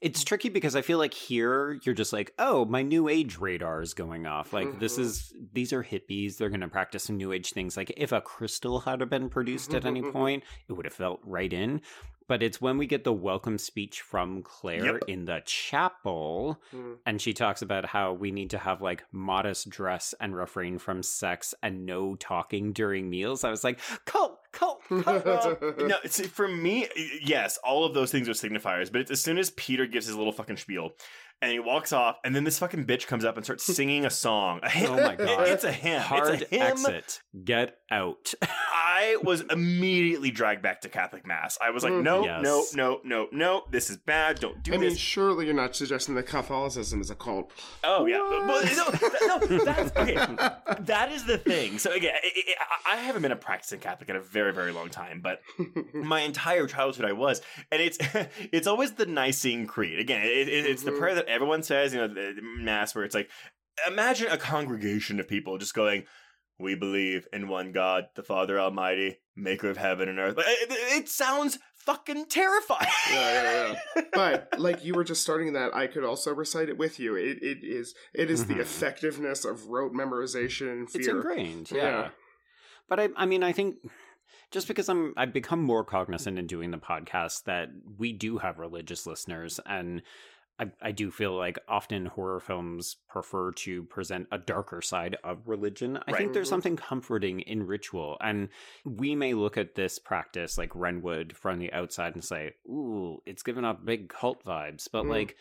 [0.00, 3.82] It's tricky because I feel like here you're just like, oh, my new age radar
[3.82, 4.52] is going off.
[4.52, 5.00] Like this Mhm.
[5.00, 6.36] is these are hippies.
[6.36, 7.76] They're going to practice some new age things.
[7.76, 11.52] Like if a crystal had been produced at any point, it would have felt right
[11.52, 11.80] in.
[12.28, 15.04] But it's when we get the welcome speech from Claire Yep.
[15.08, 16.98] in the chapel, Mm.
[17.06, 21.02] and she talks about how we need to have like modest dress and refrain from
[21.02, 23.44] sex and no talking during meals.
[23.44, 25.60] I was like, cult, cult, cult.
[25.78, 26.86] no, it's for me.
[27.22, 28.90] Yes, all of those things are signifiers.
[28.90, 30.90] But it's as soon as Peter gives his little fucking spiel,
[31.40, 34.10] and he walks off, and then this fucking bitch comes up and starts singing a
[34.10, 34.60] song.
[34.62, 34.90] A hymn.
[34.90, 35.48] Oh my god!
[35.48, 36.00] It's a hymn.
[36.02, 36.62] Hard it's a hymn.
[36.62, 37.20] exit.
[37.44, 38.34] Get out.
[38.42, 41.56] I was immediately dragged back to Catholic Mass.
[41.60, 42.02] I was like, Mhm.
[42.02, 42.42] no, Yes.
[42.42, 43.64] no, no, no, no.
[43.70, 44.40] This is bad.
[44.40, 44.98] Don't do I mean, this.
[44.98, 47.50] surely you're not suggesting that Catholicism is a cult.
[47.84, 48.60] Oh yeah, well, no,
[49.48, 50.16] no, that's okay.
[50.80, 51.78] That is the thing.
[51.78, 54.88] So again, I, I I haven't been a practicing Catholic in a very, very long
[54.88, 55.40] time, but
[55.94, 57.98] my entire childhood I was, and it's
[58.52, 59.98] it's always the Nicene Creed.
[59.98, 60.98] Again, it, it, it's the Mhm.
[60.98, 63.28] prayer that everyone says, you know, the, the mass where it's like,
[63.86, 66.04] imagine a congregation of people just going.
[66.58, 70.36] We believe in one God, the Father Almighty, maker of heaven and earth.
[70.38, 72.90] It, it, it sounds fucking terrifying.
[73.10, 74.02] Yeah, yeah, yeah.
[74.12, 77.14] but like you were just starting that, I could also recite it with you.
[77.14, 78.62] It it is it is the mm-hmm.
[78.62, 81.00] effectiveness of rote memorization and fear.
[81.00, 81.82] It's ingrained, yeah.
[81.82, 82.08] Yeah.
[82.88, 83.76] But I, I mean, I think
[84.50, 87.68] just because I'm, I've become more cognizant in doing the podcast that
[87.98, 90.02] we do have religious listeners, and
[90.58, 95.48] I, I do feel like often horror films prefer to present a darker side of
[95.48, 95.96] religion.
[95.98, 96.18] I Right.
[96.18, 96.50] think there's Mhm.
[96.50, 98.48] something comforting in ritual, and
[98.84, 103.42] we may look at this practice like Wrenwood from the outside and say, "Ooh, it's
[103.42, 105.10] giving off big cult vibes," but Mm.
[105.10, 105.36] like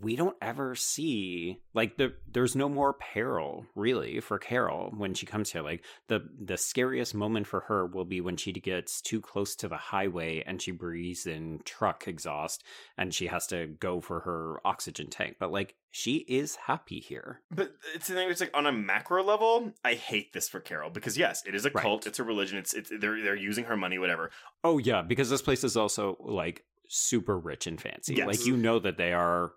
[0.00, 5.26] we don't ever see like the there's no more peril really for Carol when she
[5.26, 5.62] comes here.
[5.62, 9.68] Like the the scariest moment for her will be when she gets too close to
[9.68, 12.64] the highway and she breathes in truck exhaust
[12.96, 15.36] and she has to go for her oxygen tank.
[15.38, 17.40] But like she is happy here.
[17.50, 18.30] But it's the thing.
[18.30, 21.66] It's like on a macro level, I hate this for Carol because yes, it is
[21.66, 21.82] a Right.
[21.82, 22.06] cult.
[22.06, 22.56] It's a religion.
[22.58, 24.30] It's it's they're they're using her money, whatever.
[24.64, 28.14] Oh yeah, because this place is also like super rich and fancy.
[28.14, 28.26] Yes.
[28.26, 29.52] Like you know that they are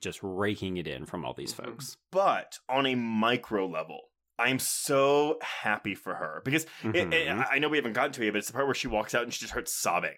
[0.00, 1.64] just raking it in from all these Mhm.
[1.64, 1.96] folks.
[2.10, 4.00] But on a micro level,
[4.40, 7.48] I'm so happy for her because it- it- Mhm.
[7.50, 9.12] I know we haven't gotten to it, yet, but it's the part where she walks
[9.14, 10.16] out and she just starts sobbing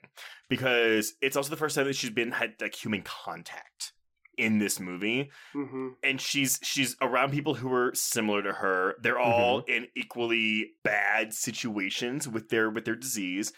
[0.48, 3.92] because it's also the first time that she's been had like human contact
[4.36, 9.18] in this movie hmm and she's she's around people who are similar to her they're
[9.18, 9.70] all Mm-hmm.
[9.72, 13.52] in equally bad situations with their with their disease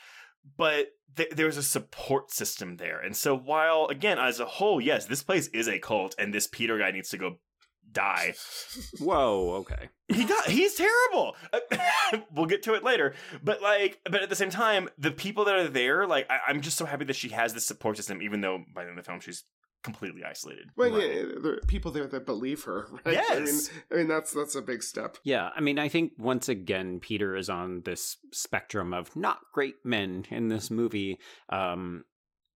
[0.57, 3.01] but th- there's a support system there.
[3.01, 6.47] And so while again as a whole yes this place is a cult and this
[6.47, 7.39] peter guy needs to go
[7.91, 8.35] die.
[8.99, 9.91] Whoa, okay.
[10.09, 11.37] he got he's terrible!
[12.35, 13.15] We'll get to it later.
[13.43, 16.61] But like but at the same time the people that are there like I, i'm
[16.61, 19.05] just so happy that she has this support system even though by the end of
[19.05, 19.45] the film she's
[19.83, 21.15] completely isolated Well, Right.
[21.15, 23.19] yeah, there are people there that believe her, right?
[23.31, 23.71] I mean, Yes.
[23.91, 25.17] I mean that's that's a big step.
[25.25, 29.77] Yeah, I mean, I think once again, Peter is on this spectrum of not great
[29.85, 31.19] men in this movie.
[31.49, 32.05] Um,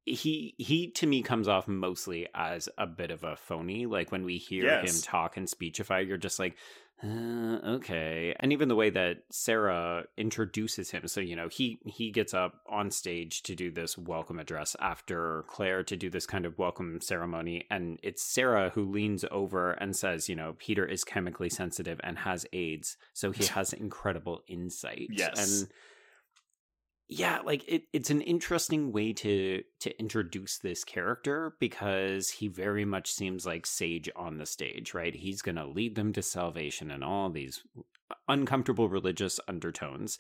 [0.05, 3.87] he he to me comes off mostly as a bit of a phony.
[3.87, 4.95] Like when we hear Yes.
[4.97, 6.57] him talk and speechify, you're just like,
[7.05, 8.35] uh, okay.
[8.41, 12.61] And even the way that Sarah introduces him, so you know, he he gets up
[12.67, 17.01] on stage to do this welcome address after Claire to do this kind of welcome
[17.03, 22.01] ceremony, and it's Sarah who leans over and says, you know, Peter is chemically sensitive
[22.03, 25.09] and has AIDS, so he has incredible insight.
[25.11, 25.61] Yes.
[25.61, 25.69] and
[27.09, 32.85] yeah, like it, it's an interesting way to to introduce this character because he very
[32.85, 35.15] much seems like Sage on the stage, right?
[35.15, 37.63] He's going to lead them to salvation and all these
[38.29, 40.19] uncomfortable religious undertones.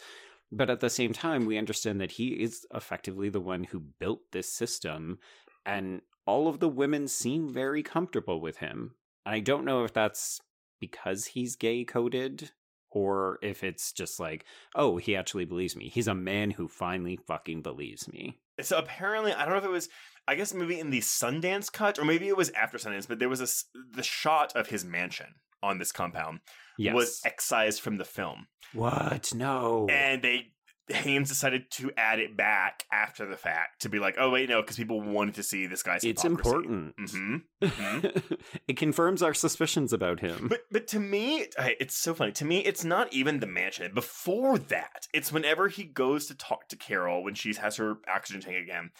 [0.52, 4.20] But at the same time, we understand that he is effectively the one who built
[4.30, 5.18] this system,
[5.64, 8.94] and all of the women seem very comfortable with him.
[9.24, 10.40] I don't know if that's
[10.78, 12.52] because he's gay coded
[12.97, 15.90] or if it's just like, oh, he actually believes me.
[15.90, 18.39] He's a man who finally fucking believes me.
[18.62, 19.90] So apparently, I don't know if it was,
[20.27, 23.28] I guess maybe in the Sundance cut, or maybe it was after Sundance, but there
[23.28, 26.40] was a the shot of his mansion on this compound
[26.78, 26.94] yes.
[26.94, 28.47] was excised from the film.
[28.73, 29.35] What?
[29.35, 29.89] No.
[29.90, 30.52] And they
[30.88, 34.60] Haynes decided to add it back after the fact to be like, oh wait, no,
[34.62, 36.04] because people wanted to see this guy's.
[36.04, 36.48] It's hypocrisy.
[36.56, 36.96] important.
[36.96, 37.36] Mm-hmm.
[37.64, 38.34] Mm-hmm.
[38.68, 40.46] it confirms our suspicions about him.
[40.48, 42.32] But but to me, it's so funny.
[42.32, 43.92] To me, it's not even the mansion.
[43.94, 48.40] Before that, it's whenever he goes to talk to Carol when she has her oxygen
[48.42, 48.90] tank again.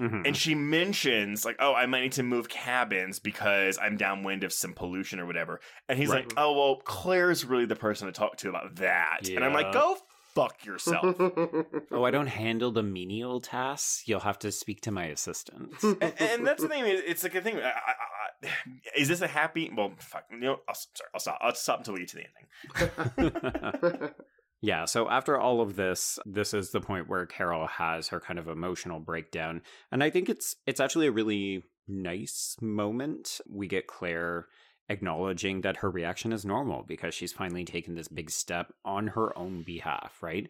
[0.00, 0.22] Mm-hmm.
[0.24, 4.52] And she mentions, like, oh, I might need to move cabins because I'm downwind of
[4.52, 5.60] some pollution or whatever.
[5.88, 6.24] And he's Right.
[6.24, 9.28] like, oh, well, Claire's really the person to talk to about that.
[9.28, 9.98] And I'm like, go
[10.34, 11.16] fuck yourself.
[11.90, 14.04] oh, I don't handle the menial tasks.
[14.06, 15.72] You'll have to speak to my assistant.
[15.82, 16.84] and, and that's the thing.
[16.86, 17.56] It's like a thing.
[17.56, 18.48] I, I, I,
[18.96, 19.70] is this a happy?
[19.74, 20.24] Well, fuck.
[20.30, 21.08] You know, I'll, sorry.
[21.14, 21.38] I'll stop.
[21.40, 24.10] I'll stop until we get to the ending.
[24.60, 28.38] yeah, so after all of this, this is the point where Carol has her kind
[28.38, 29.62] of emotional breakdown.
[29.90, 33.40] And I think it's it's actually a really nice moment.
[33.48, 34.46] We get Claire
[34.88, 39.36] acknowledging that her reaction is normal because she's finally taken this big step on her
[39.38, 40.48] own behalf, right?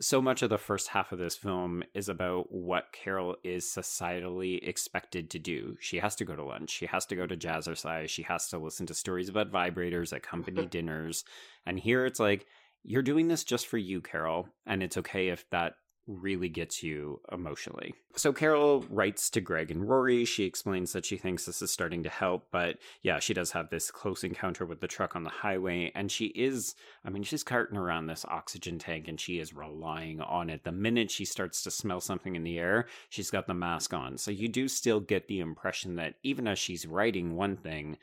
[0.00, 4.66] So much of the first half of this film is about what Carol is societally
[4.66, 5.76] expected to do.
[5.80, 8.58] She has to go to lunch, she has to go to jazzercise, she has to
[8.58, 11.24] listen to stories about vibrators at company dinners.
[11.66, 12.46] And here it's like,
[12.84, 15.74] you're doing this just for you, Carol, and it's okay if that
[16.08, 17.94] really gets you emotionally.
[18.16, 20.24] So Carol writes to Greg and Rory.
[20.24, 23.70] She explains that she thinks this is starting to help, but yeah, she does have
[23.70, 26.74] this close encounter with the truck on the highway and she is
[27.04, 30.64] I mean, she's carting around this oxygen tank and she is relying on it.
[30.64, 34.18] The minute she starts to smell something in the air, she's got the mask on.
[34.18, 37.98] So you do still get the impression that even as she's writing one thing,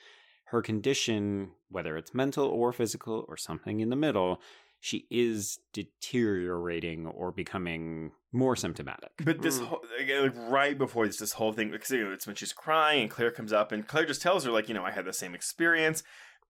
[0.46, 4.40] her condition, whether it's mental or physical or something in the middle,
[4.86, 9.10] she is deteriorating or becoming more symptomatic.
[9.24, 12.36] But this whole, like right before this, this whole thing, because you know, it's when
[12.36, 14.92] she's crying and Claire comes up and Claire just tells her, like, you know, I
[14.92, 16.04] had the same experience.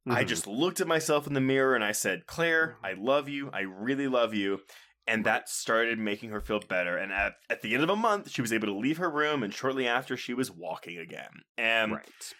[0.05, 0.27] I Mhm.
[0.27, 3.49] just looked at myself in the mirror and I said, Claire, I love you.
[3.53, 4.59] I really love you.
[5.07, 6.97] And that started making her feel better.
[6.97, 9.43] And at, at the end of a month, she was able to leave her room.
[9.43, 11.43] And shortly after, she was walking again.
[11.57, 12.33] And, right.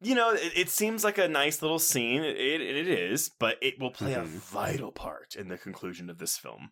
[0.00, 2.22] You know, it, it seems like a nice little scene.
[2.22, 4.26] It, it, is, but it will play a Mhm.
[4.26, 6.70] vital part in the conclusion of this film.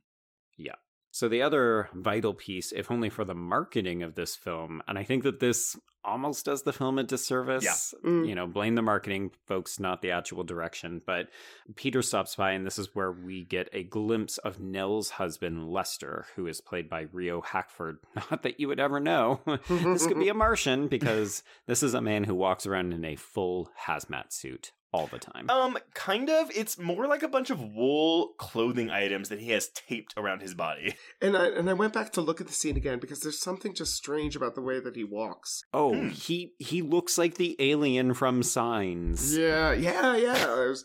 [0.56, 0.76] Yeah.
[1.18, 5.02] So the other vital piece, if only for the marketing of this film, and I
[5.02, 7.64] think that this almost does the film a disservice.
[7.64, 8.08] Yeah.
[8.08, 8.28] Mm.
[8.28, 11.02] You know, blame the marketing folks, not the actual direction.
[11.04, 11.26] But
[11.74, 16.26] Peter stops by, and this is where we get a glimpse of Nell's husband, Lester,
[16.36, 17.98] who is played by Rio Hackford.
[18.30, 19.40] Not that you would ever know.
[19.68, 23.16] this could be a Martian because this is a man who walks around in a
[23.16, 25.48] full hazmat suit all the time.
[25.50, 26.50] Um, kind of.
[26.54, 30.54] It's more like a bunch of wool clothing items that he has taped around his
[30.54, 30.94] body.
[31.20, 33.74] And I and I went back to look at the scene again because there's something
[33.74, 35.62] just strange about the way that he walks.
[35.74, 36.08] Oh, Hmm.
[36.10, 39.36] he he looks like the alien from Signs.
[39.36, 40.46] Yeah, yeah, yeah.
[40.48, 40.84] I was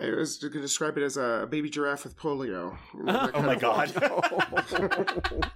[0.00, 2.76] I was going to describe it as a baby giraffe with polio.
[2.94, 3.90] You know, Oh my god.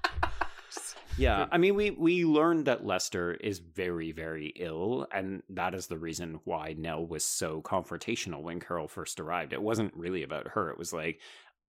[1.16, 1.19] walk.
[1.19, 5.86] Yeah, I mean, we we learned that Lester is very, very ill, and that is
[5.86, 9.53] the reason why Nell was so confrontational when Carol first arrived.
[9.53, 11.20] It wasn't really about her; it was like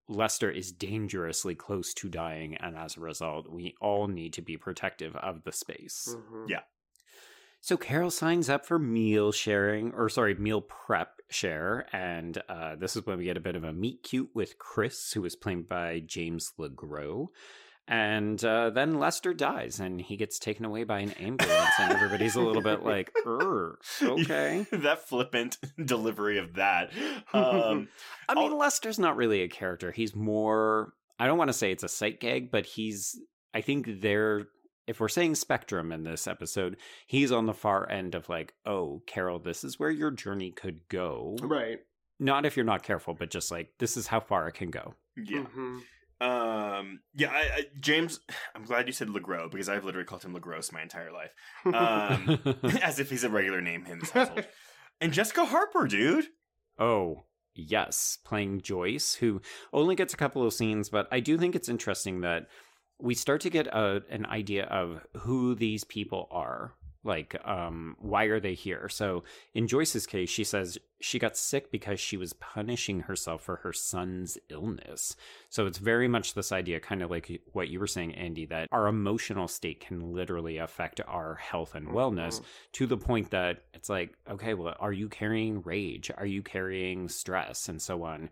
[0.08, 4.56] Lester is dangerously close to dying, and as a result, we all need to be
[4.56, 6.14] protective of the space.
[6.16, 6.48] Mhm.
[6.48, 6.62] Yeah.
[7.60, 12.94] So Carol signs up for meal sharing, or sorry, meal prep share, and uh, this
[12.94, 15.66] is when we get a bit of a meet cute with Chris, who is played
[15.66, 17.28] by James LeGros.
[17.88, 22.34] And uh, then Lester dies, and he gets taken away by an ambulance, and everybody's
[22.34, 26.90] a little bit like, "Er, okay." that flippant delivery of that.
[27.32, 27.88] Um,
[28.28, 29.92] I mean, I'll- Lester's not really a character.
[29.92, 30.94] He's more.
[31.20, 33.16] I don't want to say it's a sight gag, but he's.
[33.54, 34.46] I think they're.
[34.88, 36.76] If we're saying spectrum in this episode,
[37.06, 40.80] he's on the far end of like, oh, Carol, this is where your journey could
[40.88, 41.36] go.
[41.40, 41.78] Right.
[42.20, 44.94] Not if you're not careful, but just like this is how far it can go.
[45.16, 45.44] yeah.
[45.56, 45.80] Mhm.
[46.20, 48.20] Um, yeah, I, I, James,
[48.54, 51.32] I'm glad you said LeGros because I've literally called him LeGros my entire life.
[51.66, 52.38] Um,
[52.82, 54.46] as if he's a regular name in this household.
[55.00, 56.26] and Jessica Harper, dude.
[56.78, 57.24] Oh,
[57.54, 59.40] yes, playing Joyce, who
[59.72, 62.46] only gets a couple of scenes, but I do think it's interesting that
[62.98, 66.74] we start to get a, an idea of who these people are
[67.06, 68.88] like um why are they here?
[68.88, 69.24] So
[69.54, 73.72] in joyce's case she says she got sick because she was punishing herself for her
[73.72, 75.14] son's illness.
[75.50, 78.68] So it's very much this idea kind of like what you were saying andy that
[78.72, 82.40] our emotional state can literally affect our health and wellness
[82.72, 86.10] to the point that it's like okay well are you carrying rage?
[86.16, 87.68] Are you carrying stress?
[87.68, 88.30] And so on.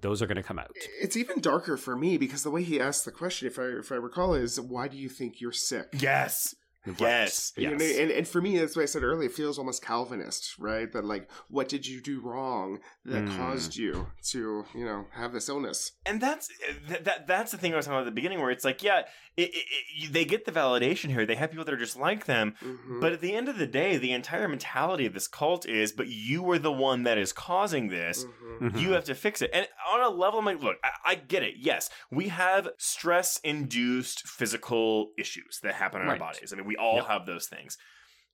[0.00, 0.76] Those are going to come out.
[1.00, 3.90] It's even darker for me because the way he asked the question, if I if
[3.90, 5.88] I recall, is why do you think you're sick?
[5.98, 6.54] Yes.
[6.98, 7.52] Yes.
[7.56, 9.28] You know, and, and for me, that's what I said earlier.
[9.28, 10.90] It feels almost Calvinist, right?
[10.92, 13.36] That like, what did you do wrong that Mm.
[13.36, 15.92] caused you to, you know, have this illness?
[16.06, 16.48] and that's
[16.88, 18.82] that, that that's the thing I was talking about at the beginning, where it's like,
[18.82, 19.00] yeah,
[19.36, 19.64] it, it,
[20.04, 21.26] it, they get the validation here.
[21.26, 23.00] They have people that are just like them, Mhm.
[23.00, 26.08] but at the end of the day, the entire mentality of this cult is, but
[26.08, 28.24] you were the one that is causing this.
[28.60, 28.80] Mhm.
[28.80, 29.50] You have to fix it.
[29.52, 31.54] And on a level, I'm like, look, I, I get it.
[31.58, 36.20] Yes, we have stress-induced physical issues that happen in Right.
[36.20, 36.52] our bodies.
[36.52, 37.06] I mean, we all Yep.
[37.08, 37.76] have those things.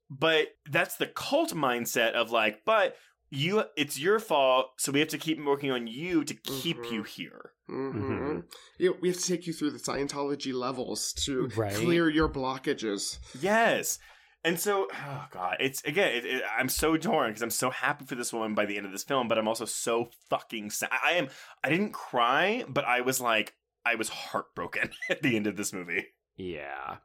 [0.09, 2.97] But that's the cult mindset of like, but
[3.31, 6.93] you, it's your fault, so we have to keep working on you to keep Mhm.
[6.93, 7.53] you here.
[7.67, 8.45] hmm Mhm.
[8.79, 11.75] You know, we have to take you through the Scientology levels to Right.
[11.75, 13.19] clear your blockages.
[13.41, 13.99] Yes.
[14.45, 16.15] And so, oh god, it's again.
[16.15, 18.87] It, it, I'm so torn because I'm so happy for this woman by the end
[18.87, 20.91] of this film, but I'm also so fucking sad.
[21.03, 21.29] I am.
[21.65, 25.73] I didn't cry, but I was like, I was heartbroken at the end of this
[25.73, 26.07] movie.
[26.37, 26.99] Yeah.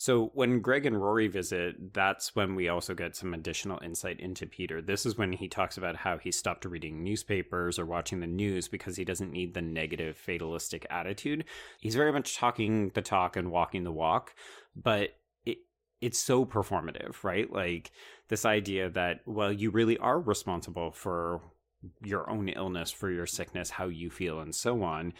[0.00, 4.46] So when Greg and Rory visit, that's when we also get some additional insight into
[4.46, 4.80] Peter.
[4.80, 8.66] This is when he talks about how he stopped reading newspapers or watching the news
[8.66, 11.44] because he doesn't need the negative fatalistic attitude.
[11.80, 14.34] He's very much talking the talk and walking the walk,
[14.74, 15.10] but
[15.44, 15.58] it
[16.00, 17.52] it's so performative, right?
[17.52, 17.90] Like
[18.28, 21.42] this idea that well, you really are responsible for
[22.02, 25.12] your own illness, for your sickness, how you feel and so on.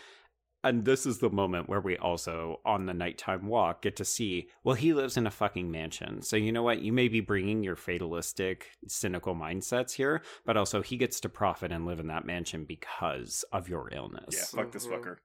[0.62, 4.48] And this is the moment where we also, on the nighttime walk, get to see,
[4.62, 6.20] well, he lives in a fucking mansion.
[6.20, 6.82] So, you know what?
[6.82, 11.72] You may be bringing your fatalistic, cynical mindsets here, but also he gets to profit
[11.72, 14.34] and live in that mansion because of your illness.
[14.36, 14.92] Yeah, fuck this Mhm.
[15.02, 15.16] fucker.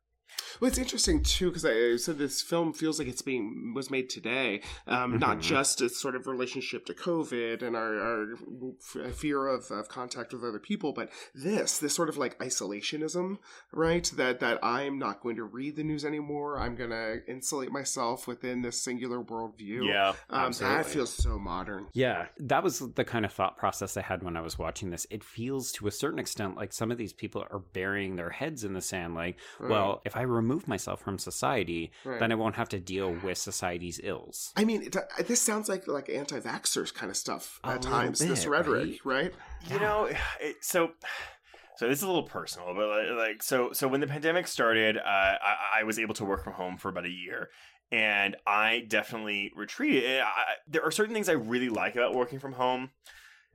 [0.60, 4.10] Well, it's interesting too because I said this film feels like it's being was made
[4.10, 5.42] today, um, not Mhm.
[5.42, 10.44] just its sort of relationship to COVID and our, our fear of, of contact with
[10.44, 13.38] other people, but this this sort of like isolationism,
[13.72, 14.12] right?
[14.16, 16.60] That that I'm not going to read the news anymore.
[16.60, 19.88] I'm going to insulate myself within this singular worldview.
[19.88, 21.88] Yeah, um, that feels so modern.
[21.94, 25.06] Yeah, that was the kind of thought process I had when I was watching this.
[25.10, 28.64] It feels to a certain extent like some of these people are burying their heads
[28.64, 29.16] in the sand.
[29.16, 32.20] Like, well, if I remove myself from society, Right.
[32.20, 34.52] then I won't have to deal with society's ills.
[34.56, 37.92] I mean, it, uh, this sounds like like anti-vaxxers kind of stuff A at little
[37.92, 38.20] times.
[38.20, 39.34] this rhetoric, right?
[39.70, 40.06] You know,
[40.42, 40.92] it, so
[41.78, 44.98] so this is a little personal, but like, like so so when the pandemic started,
[44.98, 47.50] uh, I, I was able to work from home for about a year.
[47.92, 50.20] And I definitely retreated.
[50.20, 52.90] I, I- there are certain things I really like about working from home,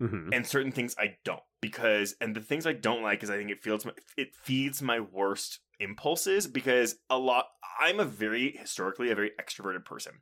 [0.01, 3.37] hmm and certain things I don't because and the things I don't like is I
[3.37, 3.87] think it feels
[4.17, 7.47] it feeds my worst impulses because a lot
[7.81, 10.13] I'm a very historically a very extroverted person.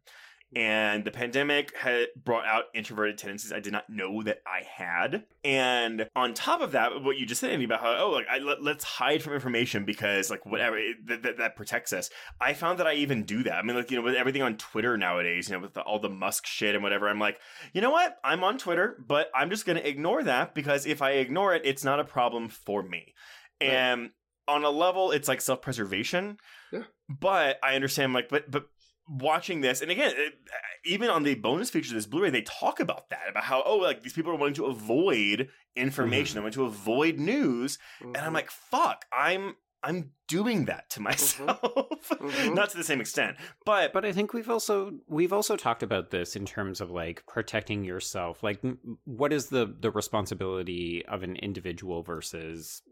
[0.56, 5.24] And the pandemic had brought out introverted tendencies I did not know that I had.
[5.44, 8.38] And on top of that, what you just said Andy, about how, oh, like, I,
[8.38, 12.08] let, let's hide from information because, like, whatever, it, that, that, that protects us.
[12.40, 13.54] I found that I even do that.
[13.54, 15.98] I mean, like, you know, with everything on Twitter nowadays, you know, with the, all
[15.98, 17.38] the Musk shit and whatever, I'm like,
[17.74, 18.16] you know what?
[18.24, 21.62] I'm on Twitter, but I'm just going to ignore that because if I ignore it,
[21.66, 23.14] it's not a problem for me.
[23.60, 23.70] Right.
[23.70, 24.10] And
[24.46, 26.38] on a level, it's like self preservation.
[26.72, 26.84] Yeah.
[27.08, 28.66] But I understand, like, but, but,
[29.09, 32.43] Watching this, and again, it, uh, even on the bonus feature of this Blu-ray, they
[32.43, 36.39] talk about that about how oh, like these people are wanting to avoid information, mm-hmm.
[36.40, 38.35] they want to avoid news, and I'm mm-hmm.
[38.35, 41.05] like, fuck, I'm I'm doing that to mm-hmm.
[41.05, 41.60] myself,
[42.10, 42.55] Mhm.
[42.55, 46.10] not to the same extent, but But I think we've also we've also talked about
[46.10, 48.43] this in terms of like protecting yourself.
[48.43, 48.60] Like,
[49.05, 52.82] what is the the responsibility of an individual versus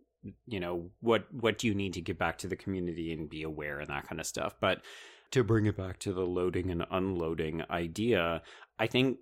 [0.46, 3.42] you know what what do you need to give back to the community and be
[3.42, 4.54] aware and that kind of stuff.
[4.60, 4.82] But
[5.36, 8.42] to bring it back to the loading and unloading idea,
[8.78, 9.18] I think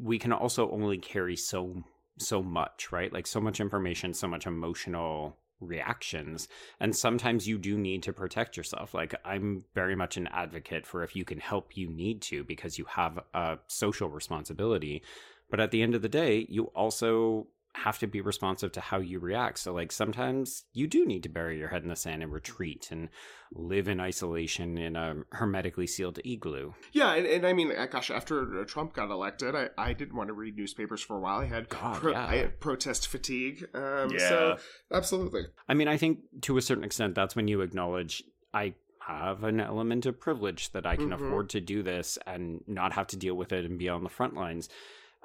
[0.00, 1.82] we can also only carry so
[2.18, 3.12] so much, right?
[3.12, 6.46] Like so much information, so much emotional reactions.
[6.78, 8.94] And sometimes you do need to protect yourself.
[8.94, 12.78] Like i'm very much an advocate for if you can help you need to because
[12.78, 15.02] you have a social responsibility.
[15.50, 18.98] But at the end of the day you also have to be responsive to how
[18.98, 22.22] you react so like sometimes you do need to bury your head in the sand
[22.22, 23.08] and retreat and
[23.52, 28.10] live in isolation in a hermetically sealed igloo Yeah, and, and I mean, uh, gosh,
[28.10, 31.40] after uh, Trump got elected, I, I didn't want to read newspapers for a while.
[31.40, 32.26] I had God, pro- yeah.
[32.26, 33.66] I had protest fatigue.
[33.74, 34.28] Um, Yeah.
[34.28, 34.56] So
[34.92, 35.42] absolutely.
[35.68, 38.22] I mean, I think to a certain extent, that's when you acknowledge
[38.52, 41.14] I have an element of privilege that I can Mhm.
[41.26, 44.08] afford to do this and not have to deal with it and be on the
[44.10, 44.68] front lines.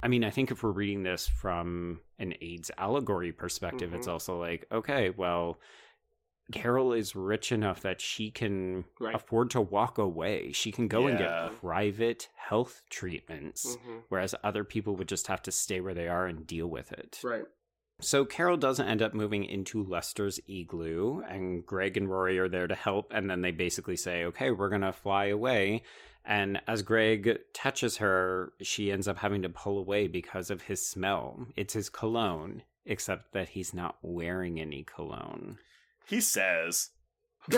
[0.02, 4.12] I mean, I think if we're reading this from an AIDS allegory perspective, it's Mhm.
[4.12, 5.58] also like, okay, well,
[6.52, 9.14] Carol is rich enough that she can Right.
[9.14, 10.50] afford to walk away.
[10.52, 14.02] She can go and get private health treatments, Mhm.
[14.08, 17.20] whereas other people would just have to stay where they are and deal with it.
[17.22, 17.44] Right.
[18.00, 22.66] So Carol doesn't end up moving into Lester's igloo, and Greg and Rory are there
[22.66, 25.82] to help, and then they basically say, okay, we're gonna fly away.
[26.24, 30.86] And as Greg touches her, she ends up having to pull away because of his
[30.86, 31.46] smell.
[31.56, 35.58] It's his cologne, except that he's not wearing any cologne.
[36.06, 36.90] He says.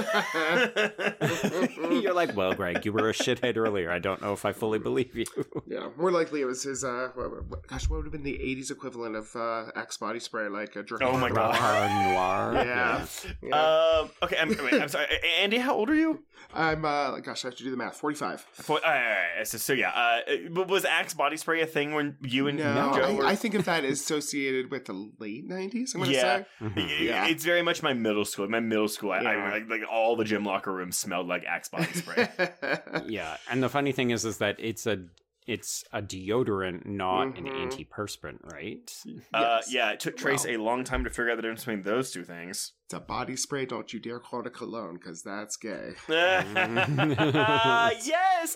[1.90, 3.90] You're like, well, Greg, you were a shithead earlier.
[3.90, 5.24] I don't know if I fully believe you.
[5.66, 6.84] Yeah, more likely it was his.
[6.84, 10.20] Uh, what, what, gosh, what would have been the '80s equivalent of uh, Axe body
[10.20, 10.48] spray?
[10.48, 11.02] Like a drink?
[11.02, 11.54] Oh my God.
[11.54, 12.64] Noir.
[12.64, 13.06] Yeah.
[13.42, 13.54] yeah.
[14.00, 15.06] Um, okay, I'm, wait, I'm sorry.
[15.40, 16.22] Andy, how old are you?
[16.54, 16.84] I'm.
[16.84, 17.96] Uh, gosh, I have to do the math.
[17.96, 18.40] Forty-five.
[18.52, 21.66] For, all right, all right, So, so yeah, uh, but was Axe body spray a
[21.66, 23.24] thing when you and No, Joe were?
[23.24, 25.94] I, I think of that as associated with the late '90s.
[25.94, 26.20] I'm gonna Yeah.
[26.38, 26.46] say.
[26.66, 26.76] Mhm.
[26.76, 27.26] It- Yeah.
[27.26, 28.48] It's very much my middle school.
[28.48, 31.68] My middle school, I, I like, like all the gym locker rooms smelled like Axe
[31.68, 32.28] body spray.
[33.06, 34.98] yeah and the funny thing is is that it's a
[35.46, 37.88] it's a deodorant not an Mhm.
[37.88, 38.92] antiperspirant right
[39.34, 39.72] uh, Yes.
[39.72, 40.52] yeah, it took Trace Wow.
[40.52, 42.72] a long time to figure out the difference between those two things.
[42.92, 43.64] It's a body spray.
[43.64, 45.92] Don't you dare call it a cologne, because that's gay.
[46.08, 46.46] yes!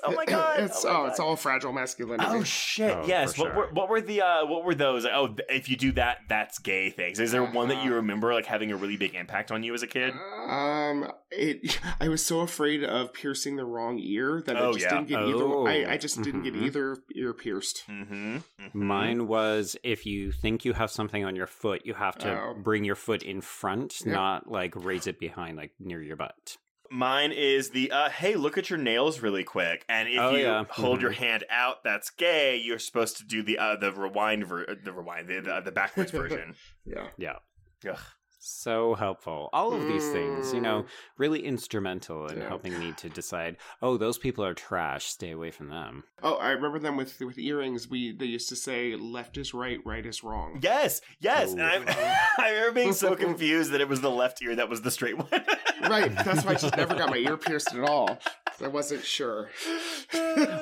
[0.04, 0.60] Oh my god!
[0.60, 2.24] it's oh, oh, my it's all fragile masculinity.
[2.28, 2.96] Oh shit!
[2.96, 3.34] Oh, yes.
[3.34, 3.66] for What sure.
[3.66, 5.04] were what were the uh, what were those?
[5.04, 7.20] Like, oh, if you do that, that's gay things.
[7.20, 7.96] Is there one that you Uh-huh.
[7.96, 10.12] remember like having a really big impact on you as a kid?
[10.48, 11.78] Um, it.
[12.00, 14.90] I was so afraid of piercing the wrong ear that Oh, I just yeah.
[14.90, 15.66] didn't get Oh.
[15.66, 15.88] either.
[15.90, 16.62] I, I just didn't get Mhm.
[16.66, 17.84] either ear pierced.
[17.88, 18.36] Mm-hmm.
[18.72, 22.54] mine was if you think you have something on your foot you have to Oh.
[22.62, 24.14] bring your foot in front Yep.
[24.14, 26.56] not like raise it behind like near your butt
[26.88, 30.44] Mine is the uh, hey, look at your nails really quick, and if Oh, you
[30.44, 30.64] yeah.
[30.70, 31.16] hold your Mhm.
[31.16, 32.56] hand out, that's gay.
[32.58, 36.10] You're supposed to do the uh, the rewind ver- the rewind the the, the backwards
[36.22, 36.54] version.
[36.84, 37.08] Yeah.
[37.18, 37.38] yeah
[37.90, 37.98] Ugh.
[38.46, 40.86] So helpful all of these things you know mm.
[41.18, 42.48] really instrumental in Yeah.
[42.48, 46.50] helping me to decide oh those people are trash stay away from them Oh, I
[46.50, 47.88] remember them with with earrings.
[47.88, 50.58] We they used to say left is right, right is wrong.
[50.62, 51.52] Yes, yes.
[51.52, 51.84] And I'm,
[52.38, 55.18] I remember being so confused that it was the left ear that was the straight
[55.18, 55.28] one.
[55.82, 56.12] Right.
[56.24, 58.18] That's why I just never got my ear pierced at all.
[58.62, 59.50] I wasn't sure.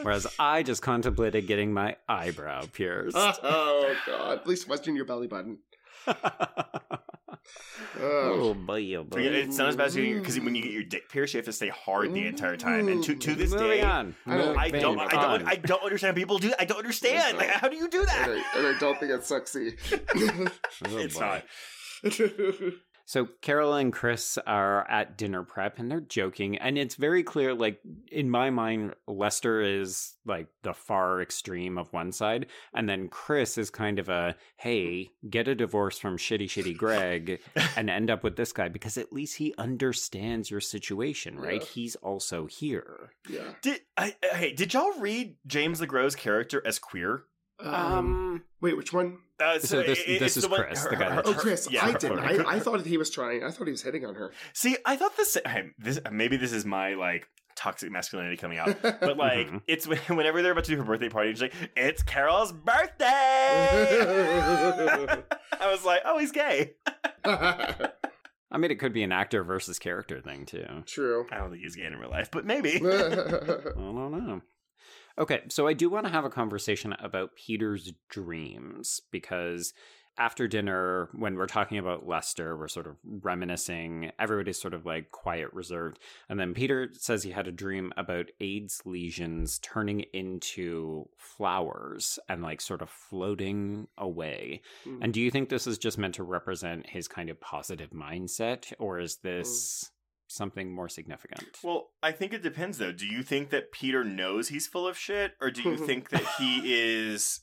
[0.03, 4.41] whereas i just contemplated getting my eyebrow pierced oh god.
[4.41, 5.59] At least it wasn't in your belly button.
[8.01, 10.83] Oh boy oh boy Yeah, it's not as bad as because when you get your
[10.85, 12.89] dick pierced, you have to stay hard the entire time.
[12.89, 14.15] And to, to this Moving day, on.
[14.27, 15.09] I don't- I don't, I
[15.39, 15.47] don't.
[15.49, 16.17] I don't understand.
[16.17, 16.53] People do.
[16.59, 17.37] I don't understand.
[17.39, 18.29] Like, how do you do And that?
[18.55, 19.77] I, and I don't think it's sexy.
[19.93, 20.47] Oh,
[20.99, 21.45] It's not.
[22.05, 22.71] Oh,
[23.07, 27.55] So Carol and Chris are at dinner prep and they're joking, and it's very clear.
[27.55, 33.09] Like in my mind, Lester is like the far extreme of one side, and then
[33.09, 37.41] Chris is kind of a hey, get a divorce from shitty shitty Greg
[37.77, 41.61] and end up with this guy because at least he understands your situation, right?
[41.61, 41.69] Yeah.
[41.69, 43.11] He's also here.
[43.29, 43.53] yeah.
[43.63, 44.17] Did I?
[44.33, 47.25] Hey, did y'all read James LeGros' character as queer?
[47.61, 49.19] Um, wait, which one?
[49.41, 51.35] Uh, So this- it- this is the one- Chris, her- the guy her- that- Oh,
[51.35, 52.19] Chris, yeah, I didn't.
[52.21, 53.43] I, I thought he was trying.
[53.45, 54.33] I thought he was hitting on her.
[54.53, 55.37] See, I thought this.
[55.79, 57.27] This maybe this is my like
[57.57, 59.63] toxic masculinity coming out, but like Mhm.
[59.67, 63.07] it's whenever they're about to do her birthday party, she's like, "It's Carol's birthday."
[65.61, 66.75] I was like, "Oh, he's gay."
[67.25, 70.67] I mean, it could be an actor versus character thing too.
[70.87, 71.27] True.
[71.33, 72.77] I don't think he's gay in real life, but maybe.
[72.77, 73.77] I don't
[74.27, 74.43] know.
[75.19, 79.73] Okay, so I do want to have a conversation about Peter's dreams because
[80.17, 84.13] after dinner, when we're talking about Lester, we're sort of reminiscing.
[84.19, 85.99] Everybody's sort of like quiet, reserved.
[86.29, 92.43] And then Peter says he had a dream about AIDS lesions turning into flowers and
[92.43, 94.63] like sort of floating away.
[94.85, 95.03] Hmm.
[95.03, 98.73] And do you think this is just meant to represent his kind of positive mindset,
[98.79, 99.91] or is this
[100.27, 101.59] something more significant?
[101.63, 102.93] Well, I think it depends though.
[102.93, 106.25] Do you think that Peter knows he's full of shit, or do you think that
[106.39, 107.41] he is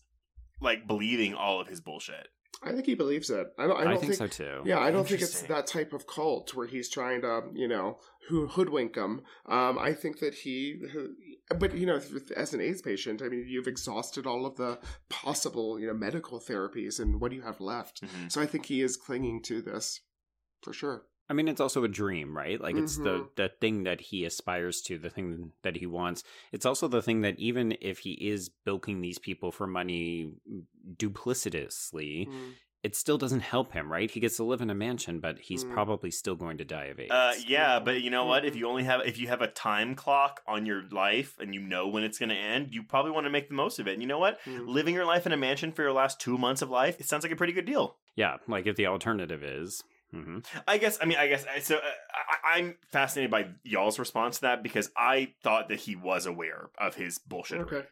[0.60, 2.28] like believing all of his bullshit?
[2.64, 3.48] I think he believes it.
[3.58, 3.78] I don't.
[3.78, 4.62] I I, don't think, so too.
[4.66, 7.98] Yeah, I don't think it's that type of cult where he's trying to, you know,
[8.30, 9.22] who hoodwink him.
[9.48, 10.80] Um, I think that he,
[11.58, 12.00] but you know,
[12.36, 14.80] as an AIDS patient, I mean, you've exhausted all of the
[15.10, 18.04] possible, you know, medical therapies, and what do you have left?
[18.04, 18.32] Mhm.
[18.32, 20.02] So I think he is clinging to this
[20.62, 21.06] for sure.
[21.32, 22.60] I mean, it's also a dream, right?
[22.60, 23.36] Like it's the Mhm.
[23.36, 26.26] the thing that he aspires to, the thing that he wants.
[26.52, 30.34] It's also the thing that even if he is bilking these people for money
[30.98, 32.54] duplicitously, Mm.
[32.84, 34.10] it still doesn't help him, right?
[34.10, 35.72] He gets to live in a mansion, but he's Mm.
[35.72, 37.12] probably still going to die of AIDS.
[37.12, 38.44] Uh, yeah, but you know what?
[38.44, 41.62] If you only have if you have a time clock on your life and you
[41.62, 43.94] know when it's going to end, you probably want to make the most of it.
[43.94, 44.42] And you know what?
[44.46, 44.68] Mm.
[44.68, 47.24] Living your life in a mansion for your last two months of life, it sounds
[47.24, 47.98] like a pretty good deal.
[48.18, 49.84] yeah, like if the alternative is.
[50.12, 50.98] Hmm I guess.
[51.02, 51.46] I mean, I guess.
[51.62, 51.80] So uh,
[52.44, 56.70] I, I'm fascinated by y'all's response to that because I thought that he was aware
[56.78, 57.62] of his bullshit.
[57.62, 57.84] Okay.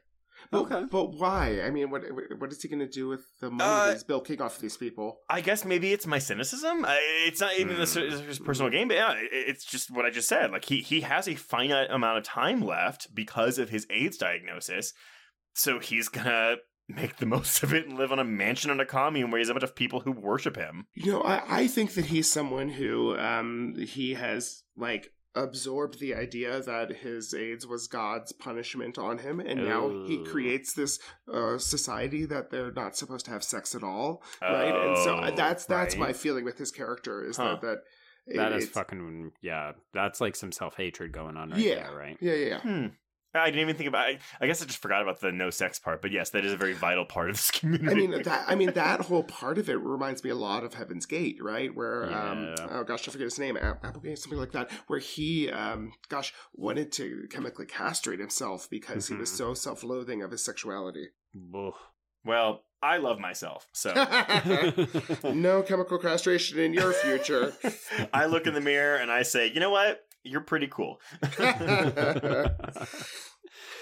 [0.51, 0.85] But, Okay.
[0.89, 1.61] but why?
[1.63, 2.03] I mean, what
[2.39, 4.77] what is he going to do with the money Uh, that he's bilking off these
[4.77, 5.19] people?
[5.29, 6.85] I guess maybe it's my cynicism.
[7.27, 10.51] It's not even necessarily his personal game, but yeah, it's just what I just said.
[10.51, 14.93] Like he he has a finite amount of time left because of his AIDS diagnosis,
[15.53, 16.55] so he's gonna
[16.89, 19.41] make the most of it and live on a mansion in a commune where he
[19.43, 20.87] has a bunch of people who worship him.
[20.95, 26.15] You know, I, I think that he's someone who um he has like absorbed the
[26.15, 30.23] idea that his AIDS was God's punishment on him, and now he Oh.
[30.31, 30.99] creates this
[31.31, 34.73] uh, society that they're not supposed to have sex at all, right?
[34.87, 37.59] And so Oh, that's that's my feeling with his character is Huh.
[37.61, 37.77] that that
[38.35, 39.73] That is it's- fucking yeah.
[39.93, 42.17] That's like some self hatred going on right yeah, there, right?
[42.19, 42.59] yeah, yeah, yeah.
[42.61, 42.85] Hmm.
[43.35, 44.07] I didn't even think about.
[44.07, 46.51] I, I guess I just forgot about the no sex part, but yes, that is
[46.53, 47.88] a very vital part of this community.
[47.91, 48.45] I mean that.
[48.47, 51.73] I mean that whole part of it reminds me a lot of Heaven's Gate, right?
[51.76, 54.72] Where um, oh gosh, I forget his name, Applegate, something like that.
[54.88, 59.35] Where he, um, gosh, wanted to chemically castrate himself because he was Mhm.
[59.38, 61.10] so self-loathing of his sexuality.
[61.56, 61.73] Ugh.
[62.26, 63.93] well, I love myself, so
[65.34, 67.53] no chemical castration in your future.
[68.14, 70.01] I look in the mirror and I say, you know what?
[70.23, 70.99] You're pretty cool.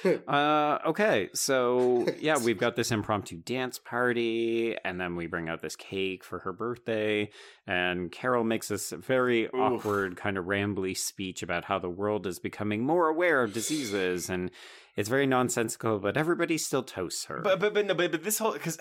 [0.27, 5.61] uh, okay, so yeah, we've got this impromptu dance party, and then we bring out
[5.61, 7.30] this cake for her birthday,
[7.65, 12.39] and Carol makes this very awkward, kind of rambly speech about how the world is
[12.39, 14.51] becoming more aware of diseases, and
[14.95, 17.41] it's very nonsensical, but everybody still toasts her.
[17.43, 18.77] But but but no, but, but this whole because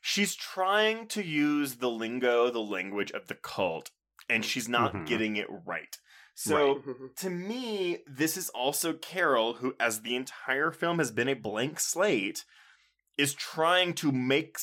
[0.00, 3.90] she's trying to use the lingo, the language of the cult,
[4.28, 5.06] and she's not Mhm.
[5.06, 5.96] getting it right.
[6.40, 6.82] So
[7.16, 11.80] to me, this is also Carol, who, as the entire film has been a blank
[11.80, 12.44] slate,
[13.16, 14.56] is trying to make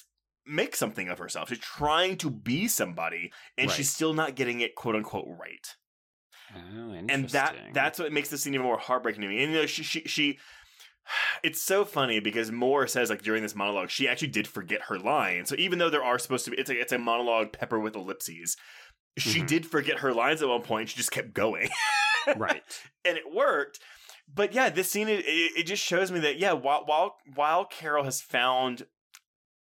[0.46, 1.50] make something of herself.
[1.50, 3.76] She's trying to be somebody, and Right.
[3.76, 5.76] she's still not getting it quote unquote right.
[6.56, 9.44] oh, and that that's what makes the scene even more heartbreaking to me.
[9.44, 10.40] And you know, she she she.
[11.44, 14.98] It's so funny because Moore says like during this monologue she actually did forget her
[14.98, 15.46] line.
[15.46, 17.96] So even though there are supposed to be it's a it's a monologue pepper with
[17.96, 18.58] ellipses,
[19.18, 19.48] she Mhm.
[19.48, 20.90] did forget her lines at one point.
[20.90, 21.70] She just kept going,
[22.36, 22.64] right.
[23.04, 23.80] and it worked.
[24.28, 27.66] But yeah, this scene it, it it just shows me that yeah, while while while
[27.66, 28.88] Carol has found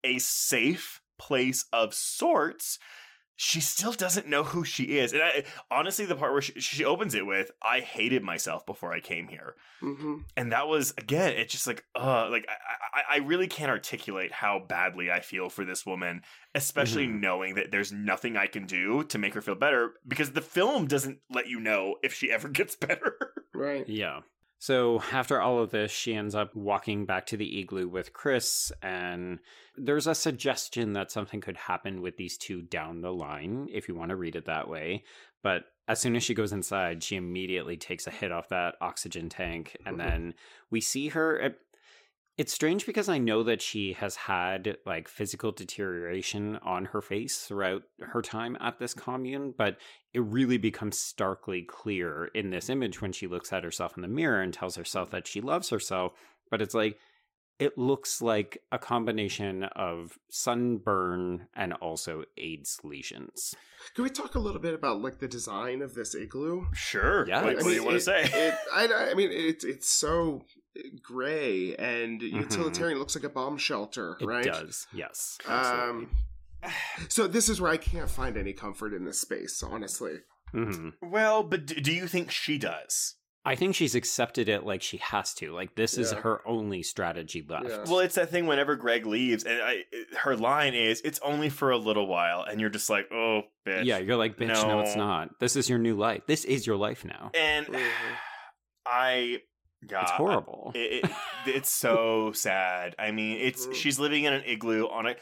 [0.04, 2.78] a safe place of sorts,
[3.42, 5.12] she still doesn't know who she is.
[5.14, 8.92] And I, honestly, the part where she, she opens it with, "I hated myself before
[8.92, 13.16] I came here," hmm and that was again, it's just like, uh, like I, I,
[13.16, 16.22] I really can't articulate how badly I feel for this woman,
[16.54, 17.14] especially Mhm.
[17.20, 20.86] knowing that there's nothing I can do to make her feel better because the film
[20.86, 23.34] doesn't let you know if she ever gets better.
[23.54, 23.88] Right.
[23.88, 24.20] Yeah.
[24.60, 28.70] So after all of this, she ends up walking back to the igloo with Chris,
[28.82, 29.38] and
[29.74, 33.94] there's a suggestion that something could happen with these two down the line, if you
[33.94, 35.04] want to read it that way.
[35.42, 39.30] But as soon as she goes inside, she immediately takes a hit off that oxygen
[39.30, 40.08] tank, and mm-hmm.
[40.08, 40.34] then
[40.70, 41.38] we see her.
[41.38, 41.58] It,
[42.40, 47.36] it's strange because I know that she has had like physical deterioration on her face
[47.36, 49.02] throughout her time at this mm.
[49.02, 49.76] commune, but
[50.14, 54.08] it really becomes starkly clear in this image when she looks at herself in the
[54.08, 56.14] mirror and tells herself that she loves herself.
[56.50, 56.96] But it's like,
[57.60, 63.54] it looks like a combination of sunburn and also AIDS lesions.
[63.94, 66.66] Can we talk a little bit about like the design of this igloo?
[66.74, 67.26] Sure.
[67.28, 68.22] Yeah, What, I what do you want to say?
[68.24, 70.42] It, I, I mean, it's it's so
[71.02, 72.32] gray and Mhm.
[72.32, 72.96] utilitarian.
[72.96, 74.46] It looks like a bomb shelter, It right?
[74.46, 75.38] It does, yes.
[75.46, 76.06] absolutely.
[76.06, 76.70] Um,
[77.08, 80.18] so this is where I can't find any comfort in this space, honestly.
[80.54, 80.94] Mhm.
[81.00, 83.14] well, but do you think she does?
[83.44, 85.52] I think she's accepted it like she has to.
[85.52, 87.68] Like, this is her only strategy left.
[87.68, 87.84] Yeah.
[87.86, 89.84] Well, it's that thing whenever Greg leaves, and I,
[90.18, 93.84] her line is, "It's only for a little while," and you're just like, "Oh, bitch."
[93.84, 94.80] Yeah, you're like, bitch, no.
[94.80, 95.40] it's not.
[95.40, 96.22] This is your new life.
[96.26, 97.30] This is your life now.
[97.34, 97.66] And.
[98.86, 99.42] I,
[99.86, 100.72] God, It's horrible.
[100.74, 101.10] It, it,
[101.46, 102.94] it's so sad.
[102.98, 105.16] I mean, it's she's living in an igloo on a.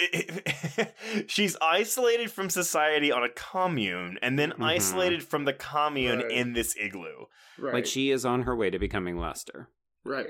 [1.26, 4.64] she's isolated from society on a commune, and then Mhm.
[4.64, 6.30] isolated from the commune Right.
[6.30, 7.26] in this igloo.
[7.58, 7.74] Right.
[7.74, 9.68] Like, she is on her way to becoming Lester.
[10.04, 10.26] right.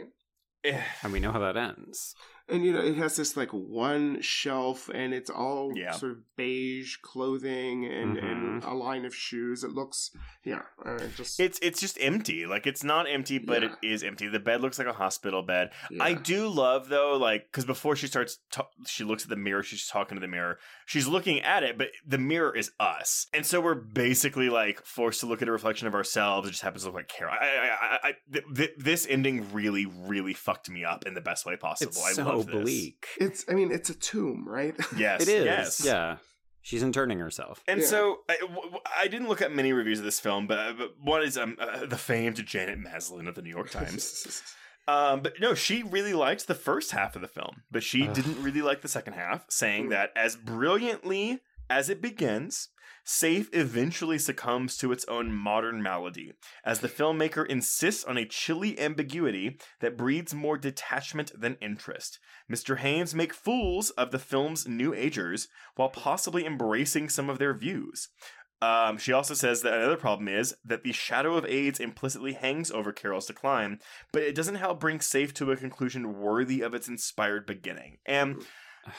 [1.03, 2.15] And we know how that ends.
[2.51, 5.93] And you know it has this like one shelf and it's all Yeah.
[5.93, 10.11] sort of beige clothing and, and a line of shoes it looks
[10.45, 12.47] yeah uh, just It's it's just empty.
[12.47, 13.69] Like it's not empty, but Yeah.
[13.83, 14.27] it is empty.
[14.29, 15.71] The bed looks like a hospital bed.
[16.01, 19.63] I do love though, like because before she starts, ta- she looks at the mirror.
[19.63, 20.59] She's talking to the mirror.
[20.87, 25.21] She's looking at it, but the mirror is us, and so we're basically like forced
[25.21, 26.49] to look at a reflection of ourselves.
[26.49, 27.35] It just happens to look like Carol.
[27.39, 31.21] I, I, I, I th- th- this ending really, really fucked me up in the
[31.21, 31.91] best way possible.
[31.93, 32.55] It's I so love this.
[32.63, 33.07] bleak.
[33.19, 35.45] it's i mean it's a tomb right Yes, It is.
[35.45, 35.85] Yes.
[35.85, 36.17] Yeah.
[36.63, 37.63] She's interning herself.
[37.67, 37.87] And Yeah.
[37.87, 40.91] so I, w- w- I didn't look at many reviews of this film, but, but
[41.03, 44.43] one is um, uh, the famed Janet Maslin of the New York Times.
[44.89, 48.15] Um, but no, she really liked the first half of the film, but she Ugh.
[48.15, 51.41] didn't really like the second half, saying that as brilliantly
[51.71, 52.69] as it begins,
[53.03, 56.33] Safe eventually succumbs to its own modern malady,
[56.65, 62.19] as the filmmaker insists on a chilly ambiguity that breeds more detachment than interest.
[62.53, 62.79] Mr.
[62.79, 68.09] Haynes make fools of the film's new agers while possibly embracing some of their views.
[68.63, 72.71] Um, she also says that another problem is that the shadow of AIDS implicitly hangs
[72.71, 73.79] over Carol's decline,
[74.13, 77.97] but it doesn't help bring Safe to a conclusion worthy of its inspired beginning.
[78.05, 78.45] And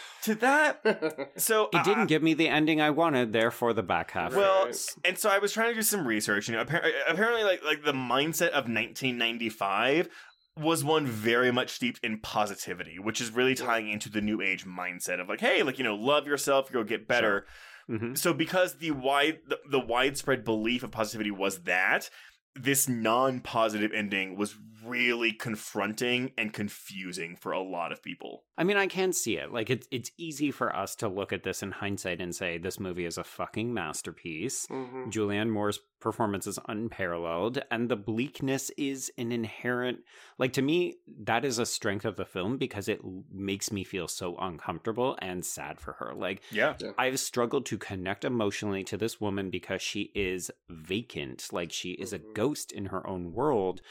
[0.23, 4.11] to that, so It I- didn't give me the ending I wanted, therefore the back
[4.11, 4.33] half.
[4.35, 4.75] well, Right.
[5.05, 6.47] and so I was trying to do some research.
[6.47, 10.09] You know, apparently, apparently, like like the mindset of 1995
[10.57, 14.65] was one very much steeped in positivity, which is really tying into the new age
[14.65, 17.45] mindset of like, hey, like you know, love yourself, you'll get better.
[17.89, 18.17] Mhm.
[18.17, 22.09] So because the wide the, the widespread belief of positivity was that
[22.53, 24.55] this non-positive ending was
[24.85, 28.43] really confronting and confusing for a lot of people.
[28.57, 29.51] I mean, I can see it.
[29.51, 32.79] Like, it's it's easy for us to look at this in hindsight and say this
[32.79, 34.67] movie is a fucking masterpiece.
[34.67, 35.11] Mhm.
[35.11, 39.99] Julianne Moore's performance is unparalleled, and the bleakness is an inherent.
[40.37, 43.01] Like to me, that is a strength of the film because it
[43.31, 46.13] makes me feel so uncomfortable and sad for her.
[46.15, 46.75] Like Yeah.
[46.97, 52.13] I've struggled to connect emotionally to this woman because she is vacant, like she is
[52.13, 52.33] a Mhm.
[52.33, 53.81] ghost in her own world.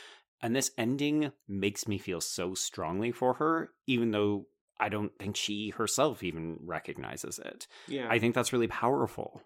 [0.43, 4.47] And this ending makes me feel so strongly for her, even though
[4.79, 7.67] I don't think she herself even recognizes it.
[7.87, 9.43] yeah I think that's really powerful.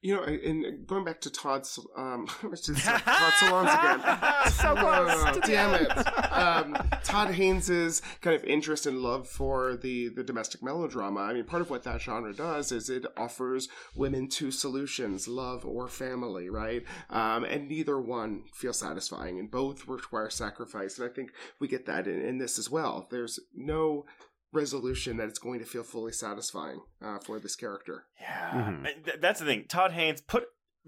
[0.00, 4.50] You know, and going back to Todd's, um, Todd Solondz again.
[4.52, 6.32] So close damn it.
[6.32, 11.20] Um, Todd Haynes's kind of interest and love for the the domestic melodrama.
[11.20, 15.64] I mean, part of what that genre does is it offers women two solutions: love
[15.64, 16.84] or family, right?
[17.10, 20.98] Um, and neither one feels satisfying, and both require sacrifice.
[20.98, 23.06] And I think we get that in, in this as well.
[23.10, 24.04] There's no
[24.52, 28.04] resolution that it's going to feel fully satisfying uh, for this character.
[28.20, 29.04] Yeah, Mhm.
[29.04, 29.64] Th- that's the thing.
[29.68, 30.44] Todd Haynes put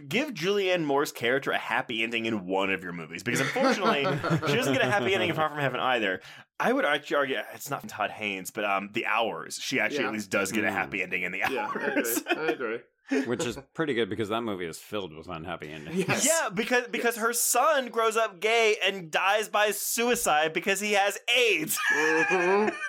[0.09, 4.03] give Julianne Moore's character a happy ending in one of your movies because unfortunately
[4.49, 6.21] she doesn't get a happy ending in Far From Heaven either.
[6.59, 9.55] I would actually argue it's not Todd Haynes, but um, the Hours.
[9.63, 10.09] She actually Yeah.
[10.09, 10.73] at least does get a Mm.
[10.73, 11.85] happy ending in the Yeah, I agree.
[11.97, 12.23] Hours.
[12.29, 12.79] I agree.
[13.27, 16.07] Which is pretty good because that movie is filled with unhappy endings.
[16.09, 16.27] Yes.
[16.27, 21.19] Yeah, because because her son grows up gay and dies by suicide because he has
[21.37, 21.79] AIDS.
[21.95, 22.75] Mhm.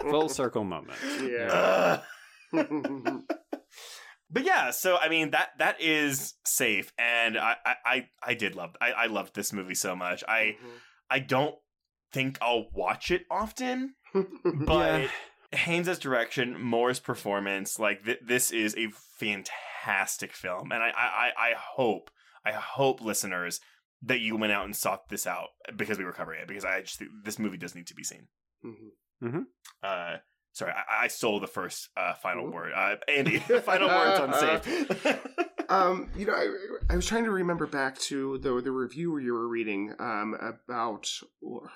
[0.00, 0.98] Full circle moment.
[1.22, 2.00] Yeah.
[4.32, 8.76] But yeah, so I mean that that is safe, and I I I, did love
[8.80, 10.22] I, I loved this movie so much.
[10.28, 10.68] I mm-hmm.
[11.10, 11.56] I don't
[12.12, 13.94] think I'll watch it often,
[14.44, 15.08] but
[15.50, 21.52] Haynes' direction, Moore's performance, like th- this is a fantastic film, and I, I I
[21.56, 22.10] hope
[22.46, 23.60] I hope listeners
[24.02, 26.82] that you went out and sought this out because we were covering it because I
[26.82, 28.28] just think this movie does need to be seen.
[28.64, 28.88] Mm-hmm.
[29.22, 29.44] Mhm.
[29.82, 30.16] Uh,
[30.52, 32.52] sorry, I, I stole the first uh, final Ooh.
[32.52, 32.72] word.
[32.74, 35.18] Uh, Andy, final words on safe.
[35.68, 36.48] um, you know, I,
[36.92, 41.10] I was trying to remember back to the the review you were reading um, about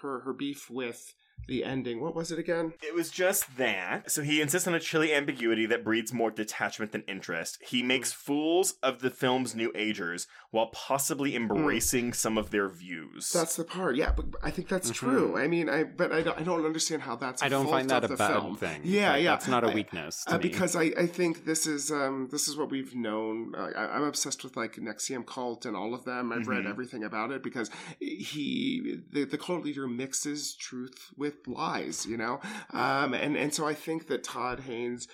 [0.03, 1.15] her her beef with
[1.47, 2.01] the ending.
[2.01, 2.75] What was it again?
[2.83, 4.11] It was just that.
[4.11, 7.59] So he insists on a chilly ambiguity that breeds more detachment than interest.
[7.67, 13.31] He makes fools of the film's new agers while possibly embracing some of their views.
[13.33, 13.97] That's the part.
[13.97, 14.95] Yeah, but I think that's Mhm.
[14.95, 15.37] true.
[15.39, 17.43] I mean, I but I don't, I don't understand how that's.
[17.43, 18.57] I I don't find that a bad film.
[18.57, 18.81] thing.
[18.85, 20.25] Yeah, Like, yeah, That's not a weakness.
[20.25, 20.43] To Uh, me.
[20.43, 23.55] because I, I think this is um this is what we've known.
[23.55, 26.33] Uh, I, I'm obsessed with like NXIVM cult and all of them.
[26.33, 26.71] I've read Mhm.
[26.71, 32.41] everything about it because he the, the cult leader mixes truth with lies, you know.
[32.71, 35.09] Um and and so I think that Todd Haynes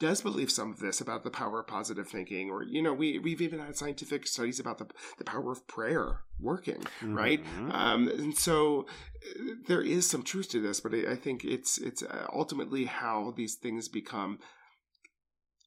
[0.00, 3.20] does believe some of this about the power of positive thinking or you know we
[3.20, 4.86] we've even had scientific studies about the
[5.18, 7.72] the power of prayer working right Mhm.
[7.72, 8.86] um, and so
[9.24, 12.86] uh, there is some truth to this, but I, I think it's it's uh, ultimately
[12.86, 14.40] how these things become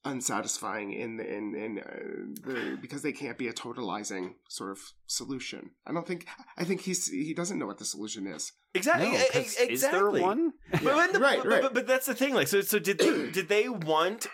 [0.06, 5.70] unsatisfying in in in uh, the because they can't be a totalizing sort of solution.
[5.86, 6.26] I don't think
[6.56, 8.52] I think he's he doesn't know what the solution is.
[8.74, 9.10] Exactly.
[9.10, 9.72] No, 'cause exactly.
[9.74, 10.52] is there one?
[10.70, 11.62] But, when the- Right, but, right.
[11.62, 12.34] But, but that's the thing.
[12.34, 14.26] Like, so, so did they, did they want?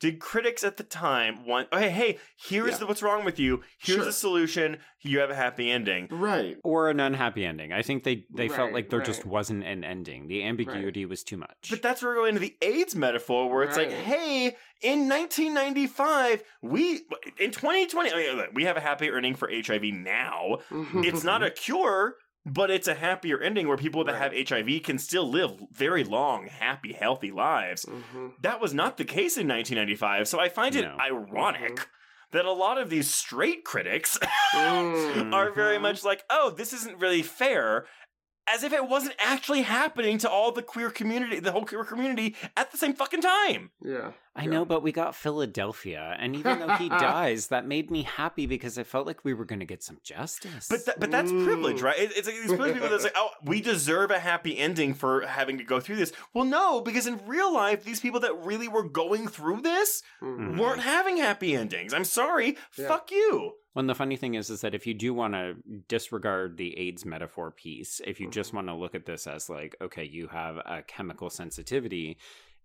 [0.00, 1.68] Did critics at the time want?
[1.72, 2.18] Okay, hey, hey,
[2.48, 2.76] here's Yeah.
[2.78, 3.62] the, what's wrong with you.
[3.80, 4.04] Here's Sure.
[4.04, 4.78] the solution.
[5.02, 6.08] You have a happy ending.
[6.10, 6.56] Right.
[6.64, 7.72] Or an unhappy ending.
[7.72, 10.26] I think they, they felt like there just wasn't an ending.
[10.26, 11.68] The ambiguity was too much.
[11.70, 16.42] But that's where we go into the AIDS metaphor, where it's like, hey, in 1995,
[16.62, 17.02] we
[17.38, 20.58] in 2020, I mean, we have a happy ending for HIV now.
[20.94, 22.14] It's not a cure,
[22.46, 26.46] but it's a happier ending where people that have HIV can still live very long,
[26.46, 27.84] happy, healthy lives.
[27.84, 28.32] Mhm.
[28.42, 30.28] That was not the case in 1995.
[30.28, 30.96] So I find it No.
[31.00, 31.88] ironic
[32.30, 34.18] that a lot of these straight critics
[34.52, 35.32] Mm.
[35.34, 37.86] are very much like, oh, this isn't really fair.
[38.50, 42.34] As if it wasn't actually happening to all the queer community, the whole queer community
[42.56, 43.70] at the same fucking time.
[43.84, 44.12] Yeah.
[44.36, 48.46] I know, but we got Philadelphia, and even though he dies, that made me happy
[48.46, 50.68] because I felt like we were going to get some justice.
[50.68, 51.82] But th- but that's privilege, Mm.
[51.82, 51.98] right?
[51.98, 55.26] It- it's like these privileged people that's like, oh, we deserve a happy ending for
[55.26, 56.12] having to go through this.
[56.34, 60.58] Well, no, because in real life, these people that really were going through this Mhm.
[60.58, 61.92] weren't having happy endings.
[61.92, 62.86] I'm sorry, Yeah.
[62.88, 63.54] fuck you.
[63.74, 65.56] Well, and the funny thing is, is that if you do want to
[65.88, 69.76] disregard the AIDS metaphor piece, if you just want to look at this as like,
[69.80, 72.16] okay, you have a chemical sensitivity,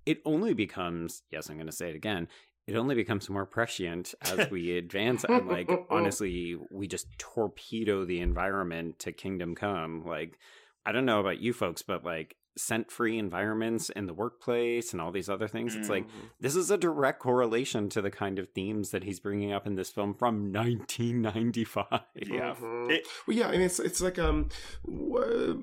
[0.05, 2.27] it only becomes, yes, I'm going to say it again,
[2.67, 5.25] it only becomes more prescient as we advance.
[5.25, 10.05] And like, honestly, we just torpedo the environment to kingdom come.
[10.05, 10.37] Like,
[10.85, 15.01] I don't know about you folks, but like, scent free environments in the workplace and
[15.01, 15.75] all these other things.
[15.75, 16.29] It's like, Mhm.
[16.39, 19.75] this is a direct correlation to the kind of themes that he's bringing up in
[19.75, 21.85] this film from 1995.
[22.15, 22.55] Yeah.
[22.55, 22.91] Mhm.
[22.91, 24.49] It- well, yeah, I mean, it's it's like um,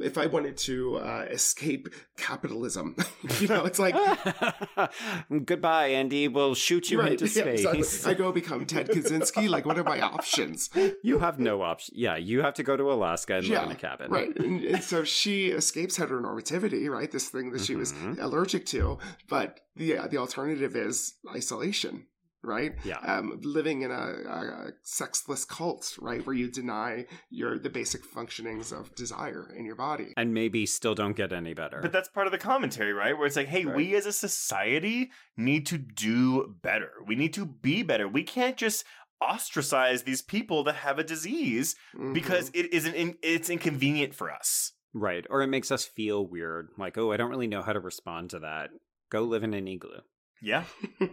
[0.00, 2.96] if I wanted to uh, escape capitalism,
[3.40, 3.94] you know, it's like
[5.44, 6.28] Goodbye, Andy.
[6.28, 7.82] We'll shoot you right, into yeah, exactly.
[7.82, 8.06] space.
[8.06, 9.48] I go become Ted Kaczynski.
[9.48, 10.70] like, what are my options?
[11.02, 11.94] you have no option.
[11.96, 14.10] Yeah, you have to go to Alaska and live in a cabin.
[14.10, 14.36] right.
[14.38, 17.10] And, and so she escapes heteronormativity, right?
[17.10, 18.18] This thing that she was Mhm.
[18.20, 18.98] allergic to,
[19.28, 22.06] but the the alternative is isolation.
[22.42, 22.96] Right, Yeah.
[23.00, 23.94] um, living in a,
[24.26, 29.74] a sexless cult, right, where you deny your the basic functionings of desire in your
[29.76, 30.14] body.
[30.16, 31.80] And maybe still don't get any better.
[31.82, 33.14] But that's part of the commentary, right?
[33.14, 36.92] Where it's like, hey, we as a society need to do better.
[37.06, 38.08] We need to be better.
[38.08, 38.86] We can't just
[39.22, 42.14] ostracize these people that have a disease Mhm.
[42.14, 44.72] because it isn't in, it's inconvenient for us.
[44.94, 45.24] Right.
[45.30, 46.68] Or it makes us feel weird.
[46.78, 48.70] Like, oh, I don't really know how to respond to that.
[49.10, 50.00] Go live in an igloo.
[50.42, 50.64] Yeah,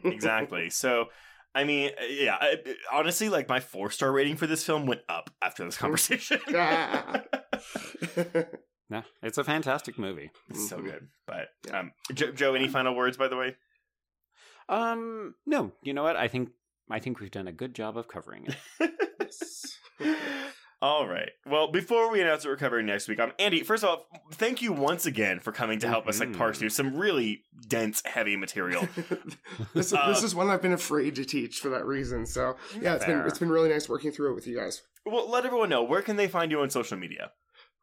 [0.04, 0.70] exactly.
[0.72, 1.06] so,
[1.56, 2.56] I mean, uh, yeah, I,
[2.94, 6.40] honestly, like my four star rating for this film went up after this conversation.
[6.56, 7.24] Ah.
[8.90, 10.32] Yeah, it's a fantastic movie.
[10.49, 10.86] It's so Mhm.
[10.86, 11.08] good.
[11.26, 13.58] But, um, Joe, Joe, any final words, by the way?
[14.70, 16.16] Um, no, you know what?
[16.16, 16.52] I think
[16.90, 18.56] I think we've done a good job of covering it.
[20.80, 21.32] All right.
[21.48, 24.62] Well, before we announce what we're covering next week, um, Andy, first of all, thank
[24.62, 26.60] you once again for coming to help us like parse Mhm.
[26.60, 28.88] through some really dense, heavy material.
[29.74, 32.28] this, Uh, this is one I've been afraid to teach for that reason.
[32.28, 34.84] So yeah, it's been it's been really nice working through it with you guys.
[35.04, 37.32] well, let everyone know where can they find you on social media.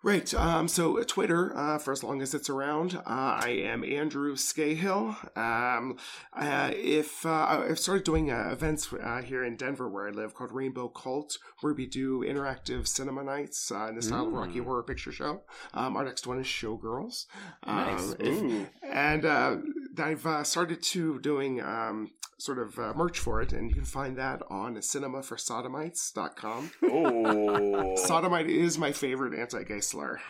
[0.04, 0.34] Right.
[0.34, 4.34] Um, so uh, Twitter, uh, for as long as it's around, uh, I am Andrew
[4.36, 5.16] Scahill.
[5.34, 5.96] Um,
[6.34, 7.30] uh, if uh,
[7.70, 11.38] I've started doing uh, events uh, here in Denver, where I live, called Rainbow Cult,
[11.62, 14.64] where we do interactive cinema nights uh, in the style of Rocky Mm.
[14.64, 15.40] Horror Picture Show.
[15.72, 17.24] Um, our next one is Showgirls.
[17.62, 18.14] Um, Nice.
[18.20, 19.56] if- and uh,
[19.96, 22.10] I've uh, started to doing um,
[22.44, 26.70] sort of uh, merch for it, and you can find that on cinemaforsodomites.com.
[26.84, 27.96] Oh.
[28.06, 30.20] Sodomite is my favorite anti-gay slur.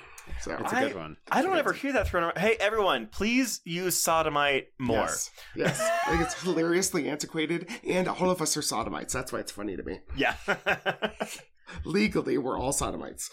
[0.40, 1.16] So It's a good one.
[1.30, 2.38] I don't ever hear that thrown around.
[2.38, 4.96] Hey, everyone, please use sodomite more.
[5.00, 5.80] Yes, yes.
[6.06, 9.12] I think it's hilariously antiquated, and all of us are sodomites.
[9.12, 10.00] That's why it's funny to me.
[10.16, 10.36] Yeah.
[11.84, 13.30] Legally, we're all sodomites.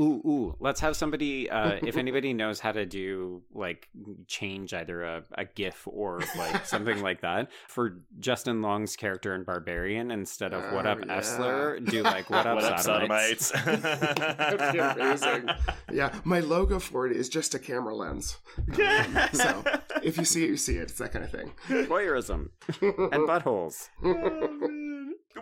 [0.00, 0.56] Ooh, ooh.
[0.60, 1.50] Let's have somebody.
[1.50, 3.88] Uh, if anybody knows how to do like
[4.26, 9.44] change either a, a GIF or like something like that for Justin Long's character in
[9.44, 11.20] Barbarian, instead of "What Oh, up, yeah.
[11.20, 15.22] Essler," do like "What up, what up, sodomites?" sodomites?
[15.22, 15.48] Amazing.
[15.92, 18.38] Yeah, my logo for it is just a camera lens.
[18.58, 19.62] Um, so
[20.02, 20.82] if you see it, you see it.
[20.82, 21.52] It's that kind of thing.
[21.68, 22.48] Voyeurism
[22.80, 23.88] and buttholes.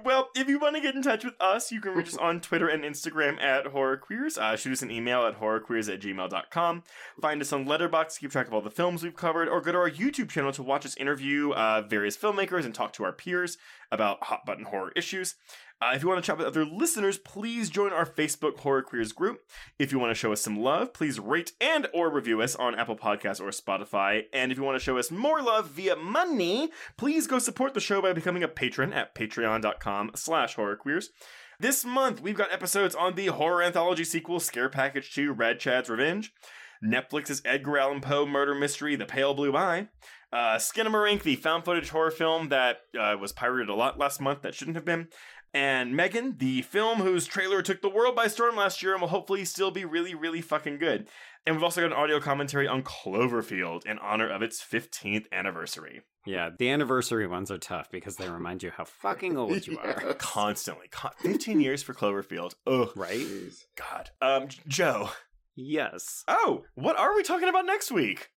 [0.05, 2.41] Well, if you want to get in touch with us, you can reach us on
[2.41, 4.39] Twitter and Instagram at HorrorQueers.
[4.39, 6.83] Uh, shoot us an email at horrorqueers at gmail.com.
[7.21, 9.73] Find us on Letterboxd to keep track of all the films we've covered, or go
[9.73, 13.13] to our YouTube channel to watch us interview uh, various filmmakers and talk to our
[13.13, 13.59] peers
[13.91, 15.35] about hot button horror issues.
[15.83, 19.13] Uh, if you want to chat with other listeners, please join our Facebook Horror Queers
[19.13, 19.41] group.
[19.79, 22.75] If you want to show us some love, please rate and or review us on
[22.75, 24.25] Apple Podcasts or Spotify.
[24.35, 27.81] And if you want to show us more love via money, please go support the
[27.81, 31.07] show by becoming a patron at patreon.com slash horrorqueers.
[31.59, 35.89] This month, we've got episodes on the horror anthology sequel Scare Package 2 Rad Chad's
[35.89, 36.33] Revenge,
[36.85, 39.89] Netflix's Edgar Allan Poe murder mystery The Pale Blue Eye,
[40.33, 44.43] uh, Skinamarink, the found footage horror film that uh, was pirated a lot last month
[44.43, 45.09] that shouldn't have been,
[45.53, 49.09] and Megan, the film whose trailer took the world by storm last year and will
[49.09, 51.09] hopefully still be really, really fucking good.
[51.47, 56.03] And we've also got an audio commentary on Cloverfield in honor of its 15th anniversary.
[56.27, 60.15] Yeah, the anniversary ones are tough because they remind you how fucking old you are.
[60.19, 60.89] Constantly.
[60.91, 62.53] Con- 15 years for Cloverfield.
[62.67, 62.91] Ugh.
[62.95, 63.27] Right?
[63.77, 64.11] God.
[64.21, 65.11] Um, Joe.
[65.57, 66.25] Yes.
[66.29, 68.29] Oh, what are we talking about next week?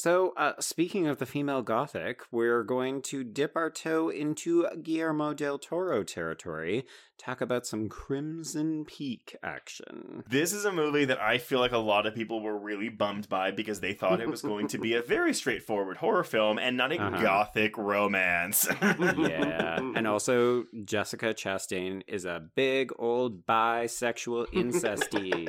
[0.00, 5.34] So, uh, speaking of the female gothic, we're going to dip our toe into Guillermo
[5.34, 6.84] del Toro territory,
[7.18, 10.22] talk about some Crimson Peak action.
[10.30, 13.28] This is a movie that I feel like a lot of people were really bummed
[13.28, 16.76] by because they thought it was going to be a very straightforward horror film and
[16.76, 17.20] not a Uh-huh.
[17.20, 18.68] gothic romance.
[18.80, 19.80] yeah.
[19.96, 25.48] And also, Jessica Chastain is a big old bisexual incesty.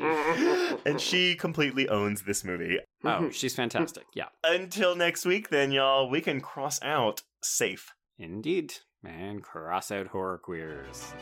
[0.88, 2.80] and she completely owns this movie.
[3.04, 4.06] oh, she's fantastic.
[4.16, 4.26] Yeah.
[4.44, 7.94] Until next week, then, y'all, we can cross out safe.
[8.18, 8.74] Indeed.
[9.04, 11.14] And cross out horror queers.